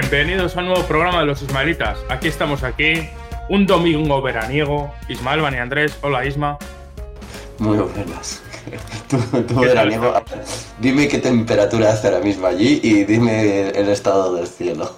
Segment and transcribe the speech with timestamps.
[0.00, 1.96] Bienvenidos a un nuevo programa de los Ismaelitas.
[2.08, 3.08] Aquí estamos aquí,
[3.48, 4.92] un domingo veraniego.
[5.08, 6.58] Ismael, Bani Andrés, hola Isma.
[7.60, 8.42] Muy buenas.
[9.08, 10.12] Tú, tú ¿Qué tal veraniego,
[10.80, 14.96] dime qué temperatura hace ahora mismo allí y dime el estado del cielo.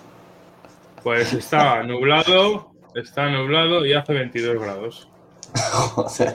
[1.02, 5.08] Pues está nublado, está nublado y hace 22 grados.
[5.72, 6.32] Joder.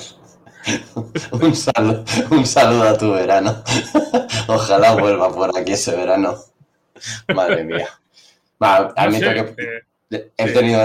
[1.31, 3.63] Un saludo, un saludo a tu verano.
[4.47, 6.35] Ojalá vuelva por aquí ese verano.
[7.33, 7.87] Madre mía.
[8.61, 9.63] Va, No admito sé, que
[10.17, 10.81] eh, he tenido,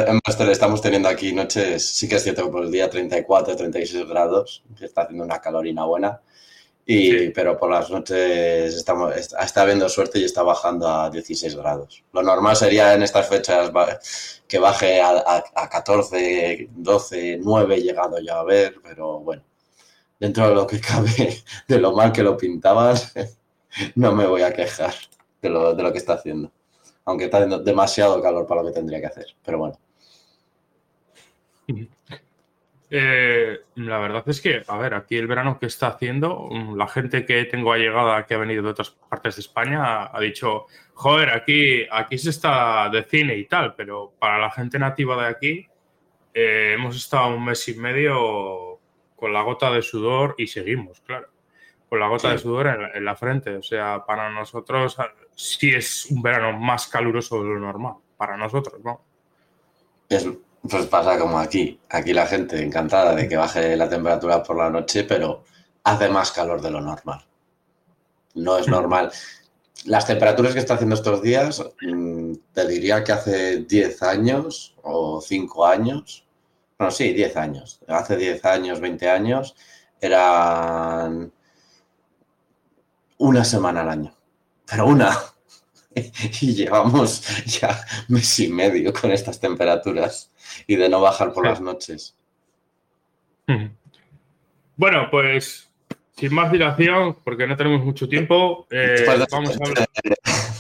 [0.50, 4.64] estamos teniendo aquí noches, sí que es cierto que por el día 34, 36 grados,
[4.78, 6.20] que está haciendo una calorina buena.
[6.86, 7.32] Y, Sí.
[7.34, 12.04] Pero por las noches estamos, está, habiendo suerte y está bajando a 16 grados.
[12.12, 13.70] Lo normal sería en estas fechas
[14.46, 19.42] que baje a, a- a 14, 12, 9 llegado ya a ver, pero bueno,
[20.20, 21.10] dentro de lo que cabe,
[21.68, 22.96] de lo mal que lo pintaban,
[23.96, 24.94] no me voy a quejar
[25.42, 26.52] de lo, de lo que está haciendo.
[27.06, 29.26] Aunque está haciendo demasiado calor para lo que tendría que hacer.
[29.44, 29.78] Pero bueno,
[32.88, 36.86] Eh, la verdad es que, a ver, aquí el verano que está haciendo, mm, la
[36.86, 40.66] gente que tengo allegada que ha venido de otras partes de España ha, ha dicho,
[40.94, 45.28] joder, aquí, aquí se está de cine y tal, pero para la gente nativa de
[45.28, 45.66] aquí
[46.32, 48.78] eh, hemos estado un mes y medio
[49.16, 51.26] con la gota de sudor y seguimos, claro,
[51.88, 52.34] con la gota Sí.
[52.34, 53.56] de sudor en, la- en la frente.
[53.56, 54.96] O sea, para nosotros
[55.36, 59.00] sí es un verano más caluroso de lo normal, para nosotros, ¿no?
[60.08, 60.26] es,
[60.68, 61.80] pues pasa como aquí.
[61.90, 65.44] Aquí la gente encantada de que baje la temperatura por la noche, pero
[65.84, 67.24] hace más calor de lo normal.
[68.34, 69.12] No es normal.
[69.84, 75.20] Las temperaturas que está haciendo estos días, mm, te diría que hace 10 años o
[75.20, 76.26] 5 años,
[76.78, 77.80] no, sí, 10 años.
[77.86, 79.54] Hace 10 años, 20 años,
[80.00, 81.32] eran
[83.18, 84.15] una semana al año.
[84.68, 85.16] Pero una.
[86.42, 90.30] Y llevamos ya mes y medio con estas temperaturas
[90.66, 91.48] y de no bajar por Sí.
[91.48, 92.14] las noches.
[94.76, 95.70] Bueno, pues
[96.14, 99.88] sin más dilación, porque no tenemos mucho tiempo, eh, vamos a hablar.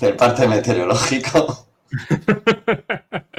[0.00, 1.68] Del parte meteorológico.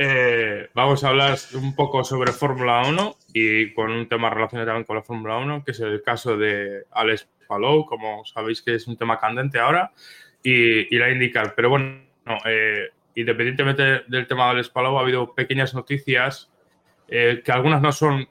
[0.00, 4.84] Eh, vamos a hablar un poco sobre Fórmula 1 y con un tema relacionado también
[4.84, 7.26] con la Fórmula 1, que es el caso de Alex
[7.86, 9.92] Como sabéis que es un tema candente ahora,
[10.42, 11.54] y, y la IndyCar.
[11.54, 16.50] Pero bueno, no, eh, independientemente del tema de Alex Palou, ha habido pequeñas noticias
[17.08, 18.28] eh, que algunas no son,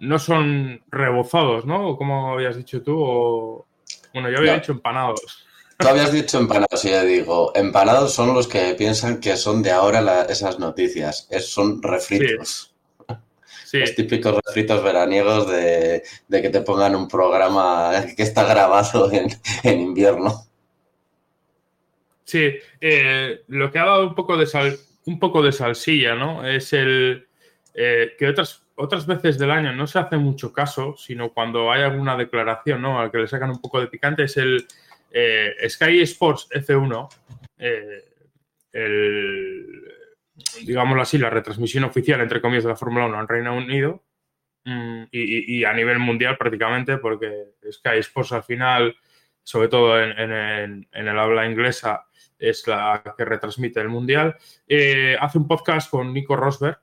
[0.00, 1.96] no son rebozados, ¿no?
[1.96, 3.66] Como habías dicho tú, o...
[4.12, 4.58] Bueno, yo había No.
[4.58, 5.46] dicho empanados.
[5.78, 9.70] Tú habías dicho empanados y yo digo, empanados son los que piensan que son de
[9.70, 11.26] ahora la- esas noticias.
[11.30, 12.66] Es, son refritos.
[12.68, 12.69] Sí,
[13.72, 19.28] Los típicos refritos veraniegos de, de que te pongan un programa que está grabado en,
[19.62, 20.44] en invierno.
[22.24, 26.46] Sí, eh, lo que ha dado un poco de sal, un poco de salsilla, ¿no?
[26.46, 27.26] Es el
[27.74, 31.82] eh, que otras, otras veces del año no se hace mucho caso, sino cuando hay
[31.82, 33.00] alguna declaración, ¿no?
[33.00, 34.66] Al que le sacan un poco de picante, es el
[35.10, 37.08] eh, Sky Sports F1,
[37.58, 38.04] eh,
[38.72, 39.99] el,
[40.64, 44.04] digámoslo así, la retransmisión oficial, entre comillas, de la Fórmula 1 en Reino Unido
[44.64, 48.96] mm, y, a nivel mundial prácticamente, porque Sky Sports al final,
[49.42, 52.06] sobre todo en el habla inglesa,
[52.40, 54.36] es la que retransmite el mundial,
[54.66, 56.80] eh, hace un podcast con Nico Rosberg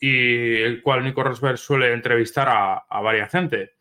[0.00, 3.75] y el cual Nico Rosberg suele entrevistar a, a varias gente.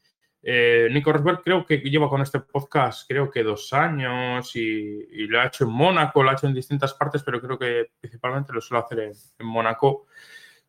[0.47, 5.41] Eh, Nico Rosberg creo que lleva con este podcast creo que dos años y, lo
[5.41, 8.61] ha hecho en Mónaco, lo ha hecho en distintas partes, pero creo que principalmente lo
[8.61, 8.99] suele hacer
[9.39, 10.05] en, Mónaco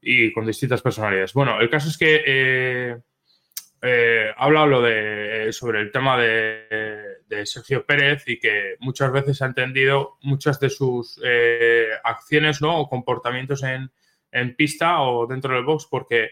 [0.00, 1.35] y con distintas personalidades.
[1.35, 2.97] Bueno, el caso es que eh,
[3.83, 10.17] eh, lo de, sobre el tema de, Sergio Pérez y que muchas veces ha entendido
[10.23, 12.79] muchas de sus eh, acciones ¿no?
[12.79, 13.91] o comportamientos en,
[14.33, 16.31] en pista o dentro del box porque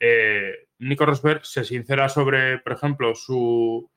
[0.00, 3.90] eh, Nico Rosberg se sincera sobre, por ejemplo, su,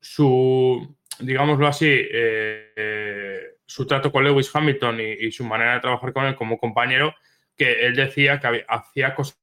[0.00, 6.24] su digámoslo así, eh, su trato con Lewis Hamilton y, su manera de trabajar con
[6.26, 7.14] él como compañero,
[7.56, 9.38] que él decía que hacía cosas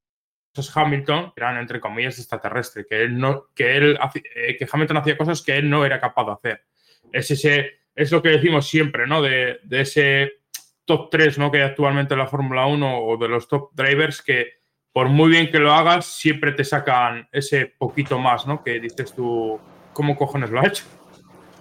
[0.73, 3.99] Hamilton eran entre comillas extraterrestres, que él no, que él
[4.35, 6.65] eh, que Hamilton hacía cosas que él no era capaz de hacer.
[7.13, 9.21] es ese, es lo que decimos siempre, ¿no?
[9.21, 10.41] De, de ese
[10.85, 11.51] top 3 ¿no?
[11.51, 14.60] que hay actualmente en la Fórmula 1 o de los top drivers que
[14.93, 18.63] por muy bien que lo hagas, siempre te sacan ese poquito más, ¿no?
[18.63, 19.59] Que dices tú,
[19.93, 20.83] ¿cómo cojones lo ha hecho?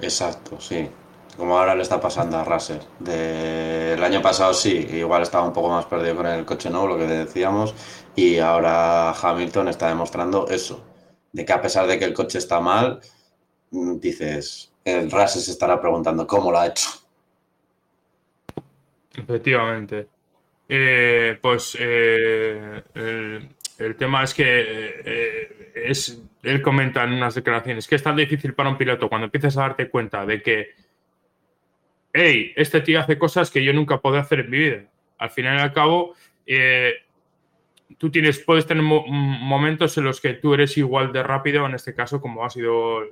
[0.00, 0.88] Exacto, sí.
[1.36, 2.80] Como ahora le está pasando a Russell.
[2.98, 3.94] De...
[3.94, 6.98] El año pasado sí, igual estaba un poco más perdido con el coche nuevo, lo
[6.98, 7.74] que decíamos,
[8.16, 10.84] y ahora Hamilton está demostrando eso,
[11.32, 13.00] de que a pesar de que el coche está mal,
[13.70, 16.88] mm, dices, el Russell se estará preguntando cómo lo ha hecho.
[19.14, 20.08] Efectivamente.
[20.72, 24.44] Eh, pues eh, el, tema es que
[25.04, 29.24] eh, es, él comenta en unas declaraciones que es tan difícil para un piloto cuando
[29.24, 30.68] empiezas a darte cuenta de que,
[32.12, 34.84] hey, este tío hace cosas que yo nunca puedo hacer en mi vida.
[35.18, 36.14] Al final y al cabo,
[37.98, 41.96] tú tienes, puedes tener momentos en los que tú eres igual de rápido, en este
[41.96, 43.02] caso, como ha sido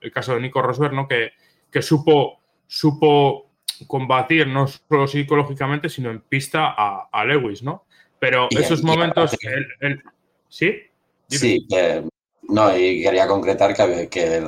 [0.00, 1.06] el caso de Nico Rosberg, ¿no?
[1.06, 1.32] que,
[1.70, 3.53] que supo, supo
[3.86, 7.84] combatir no solo psicológicamente, sino en pista a, Lewis, ¿no?
[8.18, 9.36] Pero esos momentos...
[10.48, 10.72] ¿Sí?
[11.28, 11.66] Sí,
[12.48, 14.40] no, y quería concretar que, que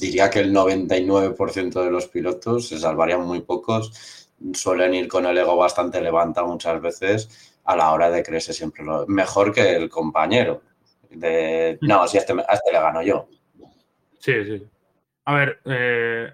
[0.00, 5.36] diría que el 99% de los pilotos, se salvarían muy pocos, suelen ir con el
[5.36, 9.88] ego bastante levantado muchas veces a la hora de creerse siempre lo mejor que el
[9.88, 10.62] compañero.
[11.10, 13.28] De, no, si a este, a este le gano yo.
[14.18, 14.62] Sí, sí.
[15.24, 16.32] A ver, eh,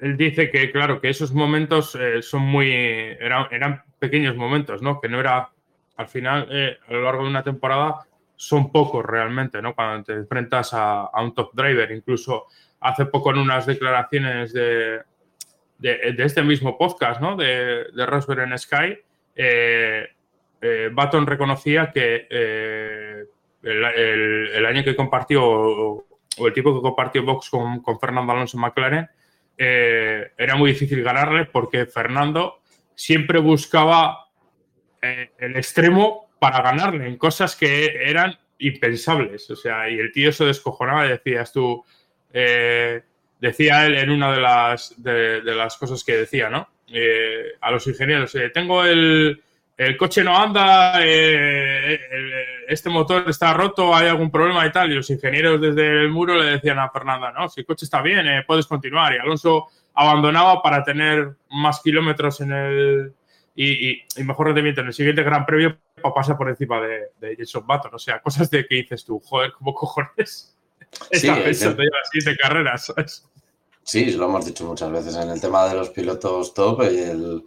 [0.00, 2.70] él dice que, claro, que esos momentos eh, son muy.
[2.70, 5.00] Eran, pequeños momentos, ¿no?
[5.00, 5.50] Que no era.
[5.96, 8.06] Al final, eh, a lo largo de una temporada,
[8.36, 9.74] son pocos realmente, ¿no?
[9.74, 11.90] Cuando te enfrentas a, un top driver.
[11.90, 12.46] Incluso
[12.80, 15.00] hace poco en unas declaraciones de,
[15.78, 17.34] de, este mismo podcast, ¿no?
[17.34, 18.98] De, de Rosberg en Sky,
[19.34, 20.08] eh,
[20.92, 22.28] Baton reconocía que
[23.62, 26.06] el, año que compartió, o,
[26.46, 29.08] el tiempo que compartió Vox con, con Fernando Alonso McLaren,
[29.58, 32.60] eh, era muy difícil ganarle porque Fernando
[32.94, 34.28] siempre buscaba
[35.02, 39.50] eh, el extremo para ganarle en cosas que eran impensables.
[39.50, 41.84] O sea, y el tío se descojonaba decías tú,
[42.32, 43.02] eh,
[43.40, 46.68] decía él en una de las, de, las cosas que decía, ¿no?
[47.60, 49.42] a los ingenieros, tengo el,
[49.76, 50.94] el coche no anda,
[52.68, 54.92] este motor está roto, hay algún problema y tal.
[54.92, 58.02] Y los ingenieros desde el muro le decían a Fernanda, no, si el coche está
[58.02, 59.14] bien, eh, puedes continuar.
[59.14, 63.12] Y Alonso abandonaba para tener más kilómetros en el
[63.56, 67.66] y, mejor rendimiento en el siguiente Gran Premio para pasar por encima de, de Jason
[67.66, 67.94] Button.
[67.94, 70.54] O sea, cosas de que dices tú, joder, ¿cómo cojones?
[71.10, 72.92] Sí, Esta te lleva siete carreras,
[73.82, 77.42] Sí, lo hemos dicho muchas veces en el tema de los pilotos top y el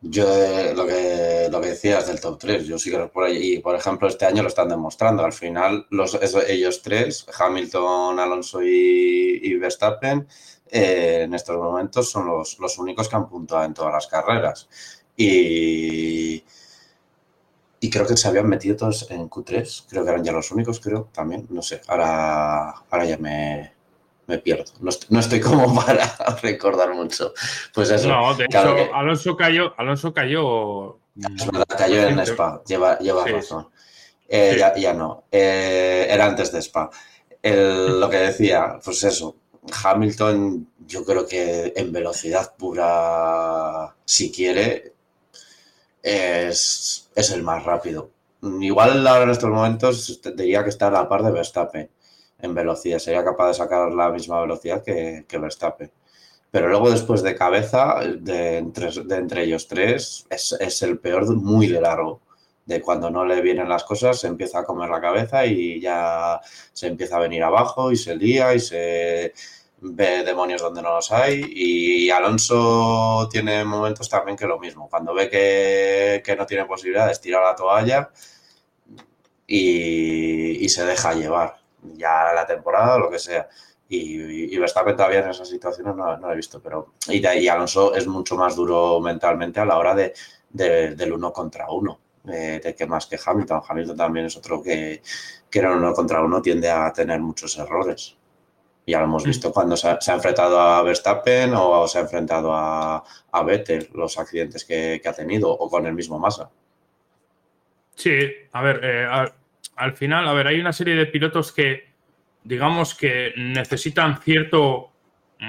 [0.00, 3.58] yo eh, lo que, lo que decías del top 3, yo sí que por ahí,
[3.60, 5.24] por ejemplo este año lo están demostrando.
[5.24, 10.26] Al final, los, ellos tres, Hamilton, Alonso y, Verstappen,
[10.70, 14.68] eh, en estos momentos son los, los, únicos que han puntuado en todas las carreras.
[15.16, 16.44] Y,
[17.80, 20.80] y creo que se habían metido todos en Q3, creo que eran ya los únicos,
[20.80, 23.75] creo, también, no sé, ahora, ahora ya me,
[24.26, 24.72] me pierdo.
[25.10, 27.32] No estoy, como para recordar mucho.
[27.72, 28.08] Pues eso.
[28.08, 29.74] No, de hecho, Alonso cayó.
[29.78, 30.98] Alonso cayó.
[31.16, 32.62] Es verdad, cayó en Spa.
[32.66, 33.68] Lleva, lleva razón.
[34.28, 35.24] Eh, ya, no.
[35.30, 36.90] Eh, era antes de Spa.
[37.42, 39.36] lo que decía, pues eso.
[39.84, 44.92] Hamilton, yo creo que en velocidad pura, si quiere,
[46.02, 48.10] es, es el más rápido.
[48.42, 51.90] Igual ahora en estos momentos diría que está a la par de Verstappen
[52.38, 55.90] en velocidad, sería capaz de sacar la misma velocidad que, que Verstappen.
[56.50, 61.26] Pero luego después de cabeza, de entre, de entre ellos tres, es, es, el peor
[61.36, 62.20] muy de largo.
[62.64, 66.40] De cuando no le vienen las cosas, se empieza a comer la cabeza y ya
[66.72, 69.34] se empieza a venir abajo y se lía y se
[69.80, 71.44] ve demonios donde no los hay.
[71.46, 74.88] Y Alonso tiene momentos también que lo mismo.
[74.88, 78.10] Cuando ve que, que no tiene posibilidades, tira la toalla
[79.46, 83.48] y, y se deja llevar ya la temporada o lo que sea.
[83.88, 87.48] Y, y Verstappen todavía en esas situaciones no, no lo he visto, pero y, y,
[87.48, 90.12] Alonso es mucho más duro mentalmente a la hora de,
[90.50, 93.62] del uno contra uno, eh, de que más que Hamilton.
[93.68, 95.02] Hamilton también es otro que,
[95.48, 98.16] que en uno contra uno tiende a tener muchos errores.
[98.86, 99.26] Ya lo hemos mm.
[99.26, 104.18] visto cuando se ha, enfrentado a Verstappen o se ha enfrentado a, a Vettel, los
[104.18, 106.50] accidentes que, que, ha tenido, o con el mismo Massa.
[107.96, 108.18] Sí,
[108.52, 109.28] a ver, eh,
[109.76, 111.92] al final, a ver, hay una serie de pilotos que,
[112.44, 114.92] digamos que necesitan cierto,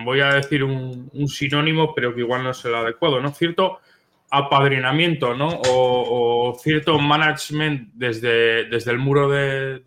[0.04, 3.32] voy a decir un, sinónimo, pero que igual no es el adecuado, ¿no?
[3.32, 3.80] Cierto
[4.30, 5.50] apadrinamiento, ¿no?
[5.68, 9.82] O, cierto management desde, desde el muro de,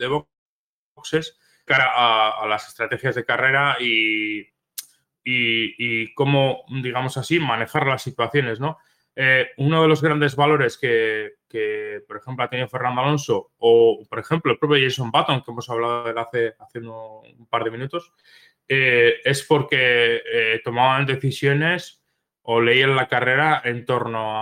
[0.94, 4.48] boxes cara a, las estrategias de carrera y
[5.24, 8.78] y, cómo, digamos así, manejar las situaciones, ¿no?
[9.16, 11.32] Eh, uno de los grandes valores que,
[12.06, 15.68] por ejemplo, ha tenido Fernando Alonso o, por ejemplo, el propio Jason Button, que hemos
[15.68, 18.12] hablado de él hace, hace un par de minutos,
[18.68, 22.00] eh, es porque eh, tomaban decisiones
[22.42, 24.32] o leían la carrera en torno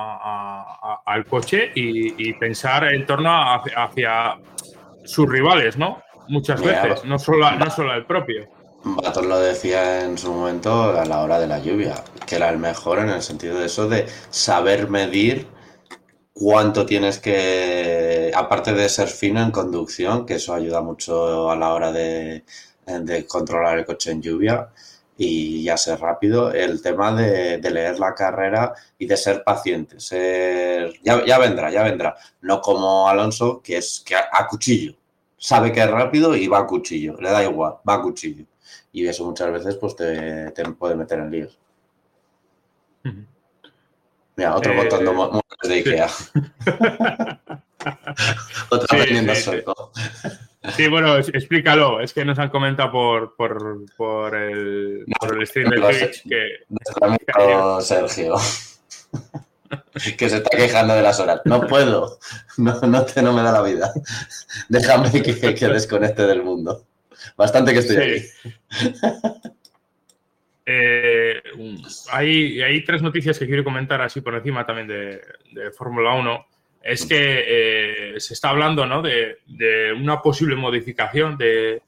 [1.05, 4.37] al coche y, pensar en torno hacia,
[5.05, 6.03] sus rivales, ¿no?
[6.29, 8.49] Muchas veces, no solo, no solo el propio.
[8.85, 12.59] Baton lo decía en su momento a la hora de la lluvia, que era el
[12.59, 15.49] mejor en el sentido de eso de saber medir
[16.33, 21.75] cuánto tienes que, aparte de ser fino en conducción, que eso ayuda mucho a la
[21.75, 22.45] hora de,
[23.27, 24.69] controlar el coche en lluvia
[25.17, 30.93] y ya ser rápido, el tema de, leer la carrera y de ser paciente, ser,
[31.03, 34.95] ya, vendrá, ya vendrá, no como Alonso, que es que a cuchillo,
[35.37, 38.47] sabe que es rápido y va a cuchillo, le da igual, va a cuchillo
[38.93, 41.59] y eso muchas veces pues te, puede meter en líos.
[44.37, 46.09] Mira, otro eh, botón de de Ikea.
[48.71, 49.93] otro vendiendo sueco.
[50.77, 52.01] Sí, bueno, explícalo.
[52.01, 56.49] Es que nos han comentado por, por, por, el, por el stream de Twitch que...
[56.69, 58.35] Nuestro amigo Sergio.
[60.17, 61.41] que se está quejando de las horas.
[61.45, 62.19] No puedo.
[62.57, 63.93] No, no, te, no me da la vida.
[64.69, 66.85] Déjame que, que desconecte del mundo.
[67.37, 68.27] Bastante que estoy aquí.
[70.71, 71.41] Eh,
[72.13, 76.47] hay, tres noticias que quiero comentar así por encima también de, Fórmula 1.
[76.83, 79.01] Es que eh, se está hablando ¿no?
[79.01, 79.39] de,
[79.99, 81.81] una posible modificación de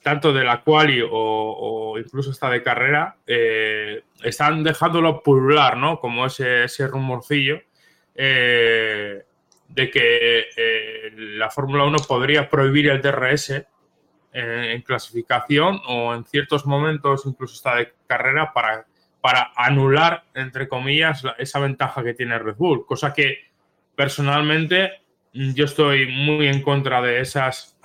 [0.00, 3.16] tanto de la quali o, incluso hasta de carrera.
[3.26, 5.98] Eh, están dejándolo pulular, ¿no?
[5.98, 7.62] Como ese, ese rumorcillo
[8.14, 10.46] de que
[11.16, 13.64] la Fórmula 1 podría prohibir el DRS
[14.34, 18.84] en clasificación o en ciertos momentos incluso está de carrera para,
[19.20, 23.38] para anular, entre comillas, esa ventaja que tiene Red Bull, cosa que
[23.94, 27.78] personalmente yo estoy muy en contra de esas,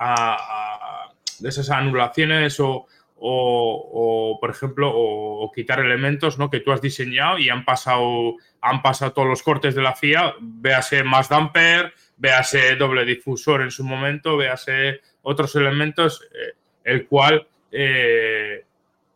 [1.38, 2.86] de esas anulaciones o,
[3.22, 6.50] o, por ejemplo, o, quitar elementos ¿no?
[6.50, 10.34] que tú has diseñado y han pasado, han pasado todos los cortes de la FIA,
[10.40, 17.46] véase más damper, véase doble difusor en su momento, véase otros elementos, eh, el cual
[17.70, 18.64] eh,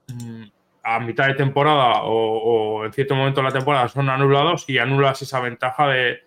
[0.09, 0.45] mm,
[0.83, 5.23] a mitad de temporada o, en cierto momento de la temporada son anulados y anulas
[5.23, 6.21] esa ventaja de,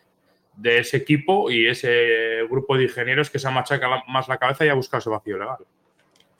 [0.64, 4.74] ese equipo y ese grupo de ingenieros que se machaca más la cabeza y ha
[4.74, 5.60] buscado su vacío legal.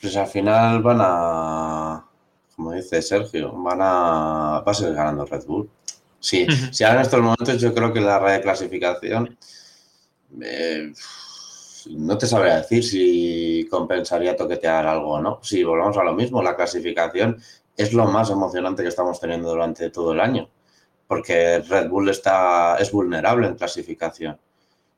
[0.02, 2.06] Pues al final van a,
[2.56, 5.70] como dice Sergio, van a, va a seguir ganando Red Bull.
[6.20, 9.38] Sí, si ahora en estos momentos yo creo que la red de clasificación
[10.42, 10.92] eh,
[11.96, 15.40] no te sabría decir si compensaría toquetear algo o no.
[15.44, 17.42] Si volvamos a lo mismo, la clasificación
[17.76, 20.50] es lo más emocionante que estamos teniendo durante todo el año,
[21.08, 24.40] porque Red Bull está, es vulnerable en clasificación.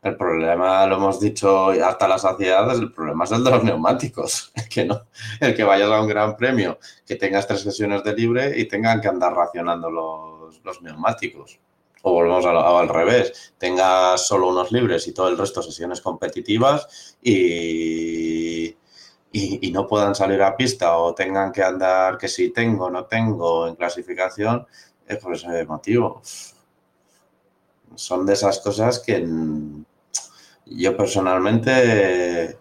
[0.02, 4.52] El problema, lo hemos dicho hasta las saciedad, el problema es el de los neumáticos.
[4.56, 5.02] El que, no,
[5.42, 9.02] el que vayas a un gran premio, que tengas tres sesiones de libre y tengan
[9.02, 11.60] que andar racionando los, los neumáticos
[12.02, 18.76] o volvemos al, revés, tengas solo unos libres y todo el resto sesiones competitivas y,
[19.32, 23.68] y, no puedan salir a pista o tengan que andar que si tengo no tengo
[23.68, 24.66] en clasificación,
[25.06, 26.22] es por ese motivo.
[27.96, 29.28] Son de esas cosas que
[30.66, 32.60] yo personalmente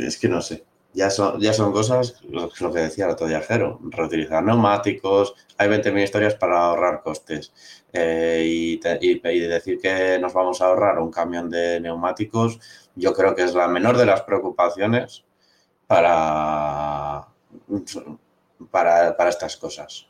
[0.00, 0.64] es que no sé.
[0.94, 6.02] Ya son, ya son cosas, lo, que decía el otro viajero, reutilizar neumáticos, hay 20.000
[6.02, 7.52] historias para ahorrar costes.
[7.92, 12.60] Eh, y, decir que nos vamos a ahorrar un camión de neumáticos,
[12.94, 15.24] yo creo que es la menor de las preocupaciones
[15.86, 17.26] para,
[18.70, 20.08] para, estas cosas.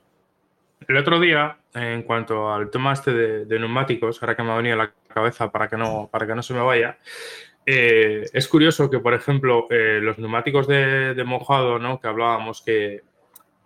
[0.86, 4.74] El otro día, en cuanto al tema este de, neumáticos, ahora que me ha venido
[4.74, 6.98] a la cabeza para que no, para que no se me vaya,
[7.64, 12.00] eh, es curioso que, por ejemplo, eh, los neumáticos de, de, mojado, ¿no?
[12.00, 13.02] que hablábamos que,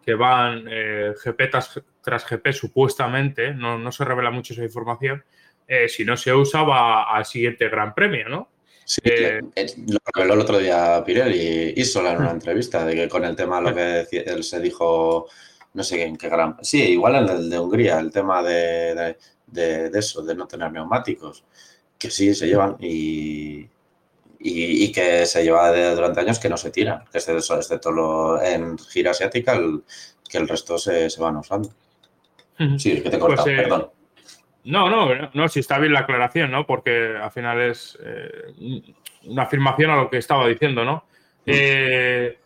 [0.04, 1.50] que van eh, GP
[2.02, 5.24] tras, GP supuestamente, no, se revela mucho esa información,
[5.88, 8.48] si no se usa va al siguiente Gran Premio, ¿no?
[8.84, 9.00] Sí,
[9.88, 13.34] lo reveló el otro día Pirelli y Isola en una entrevista, de que con el
[13.34, 15.26] tema lo que él se dijo,
[15.74, 16.56] no sé en qué gran...
[16.62, 19.16] Sí, igual en el de Hungría, el tema de,
[19.92, 21.44] eso, de no tener neumáticos,
[21.98, 23.68] que sí se llevan y,
[24.38, 28.78] y, que se lleva durante años que no se tiran, que es excepto lo, en
[28.78, 29.58] gira asiática,
[30.28, 31.70] que el resto se, van usando.
[32.78, 33.90] Sí, es que te he cortado, pues, eh, perdón.
[34.64, 36.66] No, no, no, si está bien la aclaración, ¿no?
[36.66, 38.82] Porque al final es eh,
[39.24, 41.04] una afirmación a lo que estaba diciendo, ¿no?
[41.44, 42.38] Eh,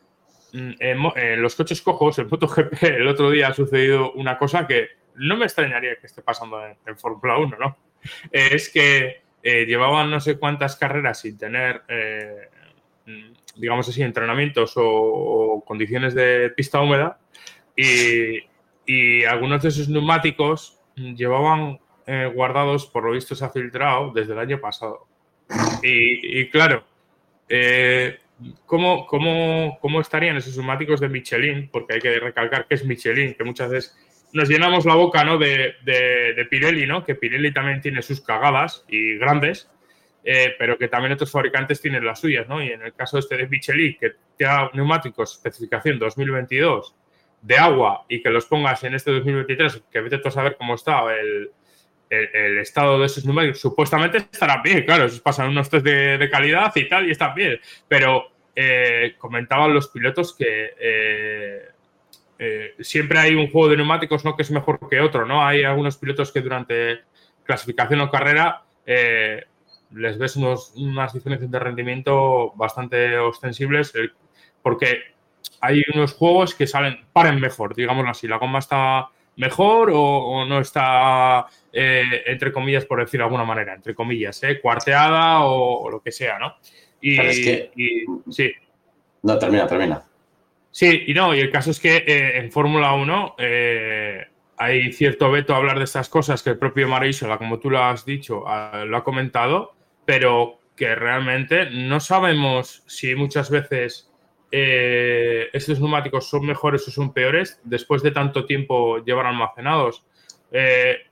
[0.53, 4.89] mm, en, los coches cojos, en MotoGP, el otro día ha sucedido una cosa que
[5.15, 7.77] no me extrañaría que esté pasando en, Fórmula 1, ¿no?
[8.31, 12.49] es que eh, llevaban no sé cuántas carreras sin tener, eh,
[13.57, 17.19] digamos así, entrenamientos o, condiciones de pista húmeda
[17.77, 18.49] y,
[19.25, 21.79] algunos de esos neumáticos llevaban
[22.09, 25.07] eh, guardados, por lo visto se ha filtrado desde el año pasado.
[25.81, 26.85] Y, claro,
[28.67, 31.69] ¿cómo, cómo, estarían esos neumáticos de Michelin?
[31.71, 33.97] Porque hay que recalcar que es Michelin, que muchas veces
[34.33, 35.39] nos llenamos la boca ¿no?
[35.39, 37.05] de, de, Pirelli, ¿no?
[37.05, 39.71] que Pirelli también tiene sus cagadas y grandes,
[40.25, 42.49] eh, pero que también otros fabricantes tienen las suyas.
[42.49, 42.63] ¿no?
[42.63, 46.95] Y en el caso este de Michelin, que te da neumáticos especificación 2022
[47.43, 51.03] de agua y que los pongas en este 2023, que vete a saber cómo está
[51.15, 51.51] el,
[52.11, 56.89] el, estado de esos neumáticos, supuestamente estarán bien, claro, pasan unos test de, calidad y
[56.89, 57.59] tal y están bien,
[57.89, 60.75] pero eh, comentaban los pilotos que...
[60.79, 61.70] Eh,
[62.43, 64.35] eh, siempre hay un juego de neumáticos ¿no?
[64.35, 65.47] que es mejor que otro, ¿no?
[65.47, 67.01] Hay algunos pilotos que durante
[67.45, 69.45] clasificación o carrera eh,
[69.91, 74.09] les ves unos, unas diferencias de rendimiento bastante ostensibles eh,
[74.63, 75.01] porque
[75.61, 80.61] hay unos juegos que salen, paren mejor, digámoslo así, la goma está mejor o, no
[80.61, 86.39] está, entre comillas, por decirlo de alguna manera, entre comillas, cuarteada o, lo que sea,
[86.39, 86.57] ¿no?
[87.03, 87.17] Y,
[88.31, 88.53] sí.
[89.23, 90.10] No, termina, termina.
[90.73, 95.31] Sí, y no, y el caso es que eh, en Fórmula 1 eh, hay cierto
[95.31, 98.45] veto a hablar de estas cosas que el propio Marisola, como tú lo has dicho,
[98.87, 99.75] lo ha comentado,
[100.05, 104.11] pero que realmente no sabemos si muchas veces
[104.53, 110.07] eh, estos neumáticos son mejores o son peores después de tanto tiempo llevar almacenados.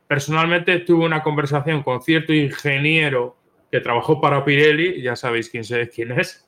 [0.07, 3.37] personalmente tuve una conversación con cierto ingeniero
[3.71, 6.48] que trabajó para Pirelli, ya sabéis quién, quién es,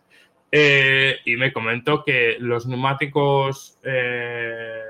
[0.53, 4.83] eh, y me comentó que los neumáticos eh,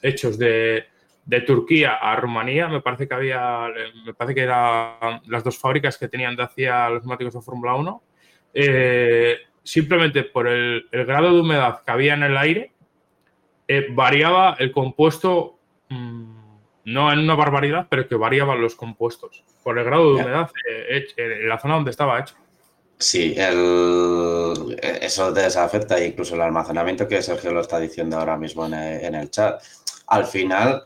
[0.00, 0.86] hechos de,
[1.46, 3.68] Turquía a Rumanía, me parece que había,
[4.04, 7.74] me parece que eran las dos fábricas que tenían de hacía los neumáticos de Fórmula
[7.74, 8.02] 1,
[8.54, 12.72] eh, simplemente por el, grado de humedad que había en el aire,
[13.90, 16.34] variaba el compuesto, mm,
[16.86, 20.50] no en una barbaridad, pero que variaban los compuestos por el grado de humedad
[21.16, 22.34] en la zona donde estaba hecho.
[22.98, 28.74] Sí, el, eso desafecta incluso el almacenamiento que Sergio lo está diciendo ahora mismo en
[28.74, 29.60] el, chat.
[30.06, 30.84] Al final,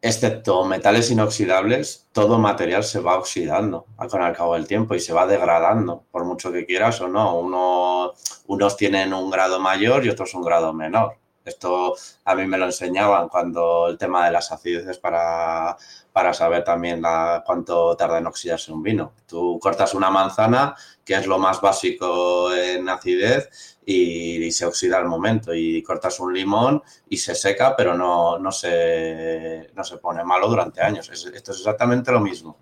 [0.00, 5.12] excepto metales inoxidables, todo material se va oxidando con el cabo del tiempo y se
[5.12, 7.38] va degradando, por mucho que quieras o no.
[7.38, 8.14] Uno,
[8.46, 11.18] unos tienen un grado mayor y otros un grado menor.
[11.48, 15.76] Esto a mí me lo enseñaban cuando el tema de las acideces para,
[16.12, 17.02] para saber también
[17.44, 19.12] cuánto tarda en oxidarse un vino.
[19.26, 25.06] Tú cortas una manzana, que es lo más básico en acidez, y, se oxida al
[25.06, 25.54] momento.
[25.54, 30.48] Y cortas un limón y se seca, pero no, no, se, no se pone malo
[30.48, 31.08] durante años.
[31.10, 32.56] esto es exactamente lo mismo.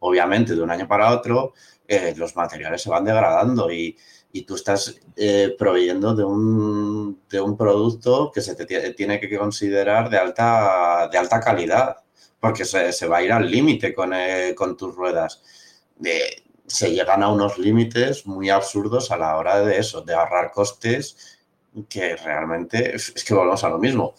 [0.00, 1.54] Obviamente, de un año para otro,
[1.88, 3.96] eh, los materiales se van degradando y,
[4.36, 9.38] y tú estás eh, proveyendo de un, de un, producto que se te tiene que
[9.38, 11.96] considerar de alta, de alta calidad,
[12.38, 15.42] porque se, se va a ir al límite con, eh, con, tus ruedas.
[16.66, 21.38] Se llegan a unos límites muy absurdos a la hora de eso, de ahorrar costes,
[21.88, 24.14] que realmente es, que volvemos a lo mismo.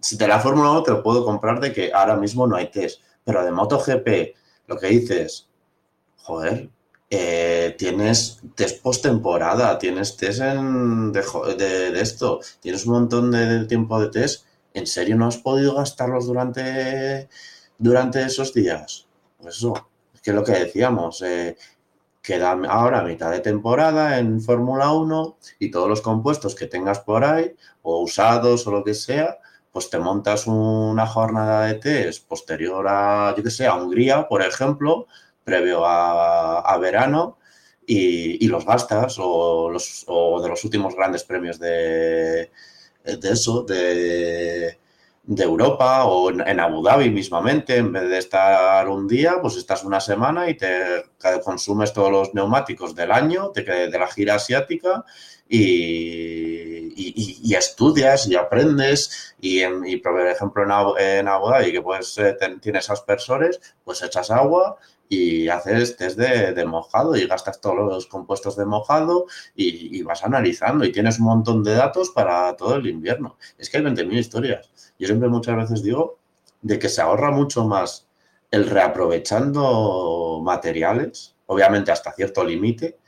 [0.00, 2.70] Si te la Fórmula 1 te lo puedo comprar de que ahora mismo no hay
[2.70, 5.48] test, pero de MotoGP, lo que dices,
[6.18, 6.68] joder,
[7.08, 14.46] eh, tienes test post-temporada, tienes test de, esto, tienes un montón de, tiempo de test.
[14.74, 17.28] ¿En serio no has podido gastarlos durante,
[17.78, 19.06] durante esos días?
[19.38, 21.56] Pues eso, es que lo que decíamos, eh,
[22.26, 27.24] queda ahora mitad de temporada en Fórmula 1 y todos los compuestos que tengas por
[27.24, 29.38] ahí, o usados o lo que sea,
[29.70, 34.42] pues te montas una jornada de test posterior a, yo que sé, a Hungría, por
[34.42, 35.06] ejemplo,
[35.46, 37.38] previo a, verano
[37.86, 39.70] y, los gastas o,
[40.42, 42.50] de los últimos grandes premios de,
[43.04, 44.76] eso, de,
[45.28, 50.00] Europa o en, Abu Dhabi mismamente, en vez de estar un día, pues estás una
[50.00, 51.04] semana y te
[51.44, 55.04] consumes todos los neumáticos del año, de, de la gira asiática
[55.48, 62.18] y, estudias y aprendes y, y por ejemplo en Abu, en Abu Dhabi que pues
[62.18, 64.76] eh, tienes aspersores, pues echas agua
[65.08, 70.84] y haces test de, mojado y gastas todos los compuestos de mojado y, vas analizando
[70.84, 73.36] y tienes un montón de datos para todo el invierno.
[73.58, 74.70] Es que hay 20.000 historias.
[74.98, 76.18] Yo siempre muchas veces digo
[76.62, 78.08] de que se ahorra mucho más
[78.50, 82.98] el reaprovechando materiales, obviamente hasta cierto límite,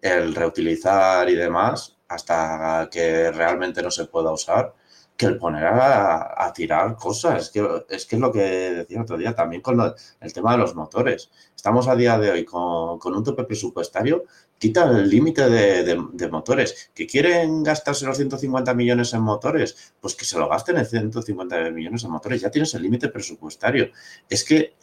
[0.00, 4.74] el reutilizar y demás, hasta que realmente no se pueda usar
[5.16, 7.44] que el poner a, tirar cosas.
[7.44, 9.80] Es que, es que es lo que decía otro día también con
[10.20, 11.30] el tema de los motores.
[11.54, 14.24] Estamos a día de hoy con, un tope presupuestario,
[14.58, 16.90] quita el límite de, motores.
[16.94, 19.94] ¿Que quieren gastarse los 150 millones en motores?
[20.00, 22.40] Pues que se lo gasten en 150 millones en motores.
[22.42, 23.90] Ya tienes el límite presupuestario.
[24.28, 24.74] Es que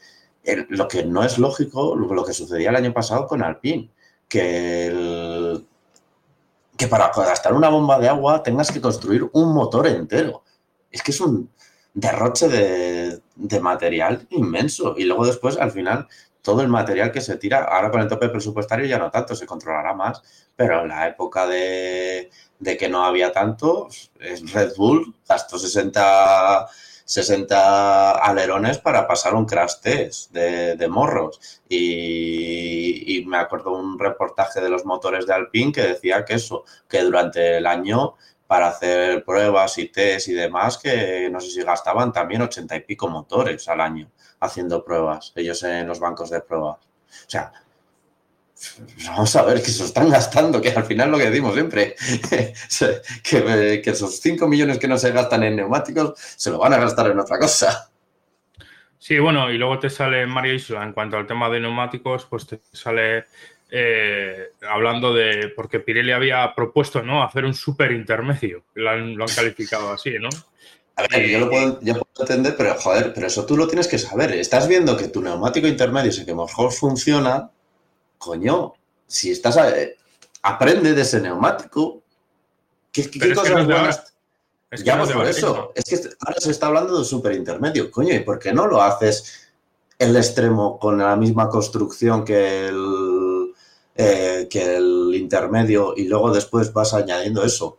[0.69, 3.89] lo que no es lógico, lo, que sucedía el año pasado con Alpine,
[4.27, 5.65] que el,
[6.83, 10.43] que para gastar una bomba de agua tengas que construir un motor entero.
[10.91, 11.49] Es que es un
[11.93, 14.95] derroche de, material inmenso.
[14.97, 16.07] Y luego después, al final,
[16.41, 19.45] todo el material que se tira, ahora con el tope presupuestario ya no tanto, se
[19.45, 20.21] controlará más,
[20.57, 23.87] pero en la época de, de que no había tanto,
[24.19, 26.67] Red Bull gastó 60
[27.05, 31.61] 60 alerones para pasar un crash test de, morros.
[31.69, 37.01] Y, me acuerdo un reportaje de los motores de Alpine que decía que eso, que
[37.01, 38.15] durante el año
[38.47, 42.79] para hacer pruebas y test y demás, que no sé si gastaban también 80 y
[42.81, 46.77] pico motores al año haciendo pruebas, ellos en los bancos de pruebas.
[46.77, 47.51] O sea,
[49.07, 51.95] vamos a ver que se están gastando, que al final lo que decimos siempre,
[53.23, 57.11] que, esos 5 millones que no se gastan en neumáticos se lo van a gastar
[57.11, 57.89] en otra cosa.
[58.97, 62.47] Sí, bueno, y luego te sale Mario Isla en cuanto al tema de neumáticos, pues
[62.47, 63.25] te sale
[63.69, 67.23] eh, hablando de, porque Pirelli había propuesto, ¿no?
[67.23, 70.29] Hacer un super intermedio, lo han, calificado así, ¿no?
[70.95, 73.87] A ver, yo lo puedo, yo puedo entender, pero joder, pero eso tú lo tienes
[73.87, 74.31] que saber.
[74.33, 77.49] Estás viendo que tu neumático intermedio es el que mejor funciona,
[78.23, 78.73] coño,
[79.05, 79.57] si estás,
[80.41, 82.01] aprende de ese neumático.
[82.91, 84.13] ¿Qué, cosas buenas?
[84.71, 85.71] Es ya, por eso.
[85.75, 87.91] Es que ahora se está hablando de super intermedio.
[87.91, 89.49] Coño, ¿y por qué no lo haces
[89.99, 93.53] el extremo con la misma construcción que el,
[93.95, 97.77] eh, que el intermedio y luego después vas añadiendo eso?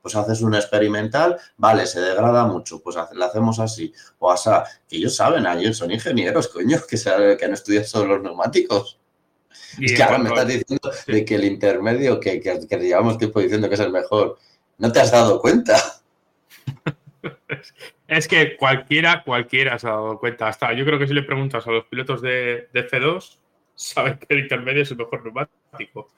[0.00, 3.92] Pues haces un experimental, vale, se degrada mucho, pues lo hacemos así.
[4.18, 4.50] O así,
[4.88, 6.96] que ellos saben, ellos son ingenieros, coño, que,
[7.38, 8.98] que han estudiado sobre los neumáticos.
[9.78, 13.40] Y es que ahora me estás diciendo de que el intermedio, que, que, llevamos tiempo
[13.40, 14.38] diciendo que es el mejor,
[14.78, 15.76] ¿no te has dado cuenta?
[18.08, 20.48] es que cualquiera, cualquiera se ha dado cuenta.
[20.48, 23.38] Hasta yo creo que si le preguntas a los pilotos de, de F2,
[23.74, 26.10] saben que el intermedio es el mejor neumático.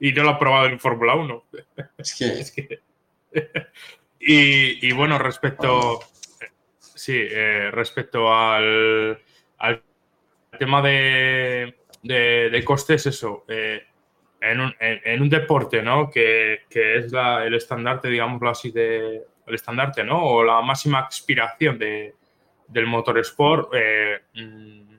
[0.00, 1.44] Y no lo ha probado en Fórmula 1.
[1.98, 2.80] Es que...
[4.20, 6.00] y, bueno, respecto...
[6.78, 9.18] Sí, eh, respecto al,
[9.58, 9.82] al
[10.58, 13.86] tema de, de, costes, eso, eh,
[14.40, 16.10] en, un, en, un, deporte, ¿no?
[16.10, 20.22] Que, que es la, el estandarte, digámoslo así, de, el estandarte, ¿no?
[20.24, 22.14] O la máxima aspiración de,
[22.68, 24.92] del motorsport, eh, mm,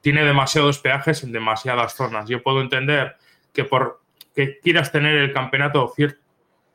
[0.00, 2.28] tiene demasiados peajes en demasiadas zonas.
[2.28, 3.16] Yo puedo entender
[3.52, 4.02] que por
[4.34, 5.92] que quieras tener el campeonato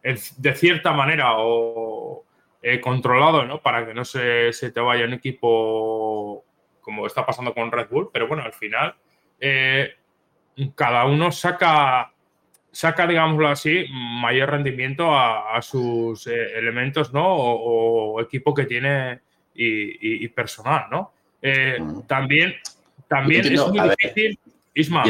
[0.01, 2.23] de cierta manera o
[2.61, 3.61] eh, controlado, ¿no?
[3.61, 6.45] Para que no se, se, te vaya un equipo
[6.81, 8.95] como está pasando con Red Bull, pero bueno, al final
[9.39, 9.95] eh,
[10.75, 12.11] cada uno saca,
[12.71, 17.25] saca, digámoslo así, mayor rendimiento a, sus eh, elementos, ¿no?
[17.27, 19.19] O, equipo que tiene
[19.53, 21.13] y, personal, ¿no?
[21.41, 22.55] Eh, también
[23.07, 24.39] también es muy difícil,
[24.73, 25.03] Isma,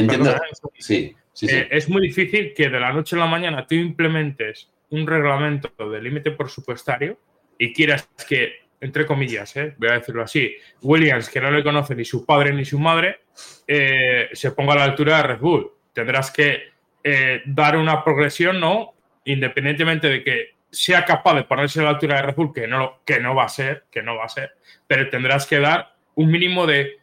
[1.34, 6.02] es muy difícil que de la noche a la mañana tú implementes un reglamento de
[6.02, 7.18] límite presupuestario
[7.58, 9.76] y quieras que entre comillas, ¿eh?
[9.78, 13.22] voy a decirlo así, Williams, que no le conoce ni su padre ni su madre,
[13.68, 15.72] eh, se ponga a la altura de Red Bull.
[15.94, 18.94] Tendrás que eh, dar una progresión, ¿no?
[19.26, 23.02] Independientemente de que sea capaz de ponerse a la altura de Red Bull, que no,
[23.06, 24.52] que no va a ser, que no va a ser,
[24.86, 26.98] pero tendrás que dar un mínimo de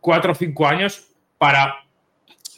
[0.00, 1.84] cuatro o cinco años para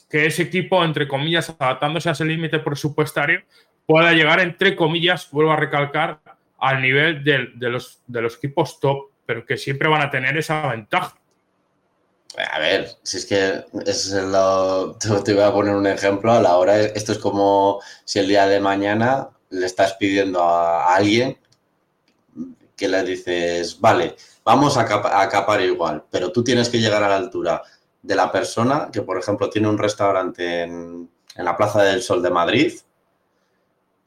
[0.08, 3.42] que ese equipo, entre comillas, adaptándose a ese límite presupuestario,
[3.86, 6.20] pueda llegar, entre comillas, vuelvo a recalcar,
[6.62, 10.68] al nivel de, los, de los equipos top, pero que siempre van a tener esa
[10.68, 11.18] ventaja.
[12.52, 16.30] A ver, si es que es lo, te voy a poner un ejemplo.
[16.30, 20.94] A la hora, esto es como si el día de mañana le estás pidiendo a,
[20.94, 21.36] alguien
[22.76, 24.82] que le dices, vale, vamos a,
[25.20, 27.60] a capar igual, pero tú tienes que llegar a la altura
[28.00, 32.30] de la persona que, por ejemplo, tiene un restaurante en la Plaza del Sol de
[32.30, 32.72] Madrid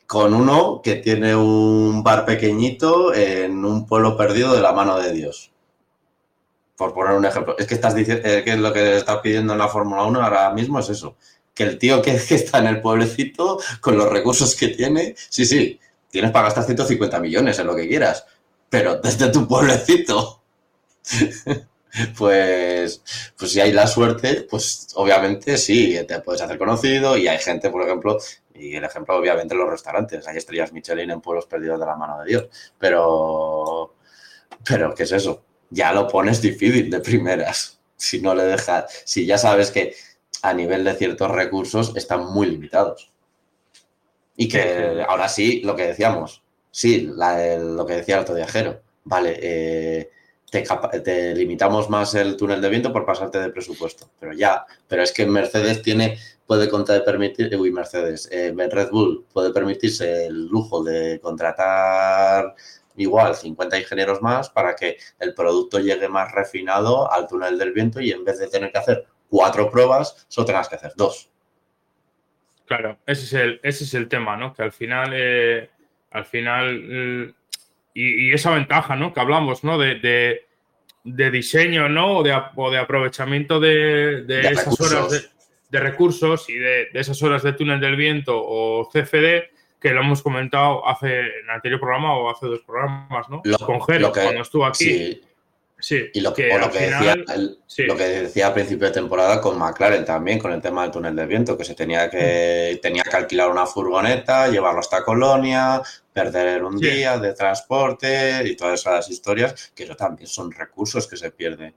[0.08, 5.12] con uno que tiene un bar pequeñito en un pueblo perdido de la mano de
[5.14, 5.52] Dios.
[6.76, 7.56] Por poner un ejemplo.
[7.58, 10.52] Es que estás diciendo eh, que lo que está pidiendo en la Fórmula 1 ahora
[10.52, 11.16] mismo es eso.
[11.54, 15.80] Que el tío que, está en el pueblecito, con los recursos que tiene, sí, sí,
[16.10, 18.26] tienes para gastar 150 millones en lo que quieras,
[18.70, 20.42] pero desde tu pueblecito.
[22.18, 23.04] pues,
[23.38, 27.70] pues si hay la suerte, pues obviamente sí, te puedes hacer conocido y hay gente,
[27.70, 28.18] por ejemplo,
[28.54, 32.20] y el ejemplo obviamente los restaurantes, hay estrellas Michelin en pueblos perdidos de la mano
[32.20, 32.48] de Dios,
[32.80, 33.96] pero,
[34.68, 35.44] pero ¿qué es eso?
[35.70, 39.96] Ya lo pones difícil de primeras, si no le dejas, si ya sabes que
[40.42, 43.12] a nivel de ciertos recursos están muy limitados.
[44.38, 49.40] Y que ahora sí, lo que decíamos, sí, lo que decía el otro viajero, vale,
[49.42, 50.12] eh,
[50.52, 55.12] te, limitamos más el túnel de viento por pasarte de presupuesto, pero ya, pero es
[55.12, 60.84] que Mercedes tiene, puede contar, permitir, uy, Mercedes, eh, Red Bull puede permitirse el lujo
[60.84, 62.56] de contratar
[62.98, 68.00] igual 50 ingenieros más para que el producto llegue más refinado al túnel del viento
[68.00, 71.30] y en vez de tener que hacer cuatro pruebas, solo tengas que hacer dos.
[72.66, 74.54] Claro, ese es el, ese es el tema, ¿no?
[74.54, 75.70] Que al final, eh,
[76.12, 77.36] al final,
[77.96, 79.14] y, esa ventaja, ¿no?
[79.14, 79.78] Que hablamos, ¿no?
[79.78, 80.42] De,
[81.04, 82.18] diseño, ¿no?
[82.18, 85.32] O de, de aprovechamiento de, esas horas
[85.70, 90.22] de, recursos y de, esas horas de túnel del viento o CFD, que lo hemos
[90.22, 93.42] comentado hace en el anterior programa o hace dos programas, ¿no?
[93.66, 94.84] Con Jero, cuando estuvo aquí.
[94.84, 95.22] Sí,
[95.90, 97.16] y lo que, decía,
[97.88, 101.16] lo que decía a principio de temporada con McLaren también, con el tema del túnel
[101.16, 102.82] de viento, que se tenía que, mm.
[102.82, 105.82] tenía que alquilar una furgoneta, llevarlo hasta Colonia,
[106.14, 111.18] perder un día de transporte y todas esas historias, que eso también son recursos que
[111.18, 111.76] se pierden.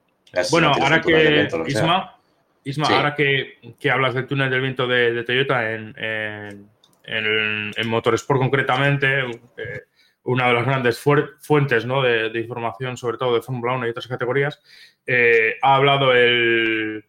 [0.50, 2.16] bueno, ahora que, Isma,
[2.64, 3.58] Isma ahora que,
[3.90, 9.20] hablas del túnel del viento de, Toyota en, en, en, Motorsport concretamente,
[9.56, 9.82] eh,
[10.28, 14.60] una de las grandes fuentes de, información, sobre todo de Fórmula 1 y otras categorías,
[15.06, 17.02] eh, ha hablado el,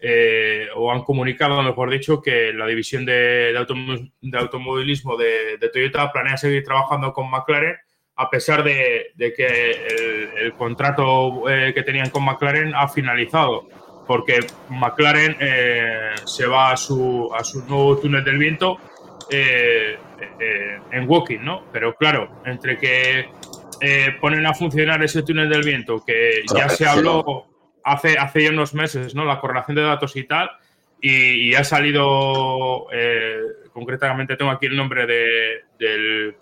[0.00, 6.64] eh, o han comunicado, mejor dicho, que la división de, automovilismo de, Toyota planea seguir
[6.64, 7.76] trabajando con McLaren
[8.16, 13.68] a pesar de, que el, contrato eh, que tenían con McLaren ha finalizado,
[14.04, 15.36] porque McLaren
[16.24, 18.78] se va a su, a su nuevo túnel del viento
[20.24, 21.64] eh, eh, en walking, ¿no?
[21.72, 23.28] Pero claro, entre que
[23.80, 27.46] eh, ponen a funcionar ese túnel del viento, que ya se habló
[27.84, 29.24] hace, hace ya unos meses, ¿no?
[29.24, 30.50] La correlación de datos y tal,
[31.00, 32.86] y, ha salido,
[33.74, 36.34] concretamente tengo aquí el nombre del,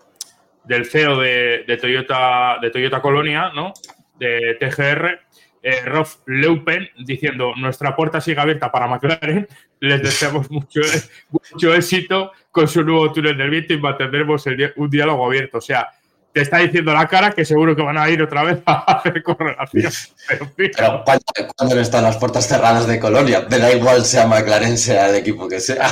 [0.63, 3.73] del CEO de, Toyota, de Toyota Colonia, ¿no?
[4.17, 5.19] De TGR,
[5.63, 9.47] eh, Rolf Leupen diciendo nuestra puerta sigue abierta para McLaren,
[9.79, 10.81] les deseamos mucho,
[11.29, 14.45] mucho éxito con su nuevo túnel del viento y mantendremos
[14.75, 15.59] un diálogo abierto.
[15.59, 15.89] O sea,
[16.33, 19.23] te está diciendo la cara que seguro que van a ir otra vez a hacer
[19.23, 19.91] correlación.
[20.55, 21.03] Pero,
[21.57, 25.47] cuando, están las puertas cerradas de Colonia, me da igual sea McLaren, sea el equipo
[25.47, 25.89] que sea.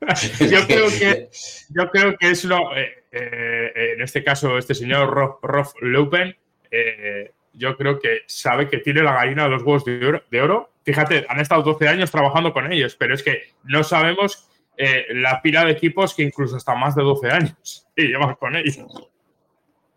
[0.40, 1.30] yo, creo que,
[1.70, 6.36] yo creo que es lo, eh, eh, en este caso, este señor Rolf, Leupen,
[7.58, 11.38] yo creo que sabe que tiene la gallina de los huevos de oro, Fíjate, han
[11.38, 15.72] estado 12 años trabajando con ellos, pero es que no sabemos eh, la pila de
[15.72, 18.86] equipos que incluso hasta más de 12 años y llevan con ellos.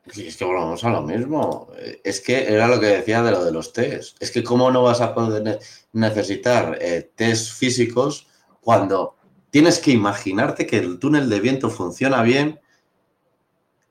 [0.08, 1.70] Sí, es que volvamos a lo mismo.
[2.04, 4.22] Es que era lo que decía de lo de los test.
[4.22, 5.60] Es que cómo no vas a poder
[5.94, 8.28] necesitar eh, test físicos
[8.60, 9.16] cuando
[9.50, 12.60] tienes que imaginarte que el túnel de viento funciona bien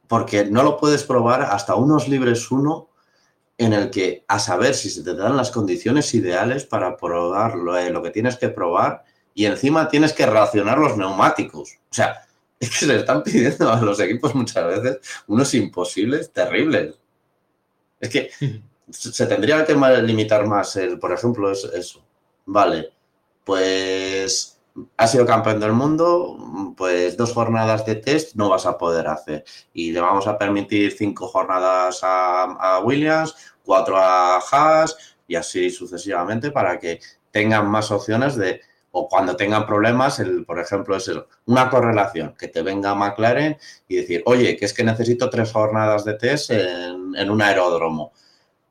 [0.07, 2.90] porque no lo puedes probar hasta unos libres uno
[3.61, 7.91] en el que a saber si se te dan las condiciones ideales para probar eh,
[7.91, 11.73] lo, que tienes que probar y encima tienes que relacionar los neumáticos.
[11.91, 12.23] O sea,
[12.59, 16.95] es que se le están pidiendo a los equipos muchas veces unos imposibles terribles.
[18.01, 18.31] Es que
[18.89, 22.03] se tendría que limitar más el, por ejemplo, eso.
[22.47, 22.89] Vale,
[23.45, 24.59] pues
[24.97, 29.45] ha sido campeón del mundo, pues dos jornadas de test no vas a poder hacer.
[29.73, 34.41] Y le vamos a permitir cinco jornadas a, Williams, cuatro a
[35.27, 40.59] y así sucesivamente para que tengan más opciones de, o cuando tengan problemas, el, por
[40.59, 41.11] ejemplo, es
[41.47, 46.05] una correlación, que te venga McLaren y decir, oye, que es que necesito tres jornadas
[46.05, 48.13] de test en, en un aeródromo.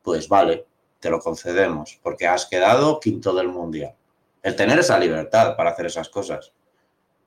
[0.02, 0.65] Pues vale,
[0.99, 3.95] te lo concedemos, porque has quedado quinto del mundial
[4.41, 6.52] el tener esa libertad para hacer esas cosas.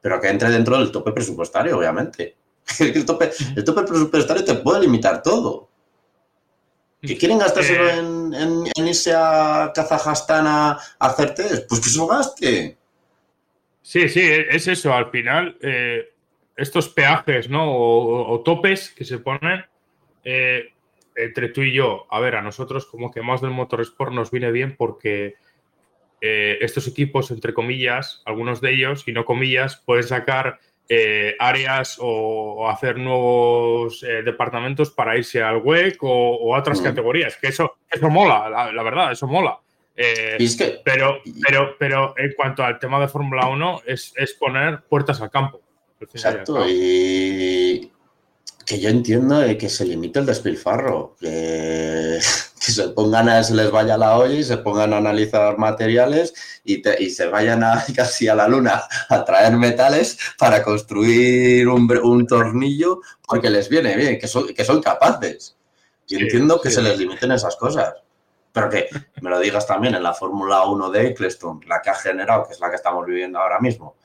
[0.01, 2.37] Pero que entre dentro del tope presupuestario, obviamente.
[2.79, 5.68] El tope, el tope presupuestario te puede limitar todo.
[7.04, 7.98] ¿Que quieren gastárselo eh.
[7.98, 11.68] en, irse a Kazajstán a, hacer test?
[11.68, 12.78] Pues que eso gaste.
[13.82, 14.94] Sí, sí, es eso.
[14.94, 16.12] Al final, eh,
[16.56, 17.74] estos peajes, ¿no?
[17.74, 19.64] O, topes que se ponen
[20.22, 20.72] eh,
[21.16, 22.06] entre tú y yo.
[22.08, 25.34] A ver, a nosotros como que más del motorsport nos viene bien porque
[26.20, 30.60] estos equipos, entre comillas, algunos de ellos, y no comillas, pueden sacar
[30.94, 36.85] eh, áreas o, hacer nuevos eh, departamentos para irse al WEC o, a otras mm.
[36.85, 37.37] categorías.
[37.40, 39.59] Que eso, eso mola, la, verdad, eso mola.
[39.96, 40.37] Eh,
[40.85, 45.31] pero, pero, pero en cuanto al tema de Fórmula 1, es, es, poner puertas al
[45.31, 45.62] campo.
[45.98, 47.90] Exacto, y
[48.66, 51.16] que yo entiendo que se limite el despilfarro,
[52.64, 56.35] que, se pongan a, se les vaya la olla y se pongan a analizar materiales
[56.64, 63.01] y, se vayan a, casi a la luna a traer metales para construir un, tornillo
[63.27, 65.57] porque les viene bien, que son, que son capaces.
[66.07, 67.94] Y entiendo que se les limiten esas cosas.
[68.53, 68.88] Pero que
[69.22, 72.53] me lo digas también en la Fórmula 1 de Eccleston, la que ha generado, que
[72.53, 73.96] es la que estamos viviendo ahora mismo,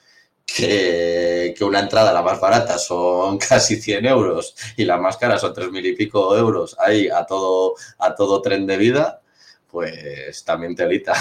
[0.48, 5.54] que, una entrada, la más barata, son casi 100 euros y la más cara son
[5.54, 9.22] 3.000 y pico euros ahí a todo, a todo tren de vida,
[9.70, 11.14] pues también telita.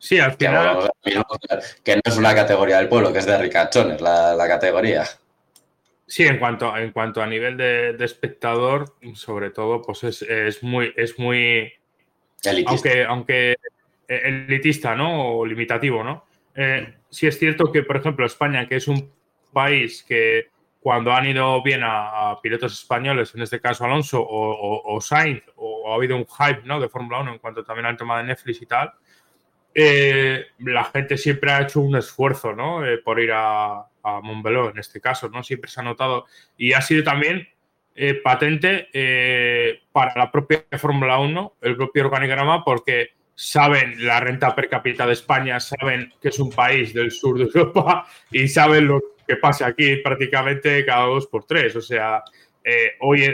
[0.00, 0.90] Sí, al final.
[1.82, 5.04] Que, no es una categoría del pueblo, que es de ricachones la, la categoría.
[6.06, 10.92] Sí, en cuanto, en cuanto a nivel de, espectador, sobre todo, pues es, es muy,
[10.96, 11.72] es muy.
[12.44, 12.70] Elitista.
[12.70, 13.56] Aunque, aunque
[14.08, 15.38] eh, elitista, ¿no?
[15.38, 16.24] O limitativo, ¿no?
[16.54, 19.12] Eh, sí es cierto que, por ejemplo, España, que es un
[19.52, 20.48] país que
[20.80, 25.96] cuando han ido bien a, pilotos españoles, en este caso Alonso o, Sainz, o, ha
[25.96, 26.80] habido un hype ¿no?
[26.80, 28.92] de Fórmula 1 en cuanto también al tema de Netflix y tal,
[29.74, 32.86] eh, la gente siempre ha hecho un esfuerzo ¿no?
[32.86, 35.42] Eh, por ir a, a Montbeló, en este caso, ¿no?
[35.42, 37.48] Siempre se ha notado y ha sido también
[37.94, 38.88] eh, patente
[39.92, 45.12] para la propia Fórmula 1, el propio organigrama, porque saben la renta per cápita de
[45.12, 49.68] España, saben que es un país del sur de Europa y saben lo que pasa
[49.68, 51.76] aquí prácticamente cada dos por tres.
[51.76, 52.24] O sea,
[52.64, 53.32] eh, hoy,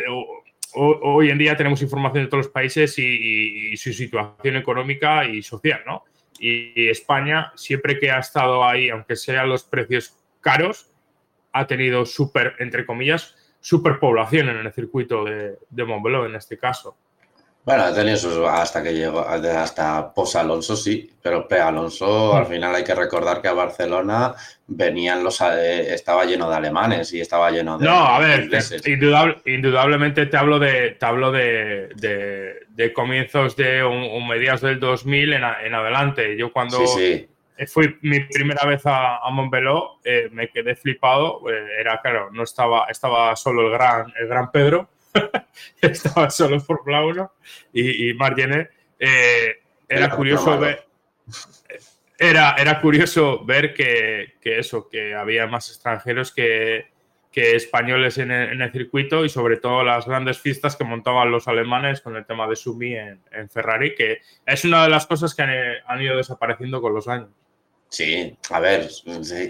[0.74, 5.80] hoy en día tenemos información de todos los países y, su situación económica y social,
[5.86, 6.04] ¿no?
[6.38, 10.90] Y, España, siempre que ha estado ahí, aunque sean los precios caros,
[11.52, 16.94] ha tenido súper, entre comillas, superpoblación en el circuito de, de Montbeló en este caso.
[17.64, 22.44] Bueno, ha tenido sus, hasta que llegó, hasta pos Alonso sí, pero pre Alonso al
[22.44, 24.34] final hay que recordar que a Barcelona
[24.66, 27.86] venían los, eh, estaba lleno de alemanes y estaba lleno de.
[27.86, 28.50] No, a ver,
[29.46, 31.88] indudablemente te hablo de, te hablo de,
[32.68, 36.36] de, comienzos de un, mediados del 2000 en, en adelante.
[36.36, 36.84] Yo cuando
[37.66, 41.40] fui mi primera vez a, a Montbeló eh, me quedé flipado.
[41.48, 44.90] Eh, era claro, no estaba, estaba solo el gran, el gran Pedro
[45.80, 47.32] estaba solo en Fórmula 1
[47.72, 48.16] y, y
[48.98, 49.56] eh,
[49.88, 50.86] era curioso ver.
[52.18, 56.92] Era, era curioso ver que, eso, que había más extranjeros que,
[57.34, 62.14] españoles en el, circuito y sobre todo las grandes fiestas que montaban los alemanes con
[62.14, 66.16] el tema de Sumi en, Ferrari, que es una de las cosas que han, ido
[66.16, 67.30] desapareciendo con los años.
[67.88, 68.88] Sí, a ver,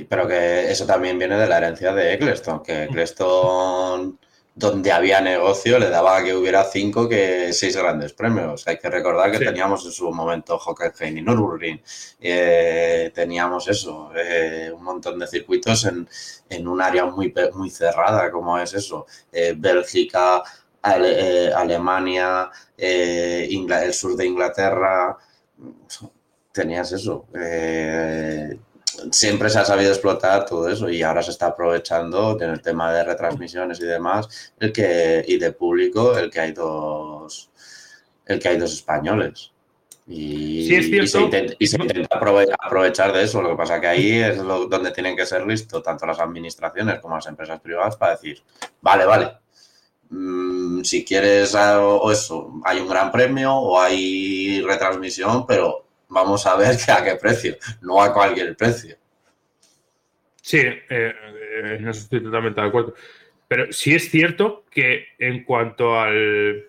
[0.08, 4.18] pero que eso también viene de la herencia de Eccleston, que Eccleston
[4.54, 8.66] donde había negocio le daba que hubiera cinco que seis grandes premios.
[8.68, 11.82] Hay que recordar que teníamos en su momento Hockenheim y Nürburgring.
[12.20, 16.08] Eh, teníamos eso, eh, un montón de circuitos en,
[16.48, 19.06] en, un área muy, muy cerrada, como es eso.
[19.32, 20.42] Eh, Bélgica,
[20.82, 25.16] Alemania, el sur de Inglaterra.
[26.52, 27.26] Tenías eso
[29.10, 32.92] siempre se ha sabido explotar todo eso y ahora se está aprovechando en el tema
[32.92, 37.50] de retransmisiones y demás el que y de público el que hay dos
[38.26, 39.50] el que hay dos españoles.
[40.06, 41.56] Y, se intenta,
[42.60, 43.40] aprovechar de eso.
[43.40, 47.16] Lo que pasa que ahí es donde tienen que ser listos tanto las administraciones como
[47.16, 48.42] las empresas privadas para decir
[48.82, 49.32] vale vale
[50.10, 55.83] mm, si quieres o eso hay un gran premio o hay retransmisión pero
[56.14, 58.96] vamos a ver a qué precio, no a cualquier precio.
[60.40, 62.94] Sí, eh, eh, no estoy totalmente de acuerdo.
[63.48, 66.64] Pero sí es cierto que en cuanto al,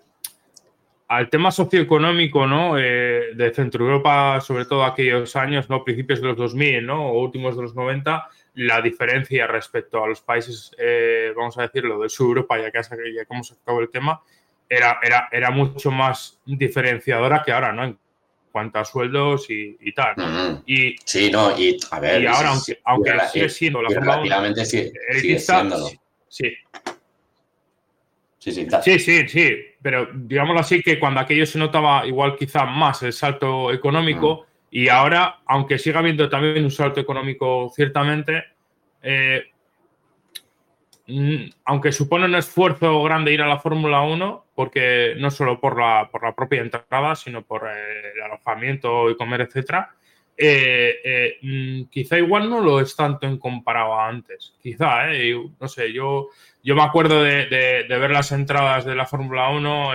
[1.08, 2.78] al tema socioeconómico ¿no?
[2.78, 5.84] Eh, de Centro Europa, sobre todo aquellos años, ¿no?
[5.84, 7.06] principios de los 2000 ¿no?
[7.10, 10.74] o últimos de los 90, la diferencia respecto a los países,
[11.36, 12.80] vamos a decirlo, de sur Europa, ya que,
[13.14, 14.22] ya que hemos sacado el tema,
[14.68, 17.98] era, era, era mucho más diferenciadora que ahora, ¿no?
[18.56, 20.62] Cuanto a sueldos y, tal.
[20.64, 22.22] y, sí, no, y a ver.
[22.22, 24.90] Y ahora, aunque, aunque sigue siendo la relativamente sí,
[25.20, 25.90] sigue siéndolo.
[26.26, 26.54] Sí.
[28.38, 32.64] Sí, sí, sí, sí, sí, pero digámoslo así que cuando aquello se notaba igual quizá
[32.64, 38.42] más el salto económico y ahora, aunque siga habiendo también un salto económico ciertamente,
[39.02, 39.50] eh,
[41.64, 46.08] aunque supone un esfuerzo grande ir a la Fórmula 1, porque no solo por la,
[46.10, 49.94] por la propia entrada, sino por eh, el alojamiento y comer, etcétera,
[50.38, 54.54] eh, eh, mm, quizá igual no lo es tanto en comparado a antes.
[54.62, 55.34] Quizá, ¿eh?
[55.58, 56.28] no sé, yo,
[56.62, 59.90] yo me acuerdo de, ver las entradas de la Fórmula 1,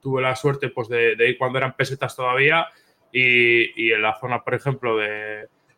[0.00, 2.66] tuve la suerte pues, de, ir cuando eran pesetas todavía
[3.12, 4.96] y, en la zona, por ejemplo,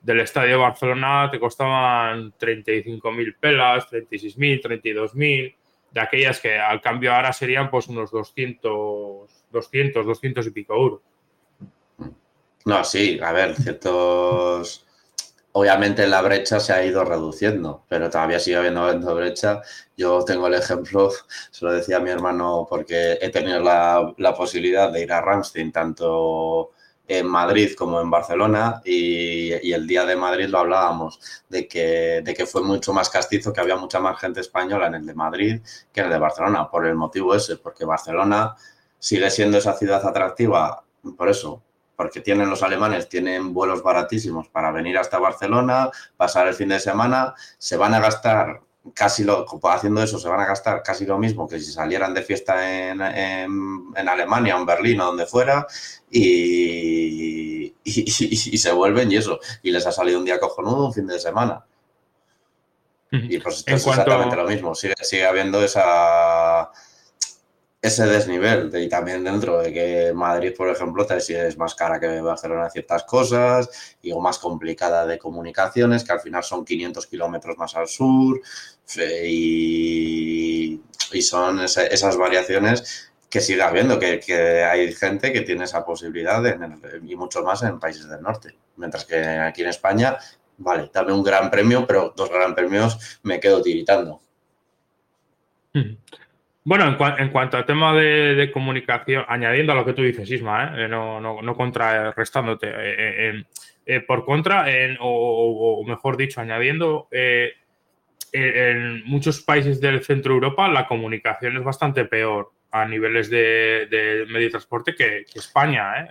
[0.01, 5.55] del estadio Barcelona te costaban 35.000 pelas, 36.000, 32.000,
[5.91, 11.01] de aquellas que al cambio ahora serían pues unos 200, 200, 200 y pico euros.
[12.65, 14.87] No, sí, a ver, ciertos.
[15.53, 19.61] Obviamente la brecha se ha ido reduciendo, pero todavía sigue habiendo brecha.
[19.97, 21.11] Yo tengo el ejemplo,
[21.51, 25.73] se lo decía a mi hermano, porque he tenido la, posibilidad de ir a Ramstein
[25.73, 26.71] tanto
[27.19, 32.35] en Madrid como en Barcelona y, el día de Madrid lo hablábamos, de que, de
[32.35, 35.61] que fue mucho más castizo, que había mucha más gente española en el de Madrid
[35.93, 38.55] que en el de Barcelona, por el motivo ese, porque Barcelona
[38.99, 40.85] sigue siendo esa ciudad atractiva,
[41.17, 41.63] por eso,
[41.97, 46.79] porque tienen los alemanes, tienen vuelos baratísimos para venir hasta Barcelona, pasar el fin de
[46.79, 48.61] semana, se van a gastar
[48.95, 52.23] casi lo, haciendo eso, se van a gastar casi lo mismo que si salieran de
[52.23, 55.67] fiesta en, Alemania o en Berlín o donde fuera
[56.11, 61.07] y, y, se vuelven y eso, y les ha salido un día cojonudo un fin
[61.07, 61.65] de semana.
[63.13, 66.71] Y pues esto es exactamente lo mismo, sigue, sigue habiendo esa
[67.83, 72.67] ese desnivel y también dentro de que Madrid, por ejemplo, es más cara que Barcelona
[72.67, 77.57] en ciertas cosas y o más complicada de comunicaciones, que al final son 500 kilómetros
[77.57, 78.41] más al sur
[79.25, 80.81] y,
[81.23, 86.43] son esas variaciones que sigue habiendo, que, hay gente que tiene esa posibilidad
[87.03, 88.57] y mucho más en países del norte.
[88.77, 90.19] Mientras que aquí en España,
[90.59, 94.21] vale, dame un gran premio, pero dos gran premios me quedo tiritando.
[95.73, 95.97] Hmm.
[96.63, 100.89] Bueno, en, cuanto al tema de, comunicación, añadiendo a lo que tú dices, Isma, ¿eh?
[100.89, 103.45] no, no, no, contrarrestándote, eh,
[103.87, 104.67] eh, por contra,
[105.01, 112.05] o, mejor dicho, añadiendo, en muchos países del centro de Europa la comunicación es bastante
[112.05, 116.09] peor a niveles de, medio de transporte que, España.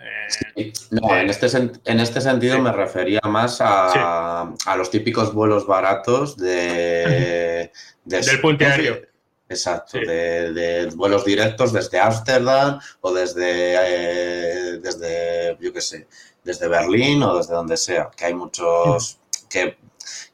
[0.92, 1.48] No, en este,
[1.86, 7.72] en este sentido me refería más a, los típicos vuelos baratos de,
[8.04, 9.09] del puente aéreo.
[9.50, 16.08] Exacto, de, vuelos directos desde Ámsterdam o desde, eh, desde, yo qué sé,
[16.44, 19.20] desde Berlín o desde donde sea, que hay muchos
[19.50, 19.78] que,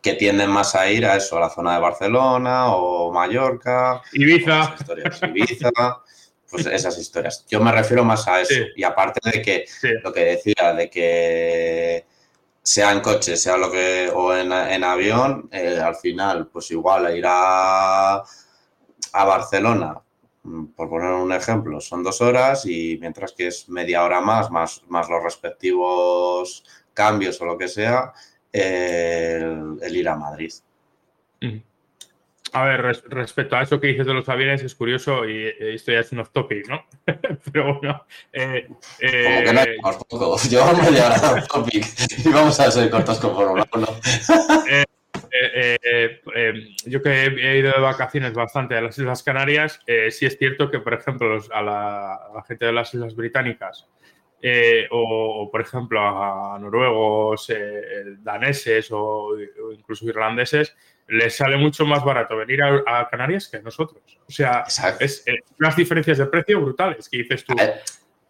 [0.01, 4.01] que tienden más a ir a eso, a la zona de Barcelona o Mallorca.
[4.11, 4.75] Ibiza.
[5.33, 5.71] Ibiza,
[6.51, 7.45] pues esas historias.
[7.47, 8.65] Yo me refiero más a eso.
[8.75, 9.65] Y aparte de que
[10.03, 12.05] lo que decía, de que
[12.61, 17.15] sea en coche, sea lo que, o en, en avión, eh, al final, pues igual
[17.15, 18.23] irá a
[19.23, 20.01] Barcelona,
[20.43, 24.51] mm, por poner un ejemplo, son dos horas y mientras que es media hora más,
[24.51, 26.63] más, más los respectivos
[26.93, 28.13] cambios o lo que sea,
[28.51, 30.51] el, ir a Madrid.
[32.53, 35.99] A ver, respecto a eso que dices de los aviones, es curioso y esto ya
[35.99, 36.85] es un off-topic, ¿no?
[37.51, 38.05] Pero bueno.
[38.31, 40.37] Eh, Como que no eh, poco.
[40.49, 41.85] Llevamos ya a topic
[42.25, 43.87] y vamos a ser cortos con Fórmula 1.
[44.69, 44.85] eh,
[45.31, 46.53] eh, eh, eh,
[46.85, 50.79] yo que he ido de vacaciones bastante a las Islas Canarias, sí es cierto que,
[50.79, 53.87] por ejemplo, a, la, gente de las Islas Británicas
[54.91, 57.51] o, por ejemplo, a noruegos,
[58.19, 59.37] daneses o,
[59.71, 60.75] incluso irlandeses,
[61.07, 64.19] les sale mucho más barato venir a, Canarias que a nosotros.
[64.27, 64.65] O sea,
[64.99, 65.25] es
[65.59, 67.55] unas diferencias de precio brutales que dices tú,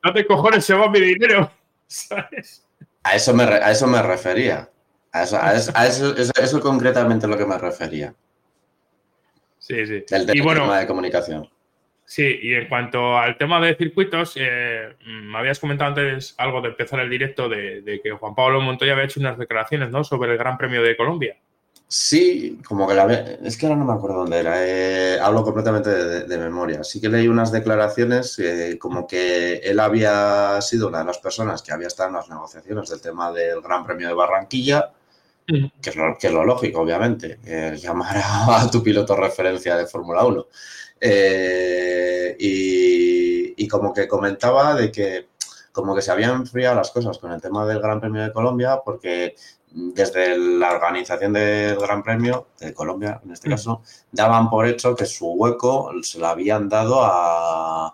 [0.04, 1.52] no te cojones, se va mi dinero,
[3.04, 4.68] A eso me, a eso me refería.
[5.16, 8.14] A eso, eso, concretamente lo que me refería.
[9.60, 10.04] Sí, sí.
[10.10, 11.50] El tema de comunicación.
[12.04, 16.68] Sí, y en cuanto al tema de circuitos, eh, me habías comentado antes algo de
[16.70, 20.04] empezar el directo de, que Juan Pablo Montoya había hecho unas declaraciones ¿no?
[20.04, 21.38] sobre el Gran Premio de Colombia.
[21.88, 26.26] Sí, como que la es que ahora no me acuerdo dónde era, eh, hablo completamente
[26.26, 26.84] de, memoria.
[26.84, 31.62] Sí que leí unas declaraciones eh, como que él había sido una de las personas
[31.62, 34.92] que había estado en las negociaciones del tema del Gran Premio de Barranquilla
[35.46, 37.40] que es, lo, que es lo lógico, obviamente,
[37.78, 40.48] llamar a, tu piloto referencia de Fórmula 1.
[41.00, 45.28] Eh, y, como que comentaba de que
[45.72, 48.80] como que se habían enfriado las cosas con el tema del Gran Premio de Colombia,
[48.86, 49.36] porque
[49.72, 53.82] desde la organización del Gran Premio de Colombia, en este caso,
[54.12, 57.94] daban por hecho que su hueco se lo habían dado a,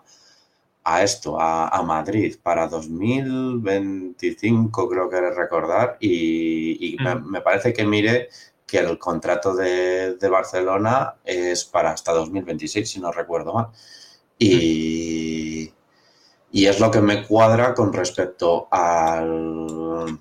[0.84, 8.28] a esto, a, Madrid, para 2025 creo que recordar, y, me, parece que mire
[8.66, 13.68] que el contrato de, Barcelona es para hasta 2026, si no recuerdo mal.
[14.38, 15.72] Y,
[16.50, 20.18] y es lo que me cuadra con respecto al,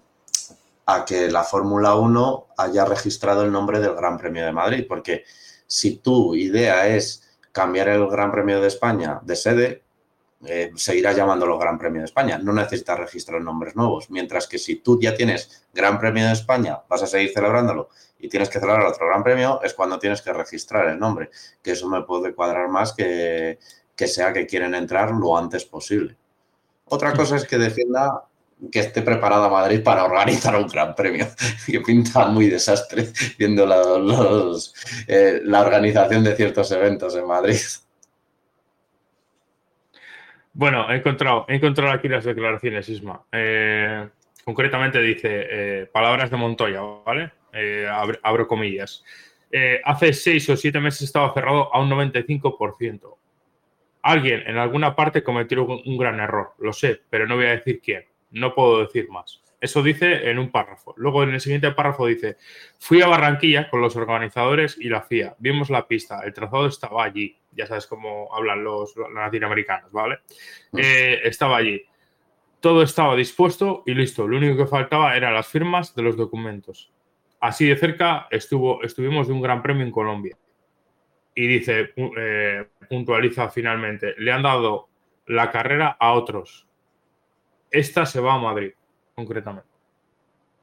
[0.86, 5.24] a que la Fórmula 1 haya registrado el nombre del Gran Premio de Madrid, porque
[5.68, 9.84] si tu idea es cambiar el Gran Premio de España de sede,
[10.46, 12.38] eh, seguirás llamándolo Gran Premio de España.
[12.38, 14.10] No necesitas registrar nombres nuevos.
[14.10, 17.90] Mientras que si tú ya tienes Gran Premio de España, vas a seguir celebrándolo
[18.20, 21.30] y tienes que celebrar otro Gran Premio, es cuando tienes que registrar el nombre.
[21.62, 23.60] Que eso me puede cuadrar más que,
[23.96, 26.18] que sea que quieren entrar lo antes posible.
[26.86, 28.26] Otra cosa es que defienda
[28.70, 31.28] que esté preparada Madrid para organizar un gran premio,
[31.66, 34.74] que pinta muy desastre viendo los,
[35.08, 37.58] eh, la organización de ciertos eventos en Madrid.
[40.54, 43.24] Bueno, he encontrado, he encontrado aquí las declaraciones, Isma.
[43.32, 44.10] Eh,
[44.44, 47.32] concretamente dice eh, palabras de Montoya, ¿vale?
[48.24, 49.04] abro, comillas.
[49.84, 53.18] hace seis o siete meses estaba cerrado a un 95%.
[54.04, 57.82] Alguien en alguna parte cometió un gran error, lo sé, pero no voy a decir
[57.82, 58.06] quién.
[58.32, 59.42] No puedo decir más.
[59.62, 60.96] Eso dice en un párrafo.
[60.98, 62.38] Luego en el siguiente párrafo dice,
[62.80, 65.36] fui a Barranquilla con los organizadores y la FIA.
[65.38, 67.38] Vimos la pista, el trazado estaba allí.
[67.54, 70.20] Ya sabes cómo hablan los, latinoamericanos, ¿vale?
[70.72, 70.80] Mm.
[70.80, 71.82] Eh, estaba allí.
[72.60, 74.28] Todo estaba dispuesto y listo.
[74.28, 76.92] Lo único que faltaba eran las firmas de los documentos.
[77.40, 80.38] Así de cerca estuvo, estuvimos de un gran premio en Colombia
[81.34, 84.90] y dice, eh, puntualiza finalmente, le han dado
[85.28, 86.68] la carrera a otros.
[87.70, 88.74] Esta se va a Madrid,
[89.16, 89.70] concretamente.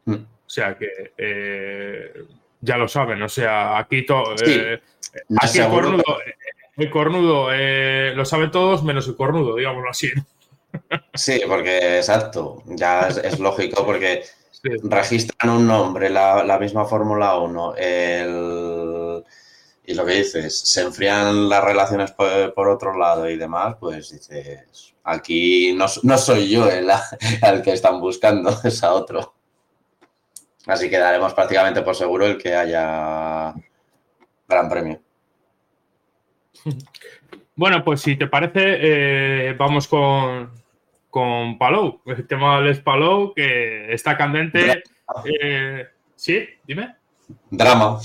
[0.05, 0.15] Mm.
[0.15, 2.25] O sea que eh,
[2.61, 4.81] ya lo saben, o sea, aquí, todo eh,
[5.41, 6.19] aquí el cornudo,
[6.79, 7.49] el cornudo
[8.15, 10.09] lo saben todos menos el cornudo, digámoslo así.
[11.15, 14.25] Sí, porque exacto, ya es, lógico porque
[14.85, 19.25] registran un nombre, la, la misma Fórmula 1, el
[19.89, 24.95] y lo que dices, se enfrían las relaciones por, otro lado y demás, pues dices,
[25.03, 26.69] aquí no, soy yo
[27.43, 29.33] el, que están buscando, es a otro.
[30.67, 33.55] Así que daremos prácticamente por seguro el que haya
[34.47, 35.01] gran premio.
[37.59, 40.53] Bueno, pues si te parece, eh, vamos con,
[41.11, 44.85] con Palou, el tema del Palou, que está candente.
[45.25, 45.85] Eh,
[46.15, 46.95] sí, dime.
[47.51, 47.99] Drama.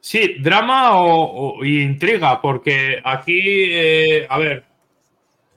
[0.00, 3.40] Sí, drama o, intriga, porque aquí,
[3.70, 4.64] eh, a ver,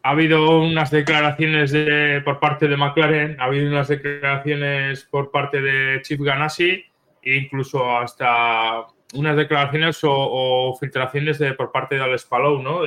[0.03, 5.59] ha habido unas declaraciones de, por parte de McLaren, ha habido unas declaraciones por parte
[5.59, 6.85] de Chip Ganassi
[7.21, 12.81] e incluso hasta unas declaraciones o, filtraciones de, por parte de Alex Palou, ¿no?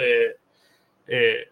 [1.12, 1.48] Eh,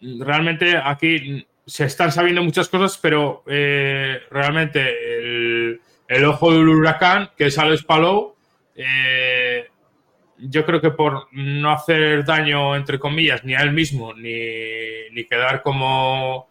[0.00, 7.30] realmente aquí se están sabiendo muchas cosas, pero eh, realmente el, el, ojo del huracán,
[7.36, 8.36] que es Alex Palou,
[8.74, 9.66] eh,
[10.38, 15.62] yo creo que por no hacer daño, entre comillas, ni a él mismo, ni, quedar
[15.62, 16.48] como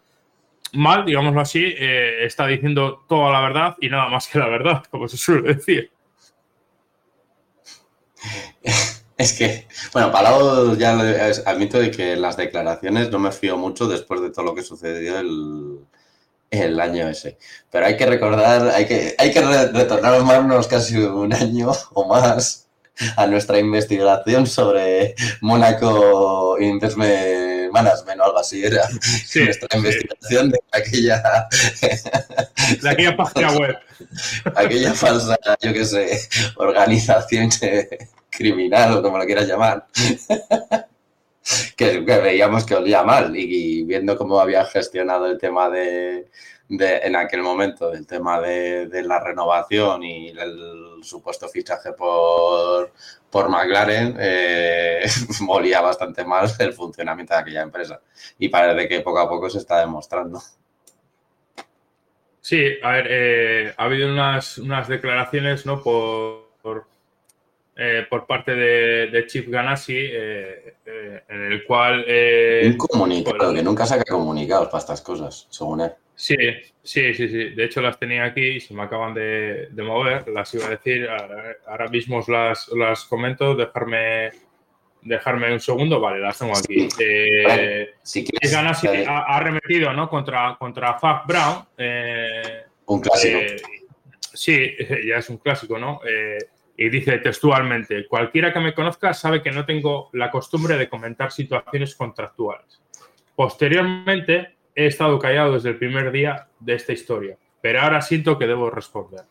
[0.72, 5.08] mal, digámoslo así, está diciendo toda la verdad y nada más que la verdad, como
[5.08, 5.95] se suele decir.
[9.18, 10.92] Es que, bueno, Palau ya
[11.46, 15.18] admito de que las declaraciones no me fío mucho después de todo lo que sucedió
[15.18, 15.78] el,
[16.50, 17.38] el año ese.
[17.70, 22.68] Pero hay que recordar, hay que, hay que retornar más casi un año o más
[23.16, 26.56] a nuestra investigación sobre Mónaco
[27.70, 28.88] Management o algo así era.
[29.34, 31.22] nuestra investigación de aquella...
[32.82, 33.76] de aquella página web.
[34.56, 36.20] aquella falsa, yo qué sé,
[36.56, 37.50] organización
[38.30, 39.86] criminal o como lo quieras llamar.
[41.76, 46.26] que, veíamos que olía mal y, viendo cómo había gestionado el tema de,
[46.68, 52.92] en aquel momento, el tema de, la renovación y el supuesto fichaje por,
[53.30, 55.04] por McLaren, eh,
[55.48, 58.00] olía bastante mal el funcionamiento de aquella empresa
[58.38, 60.40] y parece que poco a poco se está demostrando.
[62.40, 65.82] Sí, a ver, eh, ha habido unas, unas declaraciones ¿no?
[65.82, 66.46] por
[67.78, 72.06] eh, por parte de, de Chief Ganassi, eh, eh, en el cual...
[72.64, 75.92] Un comunicado, pues, que nunca saca comunicados para estas cosas, según él.
[76.16, 76.34] Sí,
[76.82, 77.50] sí, sí, sí.
[77.50, 80.26] De hecho, las tenía aquí y se me acaban de, mover.
[80.28, 81.06] Las iba a decir,
[81.66, 84.30] ahora, mismo las, las comento, dejarme,
[85.02, 86.00] dejarme un segundo.
[86.00, 86.88] Vale, las tengo aquí.
[88.02, 90.08] si Chief Ganassi ha, arremetido ¿no?
[90.08, 91.66] contra, contra Fab Brown.
[92.86, 93.38] un clásico.
[94.32, 94.74] sí,
[95.06, 96.00] ya es un clásico, ¿no?
[96.78, 101.30] Y dice textualmente, cualquiera que me conozca sabe que no tengo la costumbre de comentar
[101.30, 102.80] situaciones contractuales.
[103.34, 108.46] Posteriormente, he estado callado desde el primer día de esta historia, pero ahora siento que
[108.46, 109.22] debo responder.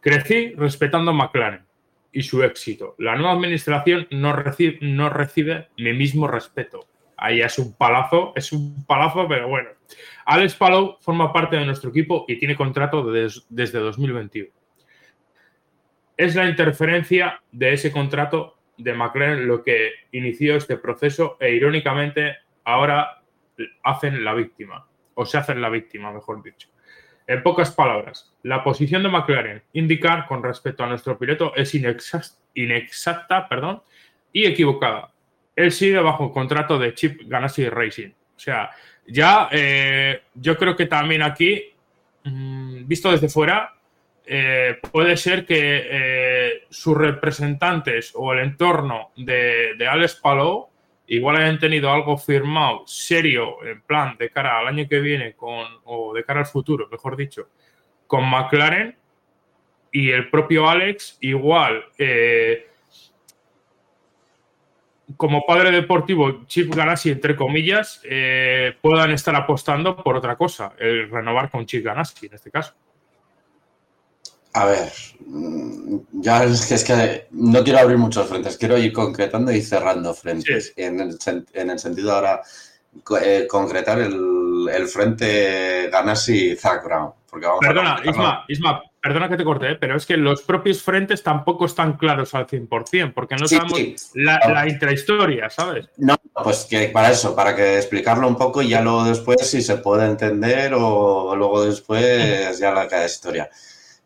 [0.00, 1.66] Crecí respetando a McLaren
[2.12, 2.94] y su éxito.
[2.98, 6.86] La nueva administración no recibe, no recibe mi mismo respeto.
[7.16, 9.70] ahí es un palazo, es un palazo, pero bueno.
[10.24, 14.50] Alex Palou forma parte de nuestro equipo y tiene contrato desde 2021.
[16.16, 22.36] Es la interferencia de ese contrato de McLaren lo que inició este proceso e irónicamente
[22.64, 23.21] ahora
[23.82, 26.68] hacen la víctima, o se hacen la víctima, mejor dicho.
[27.26, 33.48] En pocas palabras, la posición de McLaren indicar con respecto a nuestro piloto es inexacta,
[33.48, 33.82] perdón,
[34.32, 35.12] y equivocada.
[35.54, 38.10] Él sigue bajo contrato de Chip Ganassi Racing.
[38.36, 38.70] O sea,
[39.06, 41.72] ya eh, yo creo que también aquí,
[42.24, 43.74] mm, visto desde fuera,
[44.24, 50.71] eh, puede ser que eh, sus representantes o el entorno de, de Alex Palou
[51.06, 55.66] igual hayan tenido algo firmado serio en plan de cara al año que viene con
[55.84, 57.48] o de cara al futuro, mejor dicho,
[58.06, 58.96] con McLaren
[59.90, 62.66] y el propio Alex igual eh,
[65.16, 71.10] como padre deportivo Chip Ganassi entre comillas eh, puedan estar apostando por otra cosa, el
[71.10, 72.74] renovar con Chip Ganassi en este caso.
[74.54, 74.92] A ver,
[75.26, 79.62] mm, ya es que, es que no quiero abrir muchos frentes, quiero ir concretando y
[79.62, 80.74] cerrando frentes.
[80.76, 81.18] En, el,
[81.54, 82.42] en, el, sentido ahora,
[83.22, 87.12] eh, concretar el, el, frente Ganassi Zach Brown.
[87.30, 89.76] Porque vamos perdona, Isma, Isma, perdona que te corte, ¿eh?
[89.76, 94.38] pero es que los propios frentes tampoco están claros al 100%, porque no sabemos La,
[94.52, 95.88] la, intrahistoria, ¿sabes?
[95.96, 99.62] No, pues que para eso, para que explicarlo un poco y ya luego después si
[99.62, 103.48] se puede entender o luego después ya la cada historia.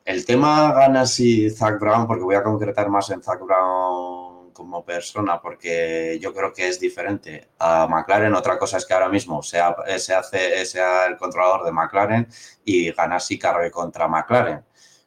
[0.07, 4.85] El tema gana si Zach Brown, porque voy a concretar más en Zach Brown como
[4.85, 8.33] persona, porque yo creo que es diferente a McLaren.
[8.35, 12.29] Otra cosa es que ahora mismo sea, se hace, sea el controlador de McLaren
[12.65, 14.65] y Ganassi cargue contra McLaren.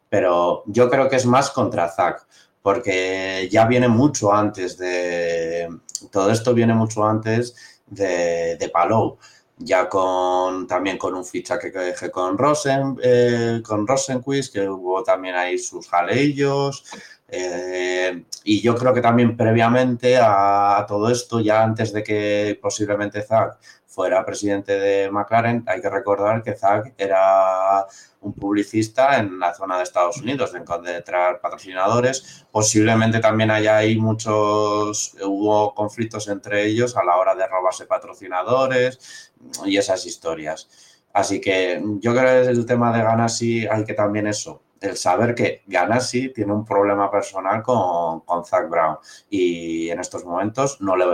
[0.10, 2.28] Pero yo creo que es más contra Zach,
[2.62, 5.70] porque ya viene mucho antes de.
[6.12, 9.18] Todo esto viene mucho antes de, de Palou
[9.60, 15.04] ya con también con un fichaje que dejé con Rosen, eh, con Rosenquist, que hubo
[15.04, 16.86] también ahí sus jaleillos.
[17.28, 23.22] Eh, y yo creo que también previamente a, todo esto, ya antes de que posiblemente
[23.22, 27.86] Zach fuera presidente de McLaren, hay que recordar que Zach era
[28.22, 32.46] un publicista en la zona de Estados Unidos, de traer patrocinadores.
[32.52, 39.32] Posiblemente también haya ahí muchos, hubo conflictos entre ellos a la hora de robarse patrocinadores
[39.66, 40.70] y esas historias.
[41.14, 45.34] Así que yo creo que el tema de Ganassi hay que también eso, el saber
[45.36, 48.98] que Ganassi tiene un problema personal con, con Zach Brown
[49.30, 51.06] y en estos momentos no le,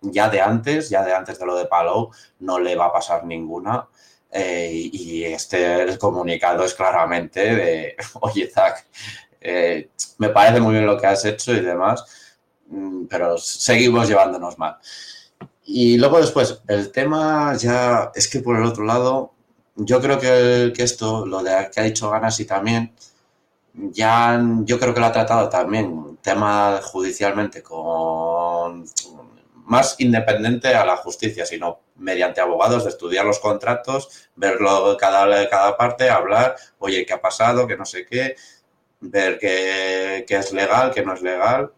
[0.00, 2.10] ya de antes, ya de antes de lo de Palou,
[2.40, 3.88] no le va a pasar ninguna
[4.34, 8.86] eh, y este comunicado es claramente de, oye, Zach,
[9.40, 12.04] eh, me parece muy bien lo que has hecho y demás,
[12.68, 14.78] mm, pero seguimos llevándonos mal.
[15.64, 19.32] Y luego después, el tema ya es que por el otro lado,
[19.76, 22.94] yo creo que, esto, lo de que ha dicho Ganassi también,
[23.74, 28.84] ya yo creo que lo ha tratado también, tema judicialmente, con
[29.72, 36.10] más independiente a la justicia, sino mediante abogados estudiar los contratos, verlo cada, cada parte,
[36.10, 37.66] hablar, oye, ¿qué ha pasado?
[37.66, 38.36] Que no sé qué,
[39.00, 41.72] ver qué, es legal, qué no es legal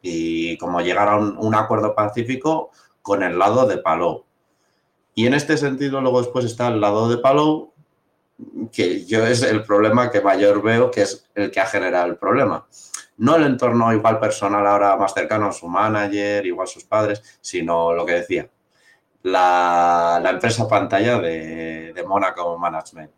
[0.00, 2.70] y como llegar a un, acuerdo pacífico
[3.02, 4.24] con el lado de Palou.
[5.14, 7.74] Y en este sentido luego después está el lado de Palou,
[8.72, 12.16] que yo es el problema que mayor veo, que es el que ha generado el
[12.16, 12.66] problema
[13.18, 18.04] no el entorno igual personal ahora más cercano, su manager, igual sus padres, sino lo
[18.06, 18.48] que decía,
[19.22, 23.10] la, empresa pantalla de, de Monaco Management,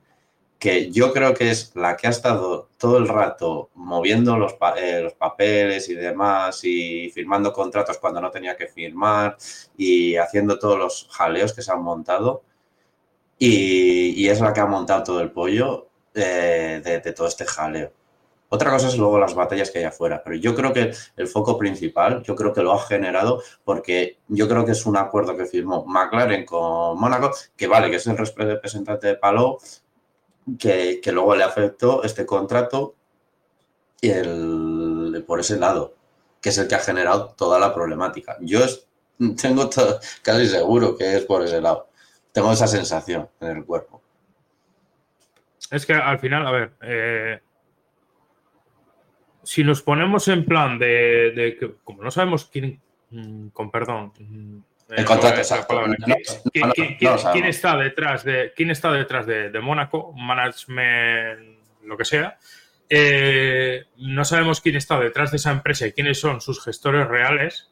[0.58, 5.00] que yo creo que es la que ha estado todo el rato moviendo los, eh,
[5.02, 9.36] los papeles y demás y firmando contratos cuando no tenía que firmar
[9.76, 12.42] y haciendo todos los jaleos que se han montado.
[13.38, 17.92] Y, es la que ha montado todo el pollo eh, de todo este jaleo.
[18.48, 21.58] Otra cosa es luego las batallas que hay afuera, pero yo creo que el foco
[21.58, 25.46] principal, yo creo que lo ha generado porque yo creo que es un acuerdo que
[25.46, 29.58] firmó McLaren con Mónaco, que vale, que es el representante de Palou,
[30.58, 32.94] que, luego le afectó este contrato
[34.00, 35.94] y el, por ese lado,
[36.40, 38.36] que es el que ha generado toda la problemática.
[38.40, 38.60] Yo
[39.40, 39.68] tengo
[40.22, 41.88] casi seguro que es por ese lado.
[42.30, 44.02] Tengo esa sensación en el cuerpo.
[45.70, 47.40] Es que al final, a ver, eh,
[49.46, 52.80] si nos ponemos en plan de, que, como no sabemos quién,
[53.10, 54.58] mm, con perdón, mm,
[54.90, 55.40] el contrato.
[57.32, 62.38] ¿quién, está detrás de quién está detrás de, Mónaco, management, lo que sea?
[62.88, 67.70] Eh, no sabemos quién está detrás de esa empresa y quiénes son sus gestores reales.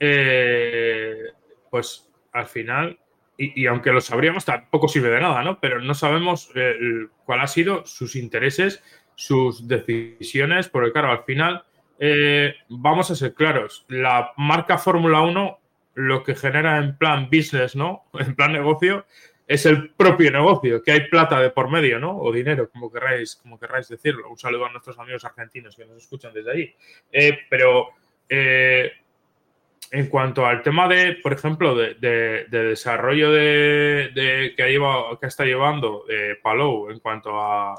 [0.00, 1.24] Eh,
[1.70, 2.98] pues al final,
[3.36, 5.60] y, aunque lo sabríamos, tampoco sirve de nada, ¿no?
[5.60, 8.82] Pero no sabemos eh, cuál ha sido sus intereses,
[9.20, 11.62] sus decisiones, porque claro, al final,
[11.98, 15.58] eh, vamos a ser claros, la marca Fórmula 1
[15.94, 18.04] lo que genera en plan business, ¿no?
[18.18, 19.04] En plan negocio,
[19.46, 22.16] es el propio negocio, que hay plata de por medio, ¿no?
[22.16, 24.30] O dinero, como querráis, como querráis decirlo.
[24.30, 26.74] Un saludo a nuestros amigos argentinos que nos escuchan desde allí.
[27.12, 27.90] Eh, pero
[28.26, 28.90] eh,
[29.90, 35.44] en cuanto al tema de, por ejemplo, de, desarrollo de, que, ha llevado, que está
[35.44, 37.74] llevando eh, Palou en cuanto a,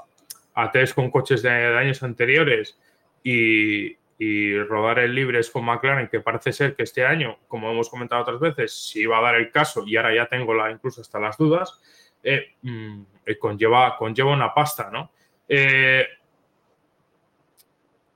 [0.53, 2.79] a test con coches de años anteriores
[3.23, 7.89] y, y rodar en libres con McLaren, que parece ser que este año, como hemos
[7.89, 11.01] comentado otras veces, si iba a dar el caso, y ahora ya tengo la, incluso
[11.01, 11.81] hasta las dudas,
[12.23, 15.11] eh, mm, eh, conlleva, conlleva una pasta, ¿no?
[15.47, 16.05] Eh,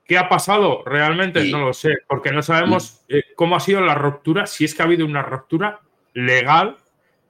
[0.05, 1.49] ¿Qué ha pasado realmente?
[1.49, 3.03] No lo sé, porque no sabemos
[3.35, 5.81] cómo ha sido la ruptura, si es que ha habido una ruptura
[6.13, 6.77] legal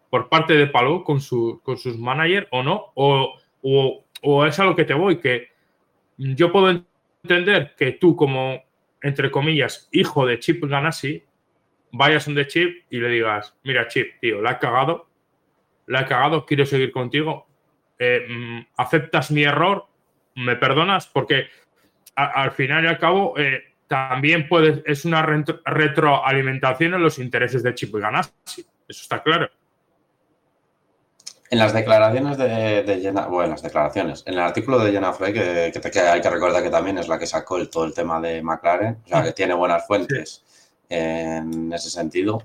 [0.09, 4.59] por parte de Palou con, su, con sus managers o no, o, o, o es
[4.59, 5.49] a lo que te voy, que
[6.17, 8.65] yo puedo entender que tú como
[9.05, 11.23] entre comillas, hijo de Chip Ganassi,
[11.91, 15.07] vayas donde Chip y le digas, mira Chip, tío, la he cagado,
[15.85, 17.45] la he cagado, quiero seguir contigo,
[17.99, 19.85] eh, mm, aceptas mi error,
[20.33, 21.49] me perdonas, porque
[22.15, 27.75] al final y al cabo eh, también puede, es una retroalimentación en los intereses de
[27.75, 29.51] Chip Ganassi, eso está claro.
[31.49, 35.31] En las declaraciones de, de Jenna, bueno, las declaraciones, en el artículo de Jenna Frey,
[35.31, 38.19] que, que, hay que recordar que también es la que sacó el, todo el tema
[38.19, 40.43] de McLaren, o sea, que tiene buenas fuentes
[40.89, 42.41] en ese sentido,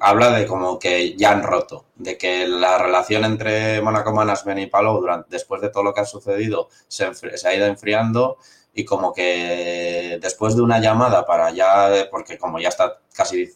[0.00, 4.66] habla de como que ya han roto, de que la relación entre Monaco Management y
[4.66, 8.38] Palo durante, después de todo lo que ha sucedido se, se ha ido enfriando
[8.74, 13.50] y como que después de una llamada para ya, porque como ya está casi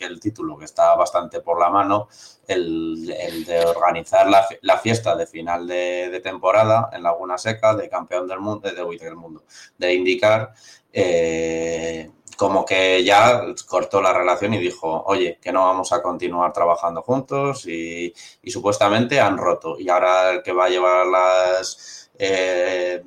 [0.00, 2.08] el título que está bastante por la mano,
[2.46, 3.06] el,
[3.46, 4.28] de organizar
[4.62, 9.16] la, fiesta de final de, temporada en Laguna Seca, de campeón del mundo, de, del
[9.16, 9.44] mundo,
[9.76, 10.52] de indicar
[10.92, 16.52] eh, como que ya cortó la relación y dijo, oye, que no vamos a continuar
[16.52, 18.14] trabajando juntos y
[18.46, 19.76] supuestamente han roto.
[19.78, 23.02] Y ahora el que va a llevar las eh,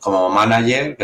[0.00, 0.96] como manager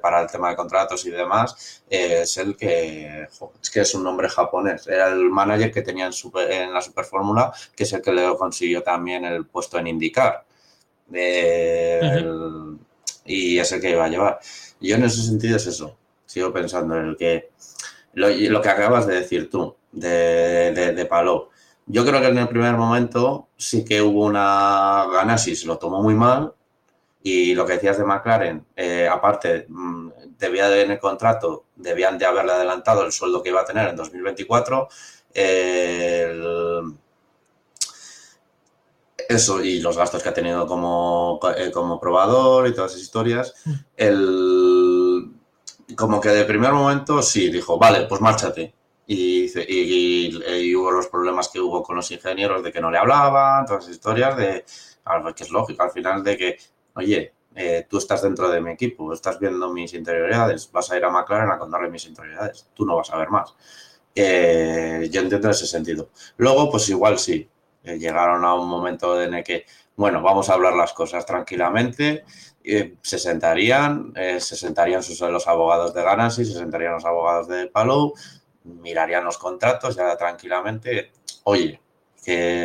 [0.00, 3.28] para el tema de contratos y demás, es el que,
[3.62, 6.80] es que es un nombre japonés, era el manager que tenía en, super, en la
[6.80, 10.44] Super Fórmula, que es el que le consiguió también el puesto en indicar.
[13.24, 14.40] y es el que iba a llevar.
[14.80, 17.50] Yo en ese sentido es eso, sigo pensando en el que,
[18.14, 21.50] lo, que acabas de decir tú, de, de, de Paló.
[21.86, 26.14] Yo creo que en el primer momento sí que hubo una ganasis, lo tomó muy
[26.14, 26.54] mal,
[27.22, 32.18] y lo que decías de McLaren, eh, aparte, mm, debía de, en el contrato, debían
[32.18, 34.88] de haberle adelantado el sueldo que iba a tener en 2024.
[39.28, 43.54] eso y los gastos que ha tenido como, eh, como probador y todas esas historias.
[43.64, 43.72] Mm.
[43.96, 45.30] El,
[45.96, 48.74] como que de primer momento sí, dijo, vale, pues márchate.
[49.06, 53.66] Y, y, hubo los problemas que hubo con los ingenieros de que no le hablaban,
[53.66, 54.64] todas esas historias de,
[55.34, 56.58] que es lógico al final de que
[56.94, 61.04] oye, eh, tú estás dentro de mi equipo, estás viendo mis interioridades, vas a ir
[61.04, 63.54] a McLaren a contarle mis interioridades, tú no vas a ver más.
[64.14, 66.10] Eh, yo entiendo ese sentido.
[66.36, 67.48] Luego, pues igual sí,
[67.82, 69.66] eh, llegaron a un momento en el que,
[69.96, 72.24] bueno, vamos a hablar las cosas tranquilamente,
[72.62, 78.14] se sentarían, se sentarían los abogados de Ganassi, se sentarían los abogados de Palou,
[78.64, 81.10] mirarían los contratos ya tranquilamente,
[81.44, 81.80] oye,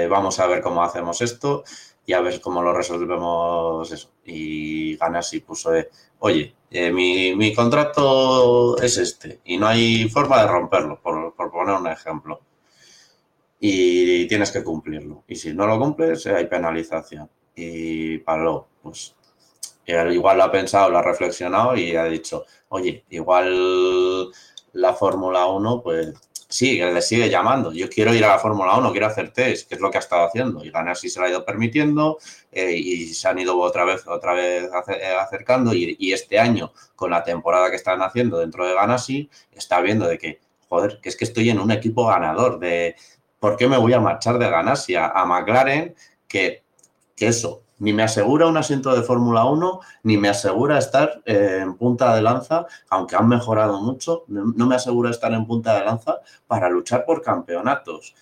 [0.10, 1.64] vamos a ver cómo hacemos esto,
[2.06, 4.12] y a ver cómo lo resolvemos eso.
[4.26, 5.90] Y Ganassi puso de,
[6.20, 11.88] oye, eh, mi, contrato es este y no hay forma de romperlo, por, poner un
[11.88, 12.42] ejemplo.
[13.60, 15.24] Y tienes que cumplirlo.
[15.28, 17.30] Y si no lo cumples, hay penalización.
[17.56, 19.16] Y Pablo, pues
[19.88, 24.32] igual lo ha pensado, lo ha reflexionado y ha dicho, oye, igual
[24.74, 26.14] la Fórmula 1, pues
[26.56, 27.74] sí, le sigue llamando.
[27.74, 30.00] Yo quiero ir a la Fórmula 1, quiero hacer test, que es lo que ha
[30.00, 30.64] estado haciendo.
[30.64, 32.18] Y Ganassi se lo ha ido permitiendo
[32.52, 35.74] eh, y se han ido otra vez, otra vez eh, acercando.
[35.74, 40.18] Y, este año, con la temporada que están haciendo dentro de Ganassi, está viendo de
[40.18, 40.40] que,
[40.70, 42.58] joder, que es que estoy en un equipo ganador.
[42.60, 42.96] De
[43.40, 45.94] por qué me voy a marchar de Ganassi a, a McLaren,
[46.28, 46.64] que,
[47.18, 51.60] que eso, ni me asegura un asiento de Fórmula 1, ni me asegura estar eh,
[51.62, 55.86] en punta de lanza, aunque han mejorado mucho, no me asegura estar en punta de
[55.86, 58.16] lanza para luchar por campeonatos.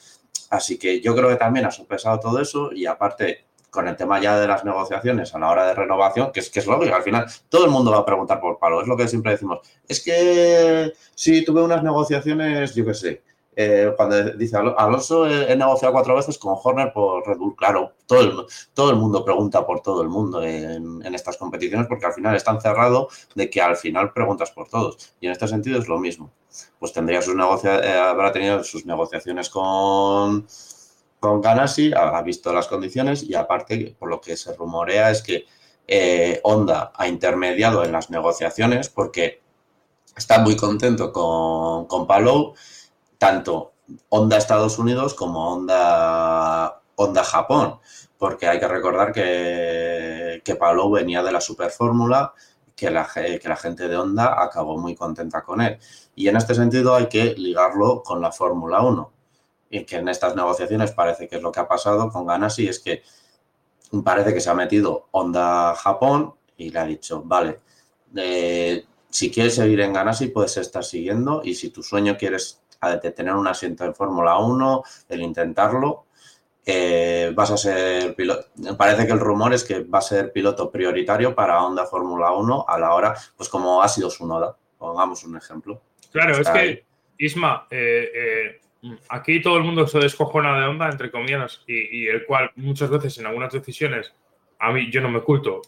[0.49, 4.21] Así que yo creo que también ha sopesado todo eso y aparte con el tema
[4.21, 7.01] ya de las negociaciones a la hora de renovación, que es, que es lógico, al
[7.01, 9.61] final todo el mundo va a preguntar por palo, es lo que siempre decimos.
[9.87, 13.23] Es que si tuve unas negociaciones, yo qué sé,
[13.55, 18.21] eh, cuando dice Alonso he, negociado cuatro veces con Horner por Red Bull, claro, todo
[18.21, 18.33] el,
[18.73, 22.43] todo el mundo pregunta por todo el mundo en, estas competiciones porque al final es
[22.43, 25.15] tan cerrado de que al final preguntas por todos.
[25.19, 26.31] Y en este sentido es lo mismo.
[26.79, 27.35] Pues tendría sus
[27.65, 30.47] eh, habrá tenido sus negociaciones con,
[31.19, 35.45] con Ganassi, ha, visto las condiciones y aparte, por lo que se rumorea es que
[35.87, 39.41] eh, Honda ha intermediado en las negociaciones porque
[40.15, 42.53] está muy contento con, con Palou
[43.23, 43.71] tanto
[44.09, 47.79] Honda Estados Unidos como Honda, Honda Japón,
[48.17, 52.33] porque hay que recordar que, que Pablo venía de la Super Fórmula,
[52.75, 55.79] que la, que la gente de Honda acabó muy contenta con él.
[56.15, 59.11] Y en este sentido hay que ligarlo con la Fórmula 1,
[59.69, 62.79] y que en estas negociaciones parece que es lo que ha pasado con Ganassi, es
[62.79, 63.03] que
[64.03, 67.61] parece que se ha metido Honda Japón y le ha dicho, vale,
[68.17, 73.11] eh, si quieres seguir en Ganassi puedes estar siguiendo y si tu sueño quieres de
[73.11, 76.05] tener un asiento en Fórmula 1, el intentarlo.
[76.65, 78.47] Eh, vas a ser piloto.
[78.77, 82.65] Parece que el rumor es que va a ser piloto prioritario para Honda Fórmula 1
[82.67, 84.55] a la hora, pues como ha sido su noda.
[84.77, 85.81] Pongamos un ejemplo.
[86.11, 86.85] Claro, es que,
[87.17, 88.61] Isma, eh, eh,
[89.09, 93.17] aquí todo el mundo se descojona de Honda, entre comillas, y, el cual muchas veces
[93.17, 94.13] en algunas decisiones,
[94.59, 95.61] a mí yo no me culto,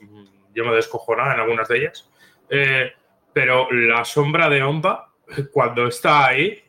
[0.53, 2.09] yo me descojona en algunas de ellas,
[3.33, 5.09] pero la sombra de Honda,
[5.51, 6.61] cuando está ahí,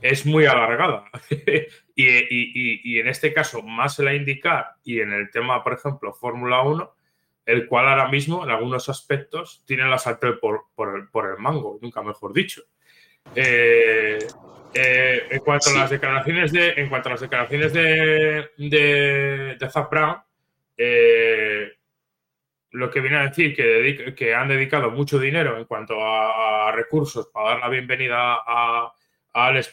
[0.00, 1.04] es muy alargada.
[1.94, 6.62] y, en este caso, más en la indicar y en el tema, por ejemplo, Fórmula
[6.62, 6.94] 1,
[7.46, 12.02] el cual ahora mismo, en algunos aspectos, tiene la sartén por, por, el, mango, nunca
[12.02, 12.62] mejor dicho.
[13.34, 14.18] Eh,
[14.74, 19.70] eh, en cuanto a las declaraciones de en cuanto a las declaraciones de de, de
[19.70, 20.16] Zap Brown,
[20.76, 21.72] eh,
[22.70, 27.28] lo que viene a decir que, que han dedicado mucho dinero en cuanto a recursos
[27.28, 28.92] para dar la bienvenida a,
[29.32, 29.70] al Alex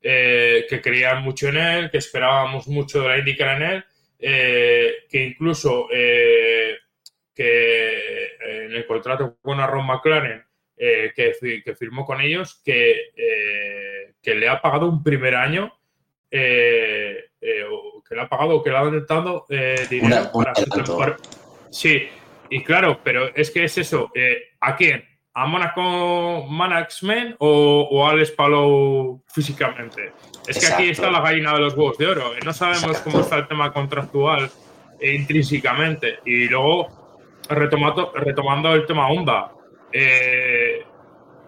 [0.00, 3.84] eh, que creían mucho en él, que esperábamos mucho de la IndyCar en él,
[4.20, 6.76] eh, que incluso eh,
[7.34, 10.44] que en el contrato con Aaron McLaren
[10.76, 11.12] que,
[11.64, 13.10] que, firmó con ellos, que,
[14.22, 15.76] que le ha pagado un primer año,
[16.30, 19.46] que le ha pagado, que le ha dado
[19.90, 21.16] dinero para
[21.70, 22.08] Sí,
[22.48, 24.12] y claro, pero es que es eso.
[24.60, 25.07] ¿A quién?
[25.38, 30.12] A Monaco Management o, o a Alex Palou físicamente.
[30.48, 32.32] Es que aquí está la gallina de los huevos de oro.
[32.44, 34.50] No sabemos cómo está el tema contractual
[34.98, 36.18] e intrínsecamente.
[36.24, 36.88] Y luego,
[37.48, 39.52] retomando, retomando el tema Honda,
[39.92, 40.84] eh,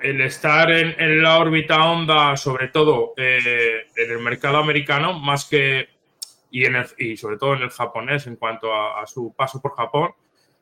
[0.00, 5.88] el estar en, la órbita Honda, sobre todo eh, en el mercado americano, más que.
[6.52, 10.12] Y, en y sobre todo en el japonés, en cuanto a su paso por Japón,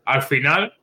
[0.07, 0.78] al final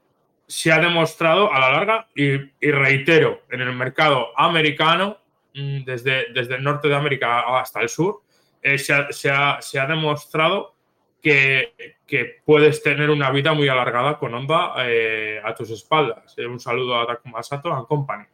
[0.48, 5.18] se ha demostrado a la larga, y, reitero, en el mercado americano,
[5.54, 8.22] mm, desde, desde el norte de América hasta el sur,
[8.62, 10.76] eh, se, ha, se, ha, demostrado
[11.22, 11.74] que,
[12.06, 16.36] que, puedes tener una vida muy alargada con Honda eh, a tus espaldas.
[16.38, 18.26] Eh, un saludo a Takuma Sato a Company,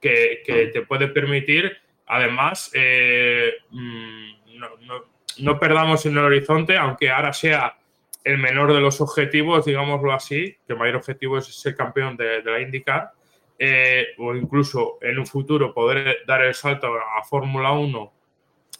[0.00, 5.04] que, que te puede permitir, además, mm, no, no,
[5.38, 7.76] no perdamos en el horizonte, aunque ahora sea
[8.24, 12.42] el menor de los objetivos, digámoslo así, que el mayor objetivo es ser campeón de,
[12.42, 13.12] la IndyCar,
[13.58, 18.12] eh, o incluso en un futuro poder dar el salto a Fórmula 1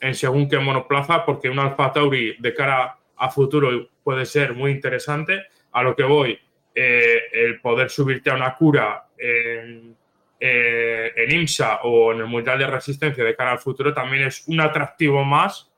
[0.00, 4.72] en según qué monoplaza, porque un Alfa Tauri de cara a futuro puede ser muy
[4.72, 5.44] interesante.
[5.70, 6.38] A lo que voy,
[6.74, 9.96] eh, el poder subirte a una cura en,
[10.40, 14.46] eh, en IMSA o en el Mundial de Resistencia de cara al futuro también es
[14.48, 15.70] un atractivo más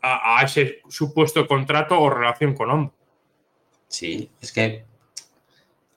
[0.00, 2.92] a, a ese supuesto contrato o relación con Honda.
[3.88, 4.84] Sí, es que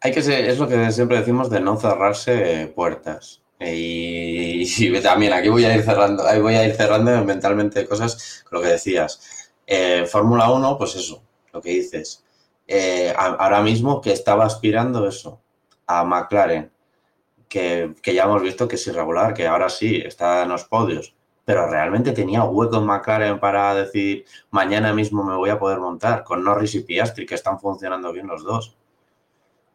[0.02, 3.42] hay que ser, es lo que siempre decimos de no cerrarse puertas.
[3.60, 8.60] Y, también aquí voy a ir cerrando, ahí voy a ir cerrando mentalmente cosas con
[8.60, 9.52] lo que decías.
[9.66, 12.24] Eh, Fórmula 1, pues eso, lo que dices.
[12.68, 15.42] Eh, ahora mismo que estaba aspirando eso
[15.88, 16.70] a McLaren,
[17.48, 21.16] que, que, ya hemos visto que es irregular, que ahora sí está en los podios,
[21.48, 26.26] pero realmente tenía hueco en McLaren para decir mañana mismo me voy a poder montar
[26.26, 28.76] con Norris y Piastri, que están funcionando bien los dos.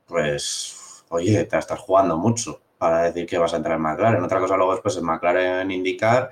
[0.06, 4.22] Pues, oye, te estás jugando mucho para decir que vas a entrar en McLaren.
[4.22, 6.28] Otra cosa luego después en McLaren indicar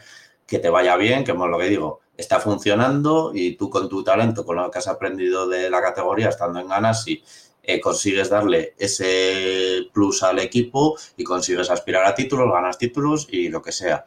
[0.46, 4.04] que te vaya bien, que es lo que digo, está funcionando y tú con tu
[4.04, 7.24] talento, con lo que has aprendido de la categoría, estando en ganas, y
[7.62, 13.48] eh, consigues darle ese plus al equipo y consigues aspirar a títulos, ganas títulos y
[13.48, 14.04] lo que sea.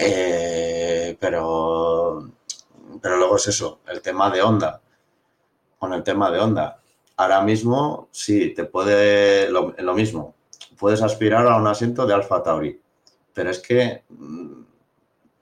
[0.00, 2.30] Eh, pero,
[3.02, 4.80] pero luego es eso, el tema de onda.
[5.76, 6.80] Con el tema de onda.
[7.16, 10.36] Ahora mismo, sí, te puede lo, mismo.
[10.78, 12.80] Puedes aspirar a un asiento de Alfa Tauri.
[13.34, 14.62] Pero es que mm,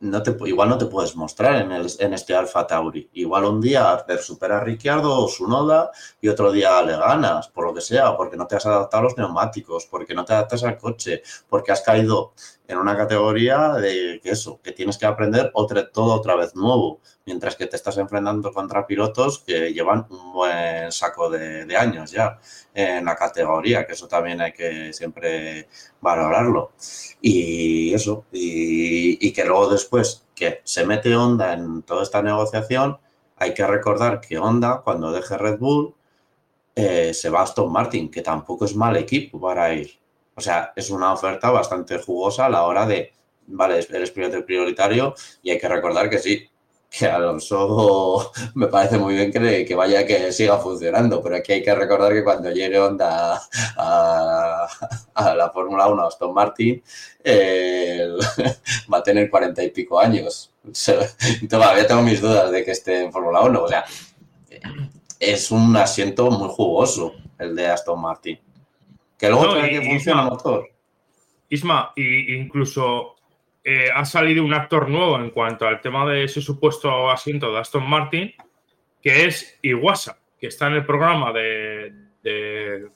[0.01, 3.11] no te, igual no te puedes mostrar en, el, en este Alfa Tauri.
[3.13, 7.49] Igual un día te supera a Ricciardo o su Noda y otro día le ganas,
[7.49, 10.33] por lo que sea, porque no te has adaptado a los neumáticos, porque no te
[10.33, 12.33] adaptas al coche, porque has caído
[12.69, 15.53] en una categoría de que eso, que tienes que aprender
[15.93, 20.91] todo otra vez nuevo, mientras que te estás enfrentando contra pilotos que llevan un buen
[20.93, 22.39] saco de, años ya
[22.75, 25.69] en la categoría, que eso también hay que siempre
[26.01, 26.73] valorarlo.
[27.21, 32.99] Y eso, y, y que luego después que se mete Honda en toda esta negociación,
[33.37, 35.95] hay que recordar que Honda, cuando deje Red Bull,
[36.75, 39.99] eh, se va a Aston Martin, que tampoco es mal equipo para ir.
[40.37, 43.13] O sea, es una oferta bastante jugosa a la hora de,
[43.47, 46.47] vale, eres piloto prioritario y hay que recordar que sí,
[46.91, 51.63] que Alonso me parece muy bien que, que, vaya que siga funcionando, pero aquí hay
[51.63, 53.43] que recordar que cuando llegue Honda
[53.77, 56.83] a, la Fórmula 1, Aston Martin,
[57.25, 58.07] eh,
[58.93, 60.53] va a tener cuarenta y pico años.
[61.49, 63.63] Todavía tengo mis dudas de que esté en Fórmula 1.
[63.63, 63.85] O sea,
[65.19, 68.39] es un asiento muy jugoso el de Aston Martin.
[69.19, 70.69] Que luego no, que funciona el motor.
[71.49, 73.17] Isma, y incluso
[73.65, 77.59] eh, ha salido un actor nuevo en cuanto al tema de ese supuesto asiento de
[77.59, 78.33] Aston Martin,
[79.03, 81.93] que es Iwasa, que está en el programa de,
[82.23, 82.89] de,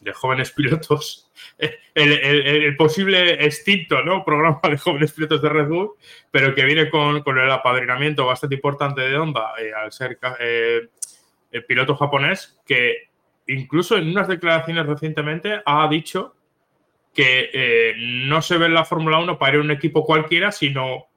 [0.00, 4.24] de jóvenes pilotos, el, el, el, posible extinto ¿no?
[4.24, 5.90] programa de jóvenes pilotos de Red Bull,
[6.30, 10.88] pero que viene con, con el apadrinamiento bastante importante de Honda eh, al ser eh,
[11.50, 13.09] el piloto japonés, que
[13.54, 16.34] incluso en unas declaraciones recientemente ha dicho
[17.14, 20.52] que eh, no se ve en la Fórmula 1 para ir a un equipo cualquiera,
[20.52, 21.10] sino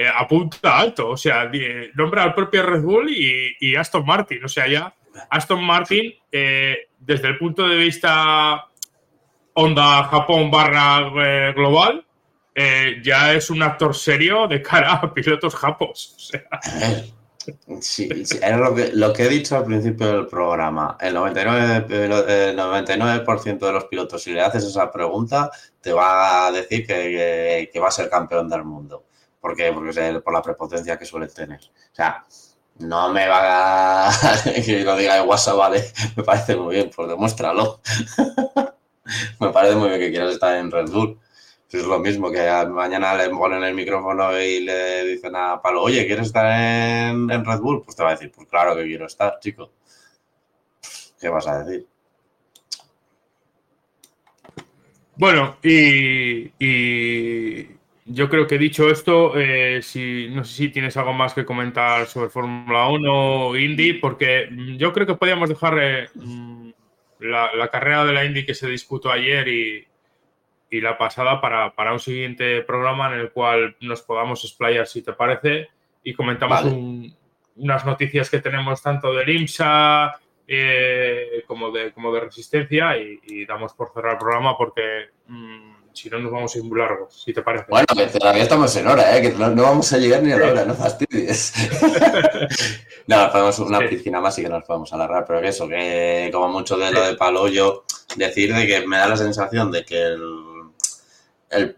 [0.00, 1.08] eh, apunta alto.
[1.10, 1.50] O sea,
[1.94, 4.44] nombra al propio Red Bull y, Aston Martin.
[4.44, 4.94] O sea, ya
[5.28, 8.64] Aston Martin, eh, desde el punto de vista
[9.54, 12.04] Honda Japón barra eh, global,
[13.02, 16.14] ya es un actor serio de cara a pilotos japos.
[16.16, 16.42] O sea.
[17.80, 20.96] Sí, sí, es lo que, lo que he dicho al principio del programa.
[21.00, 23.24] El 99%, el 99
[23.58, 27.80] de los pilotos, si le haces esa pregunta, te va a decir que, que, que
[27.80, 29.04] va a ser campeón del mundo.
[29.40, 29.72] ¿Por qué?
[29.72, 31.60] Porque es por la prepotencia que suele tener.
[31.60, 32.24] O sea,
[32.78, 34.12] no me va a
[34.64, 37.80] que lo diga de WhatsApp, vale, me parece muy bien, pues demuéstralo.
[39.40, 41.18] me parece muy bien que quieras estar en Red Bull
[41.70, 46.06] es lo mismo que mañana le ponen el micrófono y le dicen a Palo, oye,
[46.06, 47.84] ¿quieres estar en, en, Red Bull?
[47.84, 49.70] Pues te va a decir, pues claro que quiero estar, chico.
[51.20, 51.86] ¿Qué vas a decir?
[55.16, 57.68] Bueno, y, y
[58.06, 62.06] yo creo que dicho esto, eh, si, no sé si tienes algo más que comentar
[62.06, 64.48] sobre Fórmula 1 o Indy, porque
[64.78, 66.08] yo creo que podíamos dejar eh,
[67.18, 69.88] la, la carrera de la Indy que se disputó ayer y,
[70.70, 75.02] y la pasada para, para, un siguiente programa en el cual nos podamos explayar, si
[75.02, 75.68] te parece,
[76.02, 76.76] y comentamos vale.
[76.76, 77.16] un,
[77.56, 83.46] unas noticias que tenemos tanto del IMSA eh, como, de, como de Resistencia y, y,
[83.46, 87.22] damos por cerrar el programa porque mmm, si no nos vamos a ir muy largos,
[87.24, 87.66] si te parece.
[87.68, 89.22] Bueno, que todavía estamos en hora, ¿eh?
[89.22, 91.52] que no, no vamos a llegar ni a la hora, no fastidies.
[93.06, 93.86] no, podemos una sí.
[93.88, 97.04] piscina más y que nos podemos alargar, pero que eso, que como mucho de lo
[97.04, 97.84] de palo, yo
[98.16, 100.57] decir de que me da la sensación de que el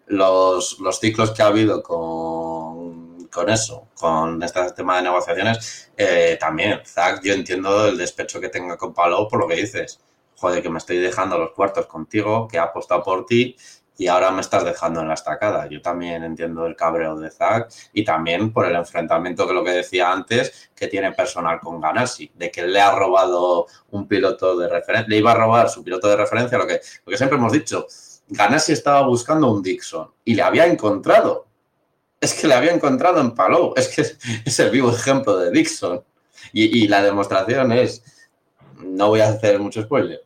[0.06, 6.36] los, los, ciclos que ha habido con, con eso, con este tema de negociaciones, eh,
[6.40, 10.00] también, Zach, yo entiendo el despecho que tenga con Palo por lo que dices.
[10.36, 13.56] Joder, que me estoy dejando los cuartos contigo, que ha apostado por ti
[14.00, 15.68] y ahora me estás dejando en la estacada.
[15.68, 19.72] Yo también entiendo el cabreo de Zach y también por el enfrentamiento que lo que
[19.72, 24.68] decía antes, que tiene personal con Ganassi, de que le ha robado un piloto de
[24.68, 27.52] referencia, le iba a robar su piloto de referencia, lo que, lo que siempre hemos
[27.52, 27.86] dicho,
[28.30, 31.46] Ganassi estaba buscando un Dixon y le había encontrado.
[32.20, 33.74] Es que le había encontrado en Palou.
[33.76, 34.02] Es que
[34.44, 36.02] es el vivo ejemplo de Dixon.
[36.52, 38.02] Y, y, la demostración es,
[38.78, 40.22] no voy a hacer mucho spoiler,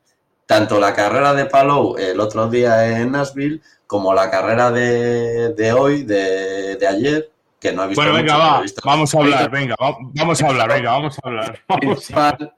[0.47, 5.73] tanto la carrera de Palou el otro día en Nashville como la carrera de, de
[5.73, 7.31] hoy, de, de, ayer,
[7.61, 8.01] que no he visto.
[8.01, 11.63] Bueno, venga, va, visto vamos a hablar, venga, vamos a hablar, venga, vamos a hablar.
[11.69, 12.55] Vamos a hablar.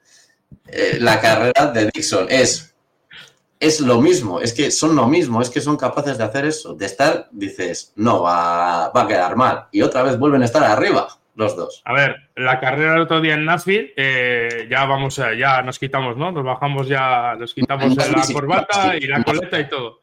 [1.01, 2.76] La carrera de Dixon es
[3.59, 6.75] es lo mismo, es que son lo mismo, es que son capaces de hacer eso,
[6.75, 9.67] de estar, dices, no, va, va a quedar mal.
[9.73, 11.83] Y otra vez vuelven a estar arriba los dos.
[11.85, 15.79] A ver, la carrera del otro día en Nashville, eh, ya vamos, a, ya nos
[15.79, 16.33] quitamos, ¿no?
[16.33, 20.01] Nos bajamos ya, nos quitamos la sí, corbata sí, y la coleta y todo.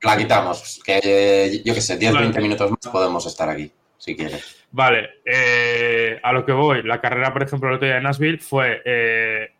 [0.00, 4.64] La quitamos, que yo qué sé, 10, 20 minutos más podemos estar aquí, si quieres.
[4.70, 8.38] Vale, eh, a lo que voy, la carrera, por ejemplo, el otro día en Nashville
[8.38, 9.50] fue, eh,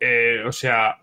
[0.00, 1.01] eh o sea,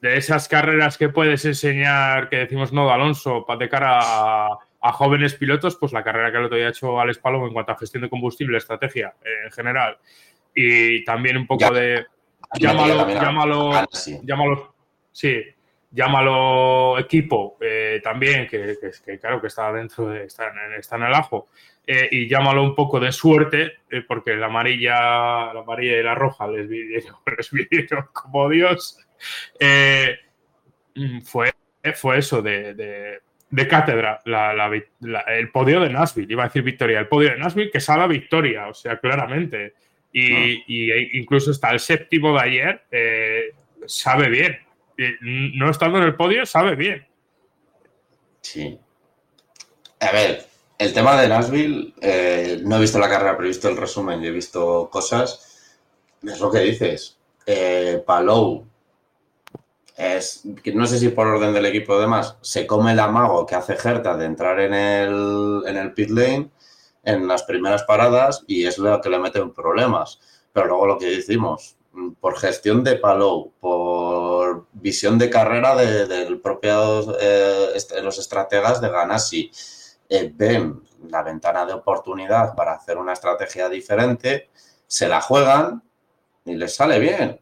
[0.00, 5.34] de esas carreras que puedes enseñar, que decimos no, Alonso, de cara a, a jóvenes
[5.34, 7.78] pilotos, pues la carrera que el otro día ha hecho Alex Palom en cuanto a
[7.78, 9.98] gestión de combustible, estrategia eh, en general,
[10.54, 12.06] y también un poco de.
[12.58, 13.72] Llámalo, llámalo,
[14.22, 14.74] llámalo,
[15.12, 15.42] sí,
[15.90, 18.78] llámalo equipo eh, también, que,
[19.20, 21.48] claro que está dentro, de, está, en, está en el ajo,
[21.86, 26.46] eh, y llámalo un poco de suerte, porque la amarilla, la amarilla y la roja
[26.46, 28.98] les vivieron, como Dios.
[30.94, 31.52] Mm, fue,
[31.94, 34.20] fue eso de de cátedra
[35.28, 38.68] el podio de Nashville, iba a decir victoria, el podio de Nashville que sabe victoria,
[38.68, 39.74] o sea, claramente.
[40.12, 43.54] Y, e incluso está el séptimo de ayer, eh,
[43.86, 44.58] sabe bien.
[45.20, 47.06] No estando en el podio, sabe bien.
[48.40, 48.78] Sí.
[50.00, 50.46] A ver,
[50.78, 54.22] el tema de Nashville, eh, no he visto la carrera, pero he visto el resumen
[54.22, 55.78] y he visto cosas.
[56.22, 57.18] Es lo que dices.
[57.46, 58.67] Eh, Palou
[60.74, 63.76] no sé si por orden del equipo o demás, se come el amago que hace
[63.76, 66.50] Gerta de entrar en el, en el pit lane
[67.04, 70.20] en las primeras paradas y es lo que le mete en problemas.
[70.52, 71.76] Pero luego lo que decimos,
[72.20, 79.50] por gestión de Palou, por visión de carrera de, propio eh, los estrategas de Ganassi,
[80.08, 84.50] eh, ven la ventana de oportunidad para hacer una estrategia diferente,
[84.86, 85.82] se la juegan
[86.44, 87.40] y les sale bien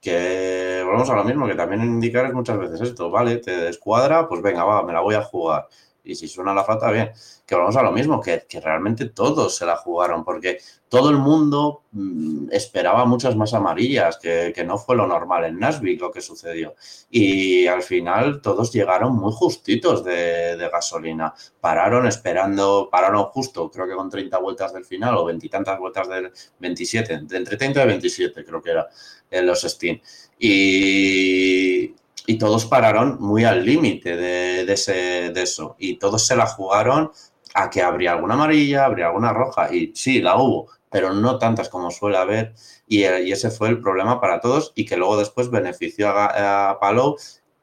[0.00, 3.36] que volvemos a lo mismo, que también indicar es muchas veces esto, ¿vale?
[3.36, 5.68] Te descuadra, pues venga, va, me la voy a jugar.
[6.10, 7.12] Y si suena la flauta, bien.
[7.46, 10.58] Que volvemos a lo mismo, que, realmente todos se la jugaron, porque
[10.88, 16.00] todo el mundo mm, esperaba muchas más amarillas, que, no fue lo normal en Nashville
[16.00, 16.74] lo que sucedió.
[17.10, 21.32] Y al final todos llegaron muy justitos de, de gasolina.
[21.60, 26.32] Pararon esperando, pararon justo, creo que con 30 vueltas del final o veintitantas vueltas del
[26.58, 28.88] 27, de entre 30 y 27 creo que era
[29.30, 30.00] en los Steam.
[30.38, 31.94] Y,
[32.26, 35.76] y todos pararon muy al límite de, de, de eso.
[35.78, 37.10] Y todos se la jugaron
[37.54, 39.74] a que habría alguna amarilla, habría alguna roja.
[39.74, 42.54] Y sí, la hubo, pero no tantas como suele haber.
[42.86, 46.80] Y, y ese fue el problema para todos y que luego después benefició a, a
[46.80, 47.16] Palou,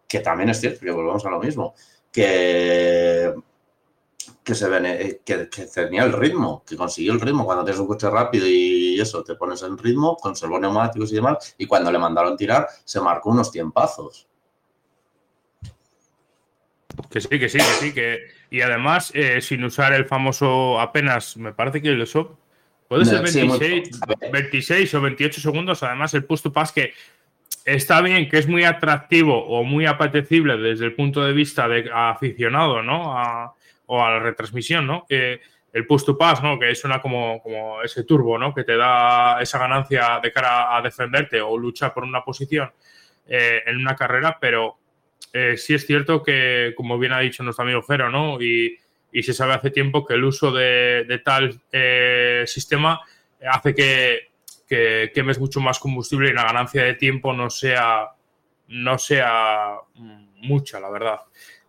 [0.08, 1.74] que también es cierto, que volvemos a lo mismo,
[2.12, 3.34] que
[4.48, 5.38] que, se eh, que,
[5.74, 7.46] tenía el ritmo, que consiguió el ritmo.
[7.46, 11.56] Cuando tienes un coche rápido y eso, te pones en ritmo, conservó neumáticos y demás,
[11.58, 14.28] y cuando le mandaron tirar, se marcó unos tiempazos.
[17.10, 18.20] Que sí, que sí, que sí, que...
[18.50, 22.40] Y además, eh, sin usar el famoso apenas, me parece que el eso
[22.88, 24.00] puede ser 26,
[24.32, 26.94] 26 o 28 segundos, además el push to pass que
[27.66, 31.90] está bien, que es muy atractivo o muy apetecible desde el punto de vista de
[31.94, 33.18] aficionado, ¿no?
[33.18, 33.54] A,
[33.88, 35.06] o a la retransmisión, ¿no?
[35.78, 36.58] el push to pass, ¿no?
[36.58, 38.54] Que suena como, como ese turbo, ¿no?
[38.54, 42.72] Que te da esa ganancia de cara a defenderte o luchar por una posición
[43.28, 44.78] eh, en una carrera, pero
[45.34, 48.42] eh, sí es cierto que, como bien ha dicho nuestro amigo Fero, ¿no?
[48.42, 48.78] Y,
[49.24, 53.02] se sabe hace tiempo que el uso de, tal eh, sistema
[53.52, 54.20] hace que,
[54.68, 58.12] que, quemes mucho más combustible y la ganancia de tiempo no sea,
[58.68, 59.78] no sea
[60.42, 61.20] mucha, la verdad.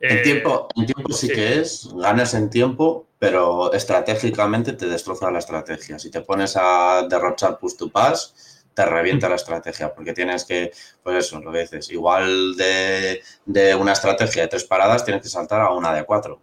[0.01, 5.41] En tiempo, en tiempo sí, que es, ganas en tiempo, pero estratégicamente te destroza la
[5.41, 5.99] estrategia.
[5.99, 10.71] Si te pones a derrochar push to pass, te revienta la estrategia, porque tienes que,
[11.03, 15.63] pues eso, lo que dices, igual de, una estrategia de tres paradas, tienes que saltar
[15.63, 16.41] a una de cuatro.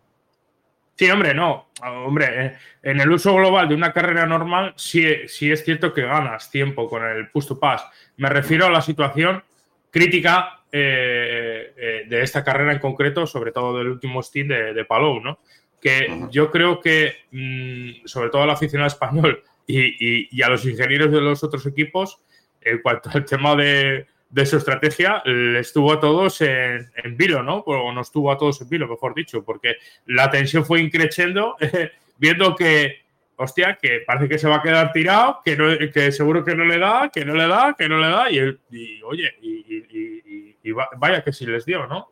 [0.97, 1.69] Sí, hombre, no.
[1.81, 6.01] Hombre, eh, en el uso global de una carrera normal, sí, sí es cierto que
[6.01, 7.85] ganas tiempo con el push to pass.
[8.17, 9.41] Me refiero a la situación
[9.89, 14.83] crítica eh, eh, de esta carrera en concreto, sobre todo del último stint de, de
[14.83, 15.39] Palou, ¿no?
[15.79, 21.21] Que yo creo que, mm, sobre todo al aficionado español y, a los ingenieros de
[21.21, 22.21] los otros equipos,
[22.61, 24.07] en cuanto al tema de,
[24.45, 27.57] su estrategia, le estuvo a todos en, vilo, ¿no?
[27.59, 29.75] O no estuvo a todos en vilo, mejor dicho, porque
[30.05, 31.55] la tensión fue increciendo,
[32.17, 33.05] viendo que
[33.37, 36.79] hostia, que parece que se va a quedar tirado, que, que seguro que no le
[36.79, 38.39] da, que no le da, que no le da, y,
[38.71, 42.11] y oye, y, vaya que sí les dio, ¿no?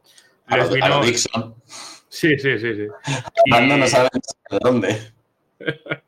[0.50, 1.02] Les vino...
[1.02, 1.56] Dixon.
[2.14, 2.88] Sí, sí, sí, sí.
[3.48, 4.12] no saben
[4.52, 5.14] de dónde.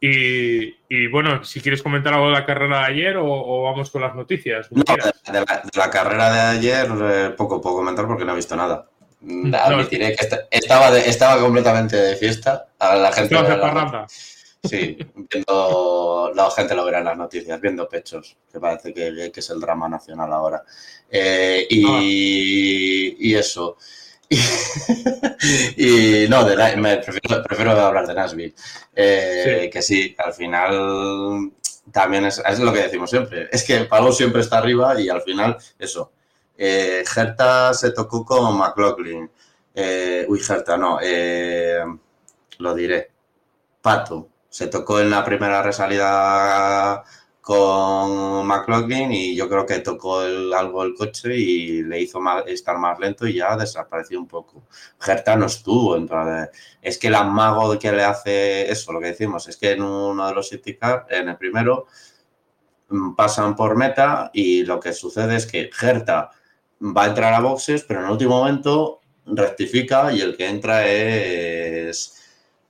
[0.00, 4.14] y, bueno, si quieres comentar algo de la carrera de ayer o, vamos con las
[4.14, 4.68] noticias.
[4.70, 5.44] No, de,
[5.74, 8.88] la, carrera de ayer eh, poco puedo comentar porque no he visto nada.
[9.52, 12.68] Admitiré que estaba, estaba completamente de fiesta.
[12.78, 13.36] A la gente.
[14.64, 19.50] Sí, viendo, la gente lo verá en las noticias, viendo pechos, que parece que, es
[19.50, 20.62] el drama nacional ahora.
[21.10, 23.76] Eh, y, eso.
[25.76, 26.44] y no,
[26.76, 28.54] me prefiero, hablar de Nashville.
[28.94, 31.52] Eh, que sí, al final
[31.92, 33.48] también es, es, lo que decimos siempre.
[33.50, 36.12] Es que el palo siempre está arriba y al final, eso,
[36.56, 39.30] eh, Gerta se tocó con McLaughlin.
[39.74, 40.98] Eh, uy, Gerta, no.
[41.00, 41.84] eh,
[42.58, 43.10] lo diré.
[43.80, 44.28] Pato.
[44.50, 47.04] Se tocó en la primera resalida
[47.48, 52.98] con McLaughlin y yo creo que tocó algo el coche y le hizo estar más
[52.98, 54.64] lento y ya desapareció un poco.
[55.00, 55.96] Gerta no estuvo.
[55.96, 56.50] Entonces,
[56.82, 60.28] es que el amago que le hace eso, lo que decimos, es que en uno
[60.28, 61.86] de los City Car, en el primero,
[62.90, 66.30] mm, pasan por meta y lo que sucede es que Gerta
[66.82, 70.86] va a entrar a boxes, pero en el último momento rectifica y el que entra
[70.86, 72.17] es,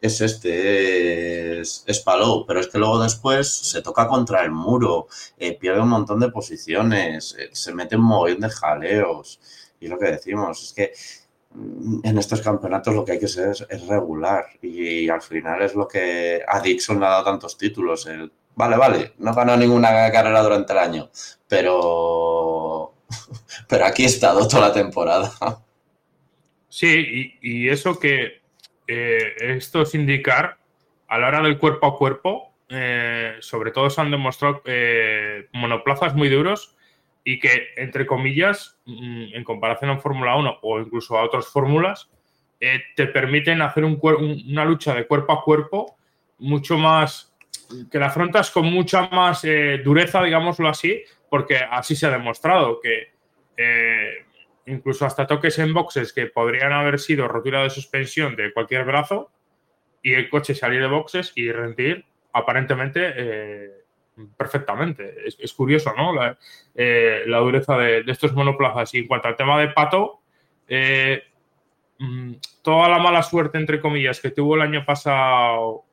[0.01, 5.09] es este, es, es Palou, pero es que luego después se toca contra el muro,
[5.39, 9.41] eh, pierde un montón de posiciones, eh, se mete un mogollón de jaleos
[9.81, 10.93] y lo que decimos es que
[11.55, 15.75] mm, en estos campeonatos lo que hay que ser es, regular y, al final es
[15.75, 18.09] lo que a Dixon le ha dado tantos títulos,
[18.55, 21.11] vale, vale, no ganó ninguna carrera durante el año,
[21.49, 22.95] pero
[23.69, 25.33] pero aquí he estado toda la temporada.
[26.69, 28.38] Sí, y eso que
[28.89, 30.57] eh, estos indicar
[31.09, 36.15] a la hora del cuerpo a cuerpo, eh, sobre todo se han demostrado eh, monoplazas
[36.15, 36.75] muy duros
[37.23, 42.11] y que, entre comillas, mm, en comparación a Fórmula 1 o incluso a otras fórmulas,
[42.97, 45.97] te permiten hacer una lucha de cuerpo a cuerpo
[46.39, 47.33] mucho más,
[47.89, 49.47] que la afrontas con mucha más
[49.85, 53.13] dureza, digámoslo así, porque así se ha demostrado que
[54.69, 59.31] incluso hasta toques en boxes que podrían haber sido rotura de suspensión de cualquier brazo
[60.03, 63.71] y el coche salir de boxes y rendir aparentemente eh,
[64.37, 65.15] perfectamente.
[65.27, 66.15] Es, curioso, ¿no?
[66.15, 66.39] La,
[66.75, 68.95] eh, la dureza de, estos monoplazas.
[68.95, 70.21] Y en cuanto al tema de Pato,
[70.69, 71.23] eh,
[71.99, 75.85] mm, toda la mala suerte, entre comillas, que tuvo el año pasado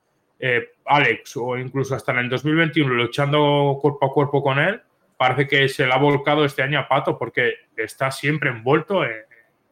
[0.86, 4.80] Alex o incluso hasta en el 2021 luchando cuerpo a cuerpo con él,
[5.28, 9.12] parece que se le ha volcado este año a Pato porque está siempre envuelto en,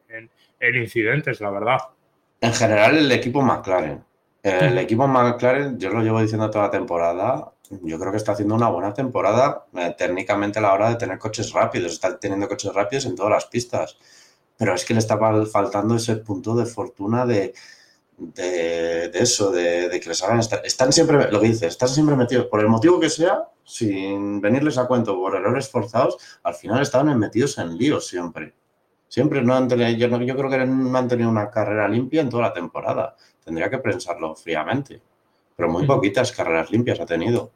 [0.08, 1.78] en- en incidentes, la verdad.
[2.40, 4.02] En general, el equipo McLaren.
[4.42, 8.54] El equipo McLaren, yo lo llevo diciendo toda la temporada, yo creo que está haciendo
[8.54, 11.92] una buena temporada eh, técnicamente a la hora de tener coches rápidos.
[11.92, 13.96] Está teniendo coches rápidos en todas las pistas.
[14.58, 17.54] Pero es que le está fal- faltando ese punto de fortuna de,
[18.16, 20.64] de, de eso, de, de que les hagan estar.
[20.64, 24.78] Están siempre, lo que dices, están siempre metidos, por el motivo que sea, sin venirles
[24.78, 28.54] a cuento por errores forzados, al final estaban metidos en líos siempre.
[29.08, 32.20] Siempre no han tenido, yo, no- yo creo que no han tenido una carrera limpia
[32.20, 33.16] en toda la temporada.
[33.44, 35.00] Tendría que pensarlo fríamente.
[35.56, 35.94] Pero muy Ujú.
[35.94, 37.50] poquitas carreras limpias ha tenido.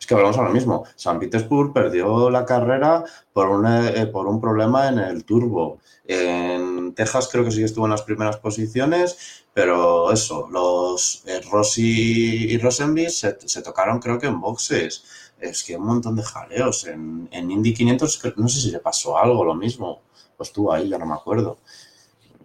[0.00, 0.84] Es que volvemos a lo mismo.
[0.96, 5.78] San Petersburg perdió la carrera por, una- eh, por un problema en el turbo.
[6.06, 11.40] En Texas creo que sí que estuvo en las primeras posiciones, pero eso, los eh,
[11.50, 15.04] Rossi y Rosenby se, se tocaron creo que en boxes.
[15.40, 16.86] Es que un montón de jaleos.
[16.86, 20.00] En, en Indy 500 que- no sé si le pasó algo, lo mismo.
[20.36, 21.58] Pues estuvo ahí, ya no me acuerdo.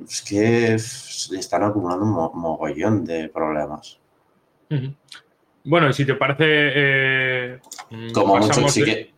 [0.07, 3.97] Es que están acumulando un mo- mogollón de problemas.
[5.63, 6.43] Bueno, si te parece.
[6.45, 7.59] eh,
[8.13, 9.13] Como mucho, sí de- que,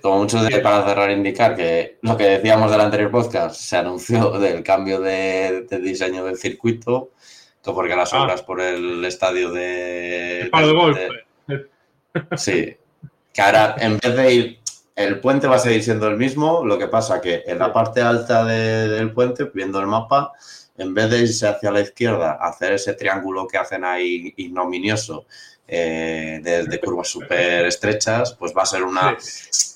[0.00, 4.30] como mucho de, para cerrar, indicar que lo que decíamos del anterior podcast, se anunció
[4.38, 7.10] del cambio de, de diseño del circuito,
[7.62, 8.22] que porque las Ah.
[8.22, 10.40] obras por el estadio de...
[10.42, 10.98] el palo de golf.
[10.98, 11.66] de-
[12.36, 12.76] sí,
[13.32, 14.58] que ahora en vez de ir,
[14.94, 18.02] el puente va a seguir siendo el mismo, lo que pasa que en la parte
[18.02, 20.32] alta de- del puente, viendo el mapa,
[20.78, 25.26] en vez de irse hacia la izquierda, hacer ese triángulo que hacen ahí ignominioso,
[25.74, 29.16] eh, de, de curvas súper estrechas, pues va a ser una,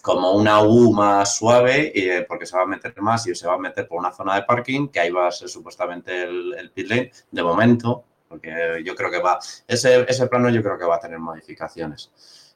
[0.03, 3.55] como una U más suave, eh, porque se va a meter más y se va
[3.55, 6.71] a meter por una zona de parking, que ahí va a ser supuestamente el, el
[6.71, 10.85] pit lane, de momento, porque yo creo que va, ese, ese plano yo creo que
[10.85, 12.11] va a tener modificaciones.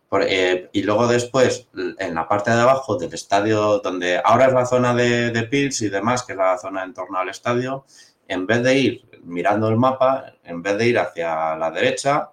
[0.09, 1.67] Por- eh, y luego después,
[1.99, 5.81] en la parte de abajo del estadio, donde ahora es la zona de, de pits
[5.83, 7.85] y demás, que es la zona en torno al estadio,
[8.29, 12.29] en vez de ir mirando el mapa, en vez de ir hacia la derecha,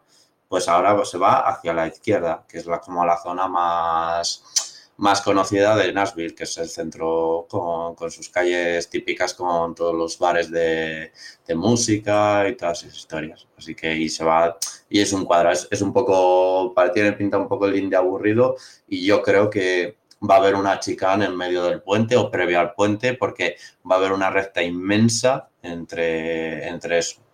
[0.48, 5.22] pues ahora se va hacia la izquierda, que es la, como la zona más, más
[5.22, 10.18] conocida de Nashville, que es el centro con, con sus calles típicas, con todos los
[10.18, 11.12] bares de,
[11.46, 13.48] de música y todas esas historias.
[13.58, 14.58] Así que y se va,
[14.90, 18.56] y es un cuadro, es, es un poco, tiene pinta un poco el indie aburrido,
[18.88, 19.98] y yo creo que
[20.28, 23.58] va a haber una chicane en medio del puente o previo al puente, porque
[23.90, 27.27] va a haber una recta inmensa entre, entre eso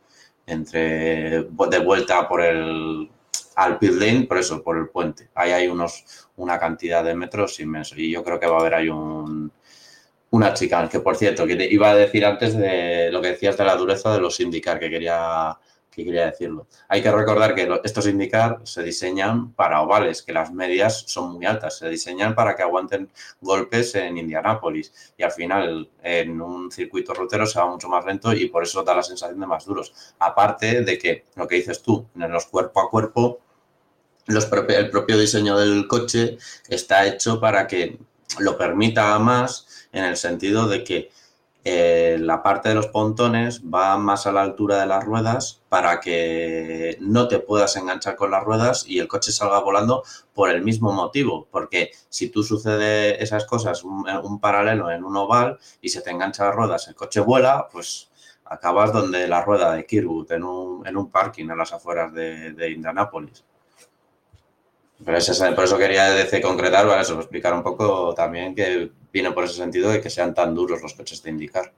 [0.45, 3.09] entre de vuelta por el
[3.55, 5.29] al pit lane, por eso, por el puente.
[5.35, 8.73] Ahí hay unos, una cantidad de metros inmenso y yo creo que va a haber
[8.73, 9.51] ahí un,
[10.31, 13.57] una chica, que por cierto, que te iba a decir antes de lo que decías
[13.57, 15.55] de la dureza de los indicar, que quería
[15.93, 16.67] ¿Qué quería decirlo?
[16.87, 21.45] Hay que recordar que estos indicar se diseñan para ovales, que las medias son muy
[21.45, 23.11] altas, se diseñan para que aguanten
[23.41, 28.33] golpes en Indianápolis y al final en un circuito rutero se va mucho más lento
[28.33, 29.93] y por eso da la sensación de más duros.
[30.17, 33.39] Aparte de que lo que dices tú, en los cuerpo a cuerpo,
[34.25, 36.37] el propio diseño del coche
[36.69, 37.99] está hecho para que
[38.39, 41.11] lo permita más en el sentido de que
[41.65, 46.01] eh, la parte de los pontones va más a la altura de las ruedas para
[46.01, 50.03] que no te puedas enganchar con las ruedas y el coche salga volando
[50.33, 51.47] por el mismo motivo.
[51.49, 56.45] Porque si tú sucede esas cosas, un, paralelo en un oval y se te engancha
[56.45, 58.11] las ruedas, el coche vuela, pues
[58.43, 62.71] acabas donde la rueda de Kirwood, en un, en un parking a las afueras de,
[62.75, 63.45] Indianápolis.
[65.03, 69.53] Por eso quería decir, concretar, para eso, explicar un poco también que viene por ese
[69.53, 71.71] sentido de que sean tan duros los coches de indicar.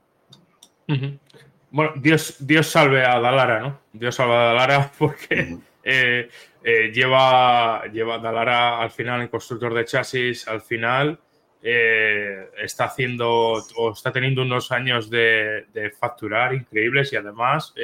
[1.70, 3.80] Bueno, Dios, Dios salve a Dalara, ¿no?
[3.92, 6.28] Dios salve a Dalara porque eh,
[6.64, 11.20] eh, lleva, lleva Dalara al final en constructor de chasis, al final
[11.62, 13.28] eh, está haciendo
[13.76, 15.66] o está teniendo unos años de,
[16.00, 17.74] facturar increíbles y además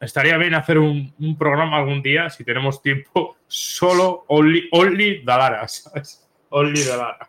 [0.00, 6.26] estaría bien hacer un, programa algún día, si tenemos tiempo, solo only, only Dalara, ¿sabes?
[6.48, 7.28] Only Dalara.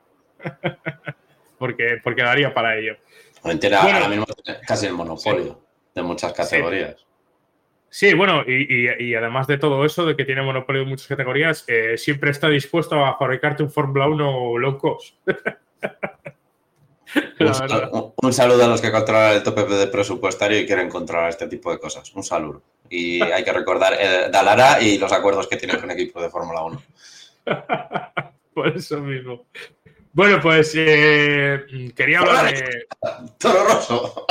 [1.57, 2.97] Porque, porque daría para ello.
[3.59, 4.25] Tiene ahora mismo
[4.67, 5.61] casi el monopolio
[5.93, 7.05] de muchas categorías.
[7.89, 8.13] Sí.
[8.13, 12.31] bueno, y, además de todo eso, de que tiene monopolio de muchas categorías, eh, siempre
[12.31, 15.15] está dispuesto a fabricarte un Fórmula 1 low cost.
[17.39, 21.71] un, saludo, a los que controlan el tope de presupuestario y quieren controlar este tipo
[21.71, 22.13] de cosas.
[22.15, 22.61] Un saludo.
[22.89, 26.29] Y hay que recordar eh, Dalara y los acuerdos que tiene con el equipo de
[26.29, 26.83] Fórmula 1.
[28.53, 29.45] Por eso mismo.
[30.15, 32.87] Bueno, pues eh, quería hablar de.
[33.37, 34.25] Toro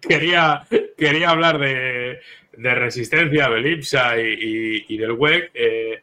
[0.00, 0.66] quería,
[0.96, 2.18] quería hablar de,
[2.56, 5.50] resistencia, del IPSA y, del WEC.
[5.52, 6.02] Eh,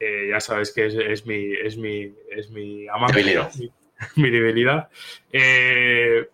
[0.00, 3.52] eh, ya sabes que es, mi, es mi, es mi debilidad.
[4.14, 4.88] Mi, debilidad.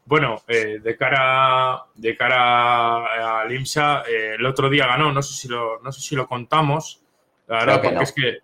[0.04, 5.80] bueno, de cara, de cara al IMSA, el otro día ganó, no sé si lo,
[5.80, 7.02] no sé si lo contamos.
[7.48, 8.38] La verdad, porque es que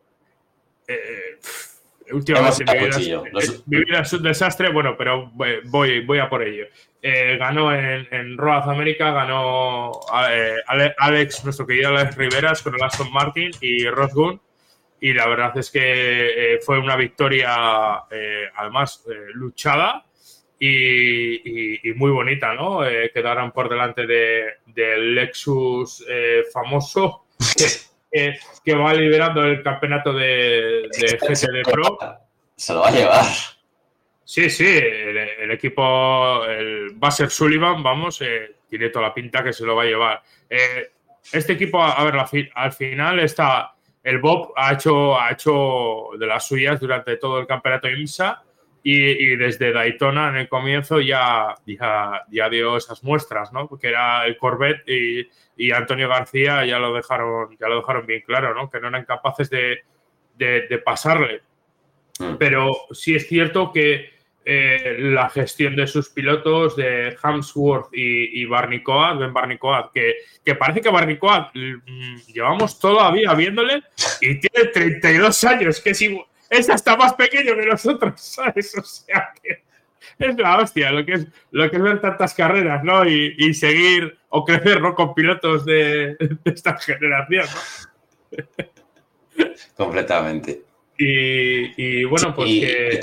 [2.13, 2.65] últimamente
[3.67, 6.67] mi vida, es, un desastre, bueno, pero voy, voy a por ello.
[7.03, 9.93] Eh, ganó en, en Road América, ganó
[10.31, 10.57] eh,
[10.99, 14.41] Alex, nuestro querido Alex Riveras con el Aston Martin y Ross Gunn.
[15.01, 15.81] Y la verdad es que
[16.55, 18.05] eh, fue una victoria,
[18.55, 20.05] además, luchada
[20.59, 22.81] y, y, muy bonita, ¿no?
[23.15, 26.05] quedaron por delante del Lexus
[26.53, 27.25] famoso.
[28.11, 31.99] que va liderando el campeonato de, de GTD Pro.
[32.57, 33.25] Se lo va a llevar.
[34.31, 39.43] Sí, sí, el, equipo el, va a ser Sullivan, vamos, eh, tiene toda la pinta
[39.43, 40.23] que se lo va a llevar.
[40.49, 40.93] Eh,
[41.33, 42.15] este equipo, a ver,
[42.55, 43.75] al final está,
[44.05, 48.41] el Bob ha hecho, ha hecho de las suyas durante todo el campeonato IMSA
[48.83, 53.69] y, desde Daytona en el comienzo ya, ya, dio esas muestras, ¿no?
[53.69, 58.23] Porque era el Corvette y, y, Antonio García ya lo dejaron, ya lo dejaron bien
[58.27, 58.71] claro, ¿no?
[58.71, 59.81] Que no eran capaces de,
[60.37, 61.43] de, pasarle.
[62.19, 62.37] Mm.
[62.39, 68.47] Pero sí es cierto que eh, la gestión de sus pilotos, de Hamsworth y, y
[68.47, 73.83] Barney Coad, Ben Barney Coad, que, que, parece que Barney Coad mm, llevamos todavía viéndole
[74.23, 78.77] y tiene 32 años, que es igual es hasta más pequeño que nosotros, ¿sabes?
[78.77, 79.63] O sea que
[80.19, 83.07] es la hostia lo que es, lo que es ver tantas carreras, ¿no?
[83.07, 84.95] Y, seguir o crecer, ¿no?
[84.95, 88.45] Con pilotos de, esta generación, ¿no?
[89.77, 90.63] Completamente.
[91.03, 93.01] Y, bueno, pues que,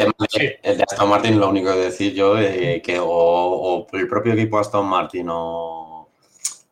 [0.62, 4.60] el, de Aston Martin, lo único que decir yo es que o, el propio equipo
[4.60, 5.87] Aston Martin o,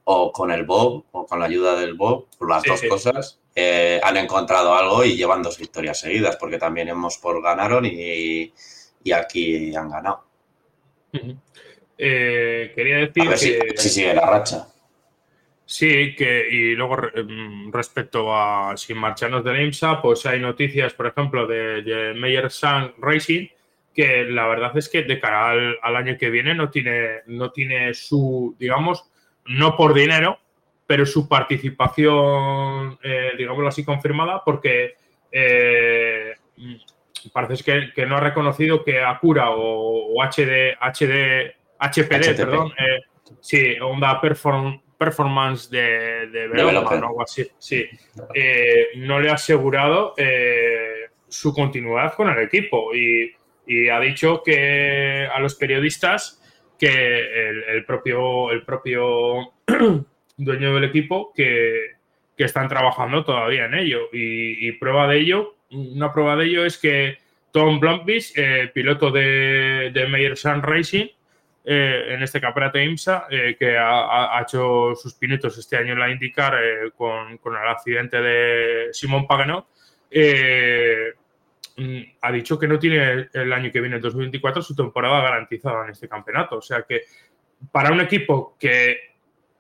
[0.06, 4.18] o, con el Bob o con la ayuda del Bob, las dos cosas, eh, han
[4.18, 8.53] encontrado algo y llevan dos victorias seguidas, porque también hemos por ganaron y,
[9.14, 10.23] aquí han ganado.
[11.98, 13.77] Eh, quería decir que...
[13.77, 14.68] Si, sigue la racha.
[15.65, 21.07] Sí, que y luego mm, respecto a sin marcharnos de IMSA, pues hay noticias, por
[21.07, 23.48] ejemplo, de, de Meyer Sun Racing,
[23.94, 27.52] que la verdad es que de cara al, al, año que viene no tiene, no
[27.52, 29.10] tiene su, digamos,
[29.45, 30.39] no por dinero,
[30.88, 34.95] pero su participación, eh, digámoslo así, confirmada, porque
[35.31, 36.34] eh,
[37.34, 43.01] parece que, no ha reconocido que Acura o, HD, HD, HPD, perdón, eh,
[43.39, 47.85] sí, Honda Performance de, de o algo así, sí,
[48.97, 50.13] no le ha asegurado
[51.27, 53.31] su continuidad con el equipo y,
[53.91, 56.39] ha dicho que a los periodistas
[56.77, 57.19] que
[57.76, 59.53] el propio, el propio
[60.38, 61.95] dueño del equipo, que,
[62.38, 64.10] están trabajando todavía en ello.
[64.11, 67.18] Y, prueba de ello, una prueba de ello es que
[67.52, 68.38] Tom Blomqvist,
[68.73, 71.07] piloto de, de Meyer Sun Racing,
[71.68, 76.11] eh, en este campeonato IMSA, eh, que ha, hecho sus pinitos este año en la
[76.11, 79.65] IndyCar eh, con, el accidente de Simón Paganot,
[80.11, 80.19] mm,
[82.22, 85.91] ha dicho que no tiene el año que viene, el 2024, su temporada garantizada en
[85.91, 86.57] este campeonato.
[86.57, 87.03] O sea que
[87.72, 88.97] para un equipo que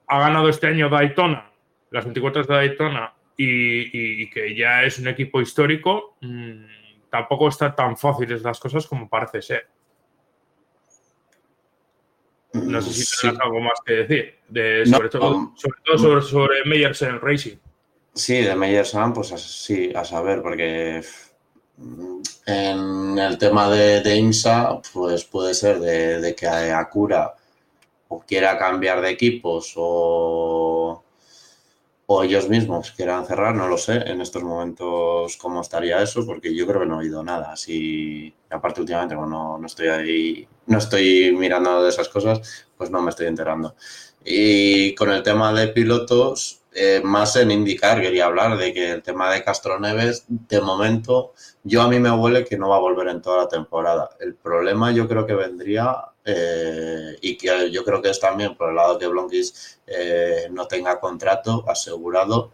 [0.07, 1.51] ha ganado este año Daytona,
[1.91, 7.97] las 24 de Daytona, y, que ya es un equipo histórico, mm, tampoco está tan
[7.97, 9.67] fáciles las cosas como parece ser.
[12.53, 17.19] No sé si tienes algo más que decir, de, sobre, todo, sobre, todo, sobre, Meyerson
[17.19, 17.57] Racing.
[18.13, 21.01] Sí, de Meyerson, pues sí, a saber, porque
[22.45, 27.35] en el tema de, de IMSA, pues puede ser de, que Acura
[28.07, 31.03] o quiera cambiar de equipos o
[32.23, 36.67] ellos mismos quieran cerrar, no lo sé en estos momentos cómo estaría eso, porque yo
[36.67, 37.53] creo que no he oído nada.
[37.53, 43.01] Así, aparte últimamente, no, no estoy ahí, no estoy mirando de esas cosas, pues no
[43.01, 43.75] me estoy enterando.
[44.23, 49.03] Y con el tema de pilotos, eh, más en indicar, quería hablar de que el
[49.03, 51.33] tema de Castro Neves, de momento,
[51.65, 54.09] yo a mí me huele que no va a volver en toda la temporada.
[54.19, 58.69] El problema yo creo que vendría eh, y que yo creo que es también por
[58.69, 62.51] el lado que Blonkis eh, no tenga contrato asegurado,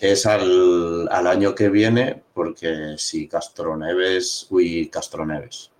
[0.00, 5.70] es al, año que viene, porque si Castroneves, uy, Castroneves,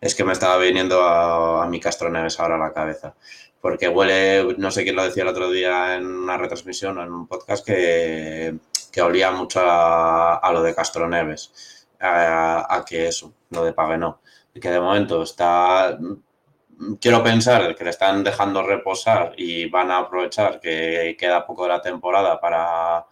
[0.00, 3.14] es que me estaba viniendo a, a mi Castroneves ahora a la cabeza,
[3.60, 7.12] porque huele, no sé quién lo decía el otro día en una retransmisión o en
[7.12, 8.54] un podcast, que,
[8.92, 13.98] que olía mucho a, lo de Castroneves, a, que eso, lo de Pague
[14.60, 15.98] que de momento está
[17.00, 21.70] quiero pensar que le están dejando reposar y van a aprovechar que queda poco de
[21.70, 23.06] la temporada para,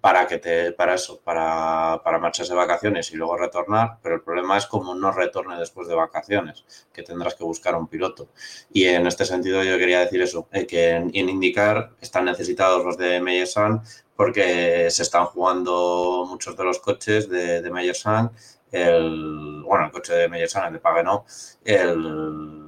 [0.00, 4.22] para que te, para eso, para, para marcharse de vacaciones y luego retornar, pero el
[4.22, 8.28] problema es como no retorne después de vacaciones, que tendrás que buscar un piloto.
[8.72, 12.96] Y en este sentido yo quería decir eso, eh, que en, indicar están necesitados los
[12.96, 13.82] de Meyersan
[14.16, 18.32] porque se están jugando muchos de los coches de, de Meyersan,
[18.72, 21.24] el, bueno, el coche de Meyersan, el de Pagenot,
[21.64, 22.66] el